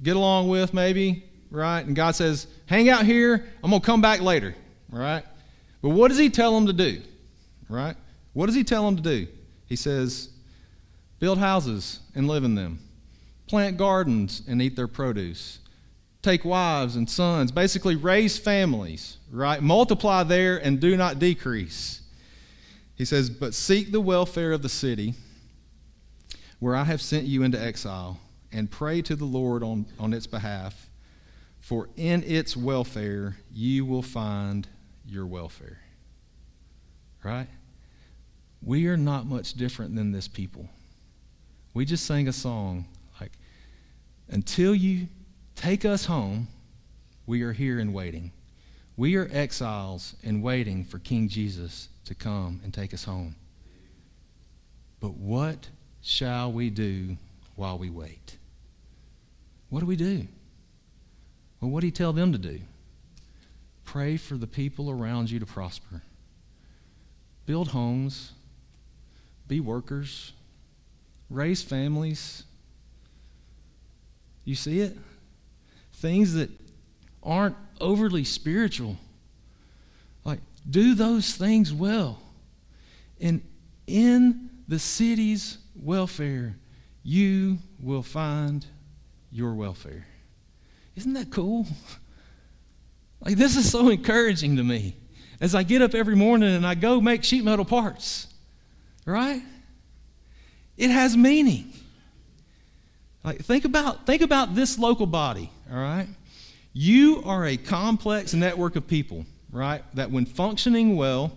get 0.03 0.17
along 0.17 0.49
with, 0.49 0.73
maybe, 0.73 1.25
right? 1.51 1.85
And 1.85 1.97
God 1.97 2.15
says, 2.15 2.47
Hang 2.67 2.89
out 2.89 3.05
here, 3.05 3.45
I'm 3.63 3.71
going 3.71 3.81
to 3.81 3.87
come 3.87 4.01
back 4.01 4.21
later, 4.21 4.55
right? 4.91 5.25
But 5.83 5.91
what 5.91 6.09
does 6.09 6.19
he 6.19 6.31
tell 6.31 6.55
them 6.55 6.67
to 6.67 6.73
do? 6.73 7.03
Right? 7.69 7.97
What 8.33 8.47
does 8.47 8.55
he 8.55 8.65
tell 8.65 8.85
them 8.85 8.97
to 8.97 9.03
do? 9.03 9.27
He 9.67 9.77
says, 9.77 10.31
Build 11.23 11.39
houses 11.39 12.01
and 12.17 12.27
live 12.27 12.43
in 12.43 12.57
them. 12.57 12.81
Plant 13.47 13.77
gardens 13.77 14.43
and 14.49 14.61
eat 14.61 14.75
their 14.75 14.89
produce. 14.89 15.61
Take 16.21 16.45
wives 16.45 16.97
and 16.97 17.09
sons. 17.09 17.53
Basically, 17.53 17.95
raise 17.95 18.41
families, 18.41 19.19
right? 19.31 19.63
Multiply 19.63 20.25
there 20.25 20.57
and 20.57 20.81
do 20.81 20.97
not 20.97 21.21
decrease. 21.21 22.01
He 22.97 23.05
says, 23.05 23.31
But 23.31 23.55
seek 23.55 23.93
the 23.93 24.01
welfare 24.01 24.51
of 24.51 24.63
the 24.63 24.69
city 24.69 25.15
where 26.59 26.75
I 26.75 26.83
have 26.83 27.01
sent 27.01 27.23
you 27.23 27.45
into 27.45 27.61
exile 27.61 28.19
and 28.51 28.69
pray 28.69 29.01
to 29.03 29.15
the 29.15 29.25
Lord 29.25 29.63
on, 29.63 29.87
on 30.01 30.13
its 30.13 30.27
behalf, 30.27 30.91
for 31.61 31.89
in 31.97 32.25
its 32.25 32.57
welfare 32.57 33.37
you 33.53 33.85
will 33.85 34.03
find 34.03 34.67
your 35.07 35.29
welfare. 35.29 35.79
Right? 37.23 37.47
We 38.61 38.89
are 38.89 38.97
not 38.97 39.25
much 39.25 39.55
different 39.55 39.95
than 39.95 40.11
this 40.11 40.27
people. 40.27 40.69
We 41.75 41.85
just 41.85 42.05
sang 42.05 42.29
a 42.29 42.33
song 42.33 42.87
like, 43.21 43.33
Until 44.29 44.75
you 44.75 45.09
take 45.55 45.85
us 45.85 46.05
home, 46.05 46.49
we 47.27 47.43
are 47.43 47.53
here 47.53 47.79
and 47.79 47.95
waiting. 47.95 48.33
We 48.97 49.17
are 49.17 49.29
exiles 49.33 50.15
and 50.23 50.43
waiting 50.43 50.85
for 50.85 50.99
King 50.99 51.29
Jesus 51.29 51.89
to 52.05 52.15
come 52.15 52.61
and 52.63 52.75
take 52.75 52.93
us 52.93 53.05
home. 53.05 53.37
But 55.01 55.15
what 55.15 55.69
shall 56.03 56.53
we 56.53 56.69
do 56.69 57.17
while 57.57 57.79
we 57.79 57.91
wait? 57.91 58.37
What 59.71 59.81
do 59.81 59.87
we 59.87 59.97
do? 59.97 60.27
Well, 61.61 61.71
what 61.71 61.81
do 61.81 61.87
you 61.87 61.93
tell 61.93 62.13
them 62.13 62.33
to 62.33 62.39
do? 62.39 62.61
Pray 63.85 64.17
for 64.17 64.37
the 64.37 64.47
people 64.47 64.91
around 64.91 65.31
you 65.31 65.39
to 65.39 65.47
prosper. 65.47 66.03
Build 67.47 67.69
homes. 67.69 68.33
Be 69.49 69.61
workers 69.61 70.33
raise 71.33 71.63
families. 71.63 72.45
You 74.45 74.55
see 74.55 74.81
it? 74.81 74.97
Things 75.95 76.35
that 76.35 76.51
aren't 77.23 77.57
overly 77.81 78.25
spiritual. 78.25 78.97
Like, 80.25 80.41
do 80.69 80.95
those 80.95 81.35
things 81.35 81.73
well. 81.73 82.21
And 83.21 83.43
in 83.87 84.51
the 84.69 84.79
city's 84.79 85.59
welfare, 85.75 86.57
you 87.03 87.59
will 87.81 88.03
find 88.03 88.65
your 89.31 89.55
welfare. 89.55 90.07
Isn't 90.97 91.15
that 91.15 91.31
cool? 91.31 91.67
Like, 93.25 93.37
this 93.37 93.57
is 93.57 93.71
so 93.71 93.89
encouraging 93.89 94.57
to 94.57 94.65
me 94.65 94.97
as 95.41 95.55
I 95.55 95.63
get 95.63 95.81
up 95.81 95.95
every 95.95 96.17
morning 96.17 96.57
and 96.57 96.67
I 96.67 96.75
go 96.75 97.01
make 97.01 97.23
sheet 97.23 97.45
metal 97.45 97.65
parts, 97.65 98.27
right? 99.07 99.43
It 100.77 100.91
has 100.91 101.17
meaning. 101.17 101.73
Like, 103.25 103.41
think 103.41 103.65
about, 103.65 104.07
think 104.07 104.23
about 104.23 104.55
this 104.55 104.79
local 104.79 105.07
body, 105.07 105.51
all 105.71 105.79
right? 105.79 106.09
You 106.73 107.23
are 107.25 107.47
a 107.47 107.57
complex 107.57 108.35
network 108.35 108.77
of 108.77 108.87
people, 108.87 109.27
right, 109.53 109.83
that 109.95 110.11
when 110.11 110.25
functioning 110.27 110.97
well 110.97 111.33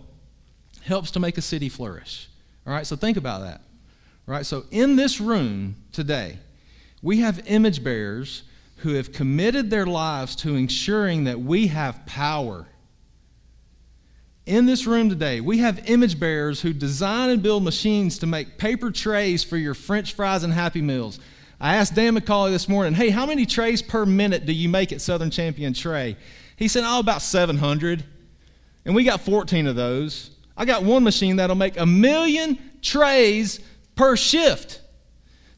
helps 0.83 1.11
to 1.11 1.19
make 1.19 1.37
a 1.37 1.41
city 1.41 1.69
flourish. 1.69 2.27
All 2.65 2.73
right, 2.73 2.87
so 2.87 2.95
think 2.95 3.17
about 3.17 3.41
that. 3.41 3.61
Right, 4.25 4.45
so 4.45 4.63
in 4.71 4.95
this 4.95 5.21
room 5.21 5.75
today, 5.91 6.39
we 7.03 7.19
have 7.19 7.43
image 7.45 7.83
bearers 7.83 8.43
who 8.77 8.93
have 8.95 9.11
committed 9.11 9.69
their 9.69 9.85
lives 9.85 10.35
to 10.37 10.55
ensuring 10.55 11.25
that 11.25 11.39
we 11.39 11.67
have 11.67 12.03
power. 12.07 12.65
In 14.45 14.67
this 14.67 14.85
room 14.85 15.09
today, 15.09 15.41
we 15.41 15.57
have 15.59 15.89
image 15.89 16.19
bearers 16.19 16.61
who 16.61 16.71
design 16.71 17.31
and 17.31 17.41
build 17.41 17.63
machines 17.63 18.19
to 18.19 18.27
make 18.27 18.59
paper 18.59 18.91
trays 18.91 19.43
for 19.43 19.57
your 19.57 19.73
french 19.73 20.13
fries 20.13 20.43
and 20.43 20.53
Happy 20.53 20.83
Meals. 20.83 21.19
I 21.59 21.77
asked 21.77 21.95
Dan 21.95 22.15
McCauley 22.15 22.51
this 22.51 22.69
morning, 22.69 22.93
hey, 22.93 23.09
how 23.09 23.25
many 23.25 23.47
trays 23.47 23.81
per 23.81 24.05
minute 24.05 24.45
do 24.45 24.53
you 24.53 24.69
make 24.69 24.91
at 24.91 25.01
Southern 25.01 25.31
Champion 25.31 25.73
Tray? 25.73 26.15
He 26.57 26.67
said, 26.67 26.83
oh, 26.85 26.99
about 26.99 27.23
700. 27.23 28.03
And 28.85 28.93
we 28.93 29.03
got 29.03 29.21
14 29.21 29.65
of 29.65 29.75
those. 29.75 30.29
I 30.55 30.65
got 30.65 30.83
one 30.83 31.03
machine 31.03 31.37
that'll 31.37 31.55
make 31.55 31.79
a 31.79 31.85
million 31.87 32.59
trays 32.83 33.59
per 33.95 34.15
shift. 34.15 34.79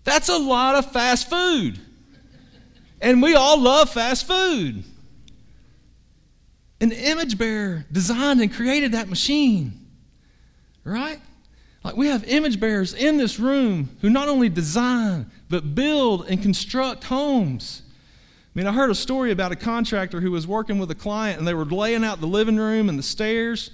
That's 0.05 0.29
a 0.29 0.37
lot 0.37 0.75
of 0.75 0.93
fast 0.93 1.29
food. 1.29 1.77
And 3.01 3.21
we 3.21 3.35
all 3.35 3.59
love 3.59 3.89
fast 3.89 4.25
food. 4.25 4.85
An 6.79 6.91
image 6.91 7.37
bearer 7.37 7.85
designed 7.91 8.39
and 8.41 8.53
created 8.53 8.91
that 8.91 9.09
machine, 9.09 9.87
right? 10.83 11.19
Like 11.83 11.95
we 11.95 12.07
have 12.07 12.23
image 12.25 12.59
bearers 12.59 12.93
in 12.93 13.17
this 13.17 13.39
room 13.39 13.89
who 14.01 14.09
not 14.09 14.27
only 14.27 14.49
design, 14.49 15.31
but 15.49 15.73
build 15.73 16.27
and 16.27 16.41
construct 16.41 17.05
homes. 17.05 17.81
I 18.57 18.59
mean, 18.59 18.67
I 18.67 18.73
heard 18.73 18.89
a 18.89 18.95
story 18.95 19.31
about 19.31 19.51
a 19.51 19.55
contractor 19.55 20.19
who 20.19 20.31
was 20.31 20.45
working 20.45 20.79
with 20.79 20.91
a 20.91 20.95
client 20.95 21.39
and 21.39 21.47
they 21.47 21.53
were 21.53 21.65
laying 21.65 22.03
out 22.03 22.19
the 22.19 22.27
living 22.27 22.57
room 22.57 22.89
and 22.89 22.97
the 22.99 23.03
stairs. 23.03 23.71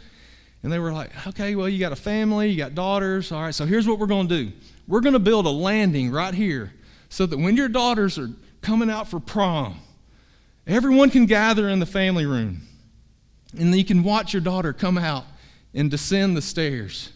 And 0.61 0.71
they 0.71 0.79
were 0.79 0.93
like, 0.93 1.09
okay, 1.27 1.55
well, 1.55 1.67
you 1.67 1.79
got 1.79 1.91
a 1.91 1.97
family, 1.97 2.49
you 2.49 2.57
got 2.57 2.75
daughters. 2.75 3.31
All 3.31 3.41
right, 3.41 3.55
so 3.55 3.65
here's 3.65 3.87
what 3.87 3.99
we're 3.99 4.07
going 4.07 4.27
to 4.27 4.43
do 4.45 4.51
we're 4.87 5.01
going 5.01 5.13
to 5.13 5.19
build 5.19 5.45
a 5.45 5.49
landing 5.49 6.11
right 6.11 6.33
here 6.33 6.73
so 7.09 7.25
that 7.25 7.37
when 7.37 7.55
your 7.55 7.69
daughters 7.69 8.17
are 8.19 8.29
coming 8.61 8.89
out 8.89 9.07
for 9.07 9.19
prom, 9.19 9.79
everyone 10.67 11.09
can 11.09 11.25
gather 11.25 11.69
in 11.69 11.79
the 11.79 11.85
family 11.85 12.25
room. 12.25 12.61
And 13.57 13.75
you 13.75 13.85
can 13.85 14.03
watch 14.03 14.33
your 14.33 14.41
daughter 14.41 14.73
come 14.73 14.97
out 14.97 15.25
and 15.73 15.91
descend 15.91 16.35
the 16.35 16.41
stairs. 16.41 17.11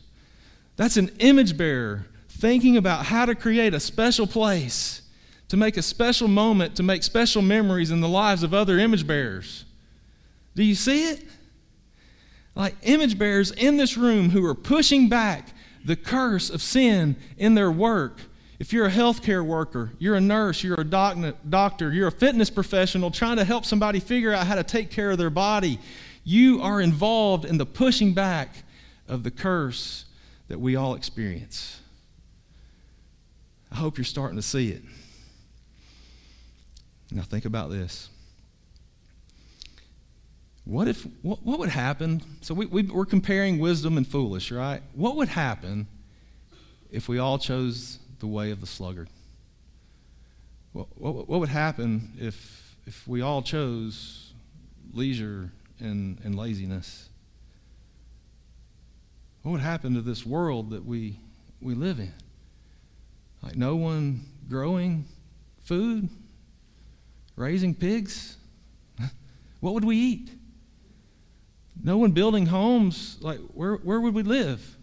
That's 0.76 0.98
an 0.98 1.12
image 1.20 1.58
bearer 1.58 2.06
thinking 2.30 2.78
about 2.78 3.06
how 3.06 3.26
to 3.26 3.34
create 3.34 3.74
a 3.74 3.80
special 3.80 4.28
place, 4.28 5.02
to 5.48 5.58
make 5.58 5.78
a 5.78 5.82
special 5.82 6.28
moment, 6.28 6.76
to 6.76 6.84
make 6.84 7.02
special 7.02 7.42
memories 7.42 7.90
in 7.90 8.02
the 8.02 8.08
lives 8.08 8.44
of 8.44 8.54
other 8.54 8.78
image 8.78 9.08
bearers. 9.08 9.66
Do 10.56 10.64
you 10.64 10.76
see 10.76 11.10
it? 11.10 11.24
Like 12.56 12.76
image 12.84 13.18
bearers 13.18 13.52
in 13.52 13.78
this 13.78 13.98
room 13.98 14.30
who 14.30 14.46
are 14.46 14.56
pushing 14.56 15.10
back 15.10 15.50
the 15.86 15.96
curse 15.96 16.50
of 16.50 16.62
sin 16.62 17.16
in 17.38 17.56
their 17.56 17.72
work. 17.72 18.20
If 18.60 18.74
you're 18.74 18.88
a 18.88 18.92
healthcare 18.92 19.46
worker, 19.46 19.92
you're 20.00 20.16
a 20.16 20.22
nurse, 20.22 20.64
you're 20.64 20.82
a 20.82 20.84
doctor, 20.84 21.94
you're 21.94 22.08
a 22.08 22.12
fitness 22.12 22.50
professional 22.50 23.12
trying 23.12 23.38
to 23.38 23.46
help 23.46 23.66
somebody 23.66 24.00
figure 24.00 24.34
out 24.34 24.48
how 24.48 24.56
to 24.56 24.64
take 24.64 24.90
care 24.90 25.12
of 25.12 25.20
their 25.20 25.30
body, 25.30 25.80
you 26.28 26.62
are 26.62 26.82
involved 26.82 27.46
in 27.46 27.58
the 27.58 27.66
pushing 27.66 28.14
back 28.14 28.50
of 29.08 29.24
the 29.24 29.32
curse 29.32 30.04
that 30.50 30.60
we 30.60 30.76
all 30.76 30.94
experience. 30.94 31.80
I 33.72 33.76
hope 33.76 33.98
you're 33.98 34.04
starting 34.04 34.36
to 34.36 34.42
see 34.42 34.72
it. 34.72 34.82
Now, 37.12 37.22
think 37.22 37.46
about 37.46 37.70
this. 37.70 38.10
What 40.66 40.90
if, 40.90 41.08
what, 41.22 41.42
what 41.44 41.60
would 41.60 41.70
happen? 41.70 42.22
So 42.42 42.54
we, 42.54 42.66
we, 42.66 42.84
we're 42.84 43.06
comparing 43.06 43.58
wisdom 43.58 43.96
and 43.96 44.06
foolish, 44.06 44.52
right? 44.52 44.82
What 44.96 45.16
would 45.16 45.30
happen 45.30 45.88
if 46.92 47.08
we 47.08 47.20
all 47.20 47.38
chose 47.38 48.00
the 48.20 48.28
way 48.28 48.52
of 48.52 48.60
the 48.60 48.68
sluggard? 48.68 49.08
What, 50.74 50.88
what, 51.00 51.30
what 51.30 51.40
would 51.40 51.48
happen 51.48 52.12
if, 52.20 52.76
if 52.86 53.08
we 53.08 53.22
all 53.22 53.42
chose 53.42 54.34
leisure 54.92 55.52
and, 55.80 56.20
and 56.24 56.36
laziness? 56.36 57.10
What 59.44 59.52
would 59.54 59.62
happen 59.62 59.94
to 59.94 60.02
this 60.02 60.26
world 60.26 60.72
that 60.72 60.86
we, 60.86 61.20
we 61.62 61.74
live 61.74 62.00
in? 62.00 62.14
Like 63.42 63.56
no 63.56 63.76
one 63.76 64.26
growing 64.50 65.06
food, 65.64 66.10
raising 67.36 67.74
pigs? 67.74 68.38
what 69.60 69.74
would 69.74 69.86
we 69.86 69.96
eat? 69.96 70.32
No 71.84 71.98
one 71.98 72.12
building 72.12 72.48
homes. 72.48 73.18
Like, 73.22 73.40
where, 73.54 73.76
where 73.76 74.02
would 74.02 74.14
we 74.14 74.24
live? 74.24 74.76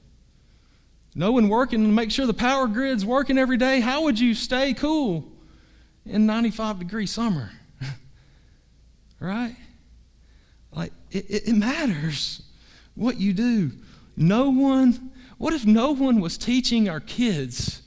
No 1.14 1.32
one 1.32 1.48
working 1.48 1.84
to 1.84 1.90
make 1.90 2.10
sure 2.10 2.26
the 2.26 2.34
power 2.34 2.66
grid's 2.66 3.04
working 3.04 3.38
every 3.38 3.56
day. 3.56 3.80
How 3.80 4.02
would 4.04 4.18
you 4.18 4.34
stay 4.34 4.74
cool 4.74 5.30
in 6.04 6.26
95 6.26 6.78
degree 6.78 7.06
summer? 7.06 7.50
right? 9.20 9.56
Like, 10.74 10.92
it, 11.10 11.30
it, 11.30 11.48
it 11.48 11.54
matters 11.54 12.42
what 12.94 13.18
you 13.18 13.32
do. 13.32 13.72
No 14.16 14.50
one, 14.50 15.12
what 15.38 15.54
if 15.54 15.64
no 15.64 15.92
one 15.92 16.20
was 16.20 16.36
teaching 16.36 16.88
our 16.88 17.00
kids 17.00 17.82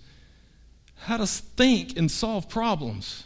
how 0.95 1.17
to 1.17 1.27
think 1.27 1.97
and 1.97 2.09
solve 2.09 2.49
problems? 2.49 3.23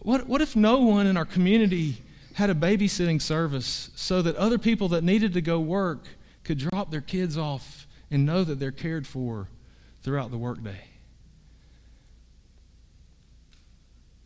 What, 0.00 0.26
what 0.26 0.40
if 0.40 0.56
no 0.56 0.78
one 0.78 1.06
in 1.06 1.16
our 1.16 1.24
community 1.24 2.02
had 2.34 2.50
a 2.50 2.54
babysitting 2.54 3.20
service 3.20 3.90
so 3.96 4.22
that 4.22 4.36
other 4.36 4.58
people 4.58 4.88
that 4.88 5.02
needed 5.02 5.34
to 5.34 5.40
go 5.40 5.58
work 5.58 6.06
could 6.44 6.58
drop 6.58 6.90
their 6.90 7.00
kids 7.00 7.36
off 7.36 7.86
and 8.10 8.24
know 8.24 8.44
that 8.44 8.60
they're 8.60 8.70
cared 8.70 9.06
for 9.06 9.48
throughout 10.02 10.30
the 10.30 10.38
workday. 10.38 10.80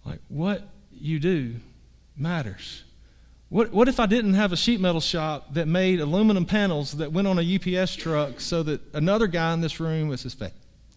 Like 0.05 0.20
what 0.29 0.68
you 0.91 1.18
do 1.18 1.57
matters. 2.16 2.85
What, 3.53 3.70
what 3.70 3.86
if 3.86 4.00
I 4.00 4.07
didn't 4.07 4.32
have 4.34 4.53
a 4.53 4.57
sheet 4.57 4.80
metal 4.80 5.00
shop 5.00 5.53
that 5.53 5.68
made 5.68 6.00
aluminum 6.00 6.46
panels 6.46 6.92
that 6.92 7.12
went 7.12 7.28
on 7.28 7.38
a 7.38 7.42
UPS 7.42 7.94
truck 7.94 8.40
so 8.40 8.62
that 8.62 8.80
another 8.94 9.26
guy 9.26 9.53
in 9.53 9.61
this 9.61 9.78
room 9.78 10.09
was 10.09 10.22
his 10.22 10.34
FedEx? 10.34 10.53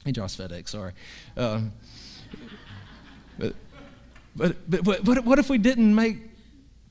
He 0.05 0.13
draws 0.13 0.37
FedEx, 0.37 0.69
sorry. 0.69 0.93
Um, 1.35 1.73
but, 3.37 3.55
but, 4.37 4.55
but, 4.69 5.03
but 5.03 5.25
what 5.25 5.37
if 5.37 5.49
we 5.49 5.57
didn't 5.57 5.93
make 5.93 6.17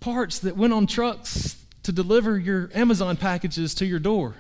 parts 0.00 0.40
that 0.40 0.54
went 0.54 0.74
on 0.74 0.86
trucks 0.86 1.56
to 1.84 1.92
deliver 1.92 2.36
your 2.36 2.70
Amazon 2.74 3.16
packages 3.16 3.74
to 3.76 3.86
your 3.86 3.98
door. 3.98 4.34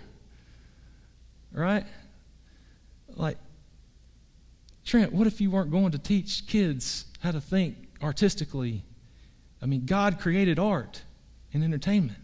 Right? 1.52 1.86
Like, 3.16 3.38
Trent, 4.84 5.14
what 5.14 5.26
if 5.26 5.40
you 5.40 5.50
weren't 5.50 5.70
going 5.70 5.92
to 5.92 5.98
teach 5.98 6.46
kids 6.46 7.06
how 7.20 7.30
to 7.30 7.40
think 7.40 7.76
artistically? 8.02 8.82
I 9.62 9.66
mean, 9.66 9.86
God 9.86 10.20
created 10.20 10.58
art 10.58 11.02
and 11.54 11.64
entertainment. 11.64 12.18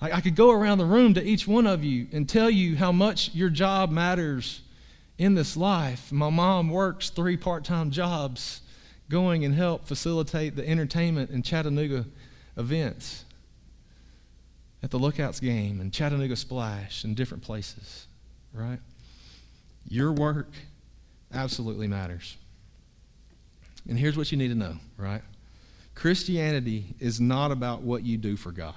I, 0.00 0.12
I 0.12 0.20
could 0.20 0.36
go 0.36 0.50
around 0.50 0.78
the 0.78 0.84
room 0.84 1.14
to 1.14 1.22
each 1.22 1.46
one 1.48 1.66
of 1.66 1.82
you 1.82 2.06
and 2.12 2.28
tell 2.28 2.50
you 2.50 2.76
how 2.76 2.92
much 2.92 3.34
your 3.34 3.50
job 3.50 3.90
matters 3.90 4.60
in 5.18 5.34
this 5.34 5.56
life. 5.56 6.12
My 6.12 6.30
mom 6.30 6.70
works 6.70 7.10
three 7.10 7.36
part 7.36 7.64
time 7.64 7.90
jobs 7.90 8.60
going 9.08 9.44
and 9.44 9.54
help 9.54 9.86
facilitate 9.86 10.54
the 10.54 10.66
entertainment 10.68 11.30
in 11.30 11.42
Chattanooga 11.42 12.06
events 12.56 13.24
at 14.82 14.90
the 14.90 14.98
Lookouts 14.98 15.40
game 15.40 15.80
and 15.80 15.92
Chattanooga 15.92 16.36
Splash 16.36 17.04
and 17.04 17.16
different 17.16 17.42
places, 17.42 18.06
right? 18.54 18.78
Your 19.88 20.12
work 20.12 20.52
absolutely 21.34 21.88
matters. 21.88 22.36
And 23.88 23.98
here's 23.98 24.16
what 24.16 24.30
you 24.30 24.38
need 24.38 24.48
to 24.48 24.54
know, 24.54 24.76
right? 24.96 25.22
Christianity 26.00 26.94
is 26.98 27.20
not 27.20 27.52
about 27.52 27.82
what 27.82 28.06
you 28.06 28.16
do 28.16 28.34
for 28.34 28.52
God. 28.52 28.74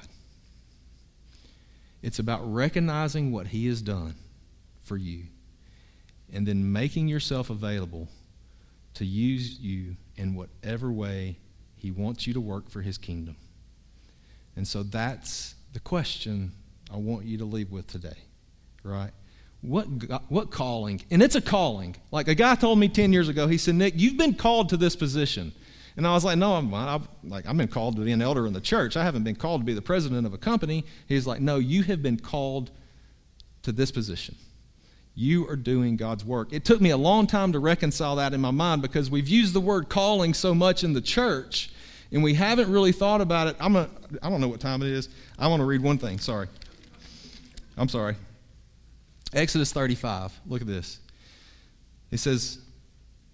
It's 2.02 2.20
about 2.20 2.42
recognizing 2.44 3.32
what 3.32 3.48
He 3.48 3.68
has 3.68 3.82
done 3.82 4.16
for 4.84 4.98
you 4.98 5.24
and 6.34 6.46
then 6.46 6.74
making 6.74 7.08
yourself 7.08 7.50
available 7.50 8.10
to 8.96 9.06
use 9.06 9.58
you 9.58 9.96
in 10.18 10.36
whatever 10.36 10.92
way 10.92 11.38
He 11.78 11.92
wants 11.92 12.28
you 12.28 12.34
to 12.34 12.42
work 12.42 12.70
for 12.70 12.82
His 12.82 12.98
kingdom. 12.98 13.38
And 14.58 14.68
so 14.68 14.84
that's 14.84 15.56
the 15.72 15.80
question 15.80 16.52
I 16.92 16.98
want 16.98 17.24
you 17.24 17.38
to 17.38 17.46
leave 17.46 17.72
with 17.72 17.88
today, 17.88 18.18
right? 18.84 19.12
what, 19.64 19.86
what 20.28 20.52
calling? 20.52 21.02
And 21.10 21.24
it's 21.24 21.36
a 21.36 21.42
calling. 21.42 21.96
Like 22.12 22.28
a 22.28 22.36
guy 22.36 22.56
told 22.56 22.78
me 22.80 22.90
10 22.90 23.14
years 23.14 23.30
ago, 23.30 23.48
he 23.48 23.58
said, 23.58 23.76
Nick, 23.76 23.94
you've 23.96 24.18
been 24.18 24.34
called 24.34 24.70
to 24.70 24.78
this 24.78 24.96
position. 24.96 25.54
And 25.96 26.08
I 26.08 26.14
was 26.14 26.26
like, 26.26 26.38
no, 26.38 26.56
I'm, 26.56 26.74
I'm 26.74 27.08
like 27.24 27.46
I've 27.46 27.58
been 27.58 27.68
called 27.68 27.98
to 27.98 28.02
be 28.04 28.12
an 28.12 28.22
elder 28.22 28.48
in 28.48 28.54
the 28.54 28.62
church. 28.62 28.98
I 28.98 29.04
haven't 29.04 29.24
been 29.24 29.36
called 29.36 29.62
to 29.62 29.66
be 29.66 29.74
the 29.74 29.82
president 29.82 30.26
of 30.26 30.34
a 30.34 30.38
company. 30.38 30.86
He's 31.08 31.28
like, 31.28 31.40
no, 31.40 31.58
you 31.58 31.84
have 31.84 32.02
been 32.02 32.18
called 32.18 32.72
to 33.64 33.72
this 33.72 33.92
position. 33.92 34.36
You 35.16 35.48
are 35.48 35.56
doing 35.56 35.96
God's 35.96 36.26
work. 36.26 36.52
It 36.52 36.66
took 36.66 36.82
me 36.82 36.90
a 36.90 36.98
long 36.98 37.28
time 37.28 37.52
to 37.52 37.60
reconcile 37.60 38.16
that 38.16 38.34
in 38.34 38.42
my 38.42 38.52
mind 38.52 38.82
because 38.82 39.12
we've 39.12 39.28
used 39.28 39.54
the 39.54 39.62
word 39.62 39.88
calling 39.88 40.34
so 40.34 40.56
much 40.56 40.84
in 40.84 40.94
the 40.94 41.02
church 41.02 41.70
and 42.12 42.24
we 42.24 42.34
haven't 42.34 42.72
really 42.72 42.92
thought 42.92 43.22
about 43.22 43.48
it. 43.48 43.56
I'm 43.60 43.76
a, 43.76 43.90
I 44.22 44.30
don't 44.30 44.42
know 44.42 44.48
what 44.48 44.60
time 44.60 44.82
it 44.82 44.88
is. 44.88 45.10
I 45.38 45.48
want 45.48 45.60
to 45.62 45.66
read 45.66 45.82
one 45.82 45.98
thing. 45.98 46.20
Sorry. 46.20 46.48
I'm 47.78 47.90
sorry. 47.90 48.16
Exodus 49.34 49.72
35. 49.74 50.40
Look 50.48 50.62
at 50.62 50.68
this. 50.68 51.00
It 52.12 52.20
says, 52.20 52.60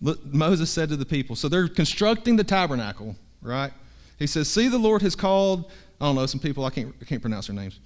Moses 0.01 0.69
said 0.69 0.89
to 0.89 0.97
the 0.97 1.05
people, 1.05 1.35
so 1.35 1.49
they're 1.49 1.67
constructing 1.67 2.35
the 2.35 2.43
tabernacle, 2.43 3.15
right? 3.41 3.73
He 4.17 4.27
says, 4.27 4.49
See, 4.49 4.67
the 4.67 4.77
Lord 4.77 5.01
has 5.01 5.15
called, 5.15 5.71
I 5.99 6.05
don't 6.05 6.15
know, 6.15 6.25
some 6.25 6.39
people, 6.39 6.65
I 6.65 6.69
can't, 6.69 6.93
I 7.01 7.05
can't 7.05 7.21
pronounce 7.21 7.47
their 7.47 7.55
names. 7.55 7.79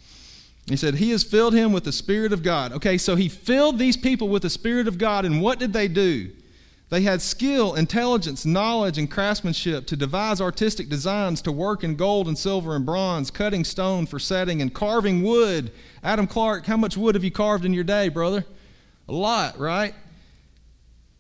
He 0.68 0.78
said, 0.78 0.96
He 0.96 1.12
has 1.12 1.24
filled 1.24 1.54
him 1.54 1.72
with 1.72 1.84
the 1.84 1.92
Spirit 1.92 2.34
of 2.34 2.44
God. 2.44 2.72
Okay, 2.74 2.98
so 2.98 3.16
he 3.16 3.30
filled 3.30 3.80
these 3.80 3.98
people 3.98 4.30
with 4.30 4.44
the 4.44 4.50
Spirit 4.50 4.88
of 4.88 4.98
God, 4.98 5.26
and 5.26 5.42
what 5.42 5.60
did 5.60 5.74
they 5.74 5.88
do? 5.88 6.32
They 6.90 7.02
had 7.02 7.24
skill, 7.24 7.74
intelligence, 7.74 8.46
knowledge, 8.46 9.00
and 9.00 9.10
craftsmanship 9.10 9.88
to 9.88 9.96
devise 9.96 10.40
artistic 10.40 10.90
designs, 10.90 11.42
to 11.42 11.52
work 11.52 11.84
in 11.84 11.96
gold 11.96 12.28
and 12.28 12.38
silver 12.38 12.76
and 12.76 12.86
bronze, 12.86 13.32
cutting 13.32 13.64
stone 13.64 14.06
for 14.06 14.20
setting, 14.20 14.62
and 14.62 14.72
carving 14.72 15.24
wood. 15.24 15.72
Adam 16.04 16.28
Clark, 16.28 16.68
how 16.68 16.78
much 16.78 16.96
wood 16.96 17.16
have 17.16 17.24
you 17.24 17.32
carved 17.32 17.66
in 17.66 17.74
your 17.74 17.84
day, 17.84 18.10
brother? 18.10 18.46
A 19.10 19.12
lot, 19.12 19.58
right? 19.58 19.96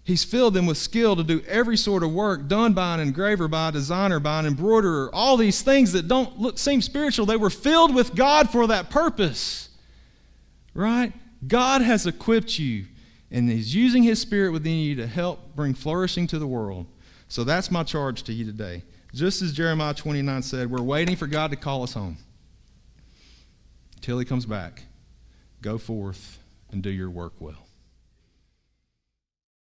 He's 0.06 0.26
filled 0.26 0.54
them 0.54 0.66
with 0.66 0.78
skill 0.78 1.16
to 1.16 1.24
do 1.24 1.42
every 1.48 1.78
sort 1.78 2.04
of 2.04 2.12
work 2.12 2.48
done 2.48 2.74
by 2.74 2.96
an 2.96 3.00
engraver, 3.00 3.48
by 3.48 3.70
a 3.70 3.72
designer, 3.72 4.20
by 4.20 4.40
an 4.40 4.46
embroiderer. 4.46 5.10
All 5.14 5.38
these 5.38 5.62
things 5.62 5.94
that 5.94 6.10
don't 6.10 6.38
look, 6.38 6.58
seem 6.58 6.82
spiritual, 6.82 7.26
they 7.26 7.38
were 7.38 7.50
filled 7.50 7.96
with 7.96 8.14
God 8.14 8.50
for 8.50 8.68
that 8.68 8.90
purpose. 8.90 9.70
Right? 10.74 11.14
God 11.48 11.82
has 11.82 12.06
equipped 12.06 12.60
you, 12.60 12.86
and 13.32 13.50
He's 13.50 13.74
using 13.74 14.04
His 14.04 14.20
Spirit 14.20 14.52
within 14.52 14.78
you 14.78 14.96
to 14.96 15.08
help 15.08 15.56
bring 15.56 15.74
flourishing 15.74 16.28
to 16.28 16.40
the 16.40 16.48
world. 16.48 16.86
So 17.30 17.46
that's 17.46 17.72
my 17.72 17.84
charge 17.84 18.24
to 18.24 18.34
you 18.34 18.46
today. 18.46 18.84
Just 19.14 19.42
as 19.42 19.54
Jeremiah 19.54 19.94
29 19.94 20.42
said, 20.42 20.70
we're 20.70 20.82
waiting 20.82 21.16
for 21.16 21.28
God 21.28 21.52
to 21.52 21.58
call 21.58 21.84
us 21.84 21.94
home. 21.94 22.18
Till 24.02 24.20
He 24.20 24.26
comes 24.26 24.46
back, 24.46 24.84
go 25.62 25.78
forth 25.78 26.40
and 26.72 26.84
do 26.84 26.90
your 26.90 27.10
work 27.10 27.34
well. 27.40 27.63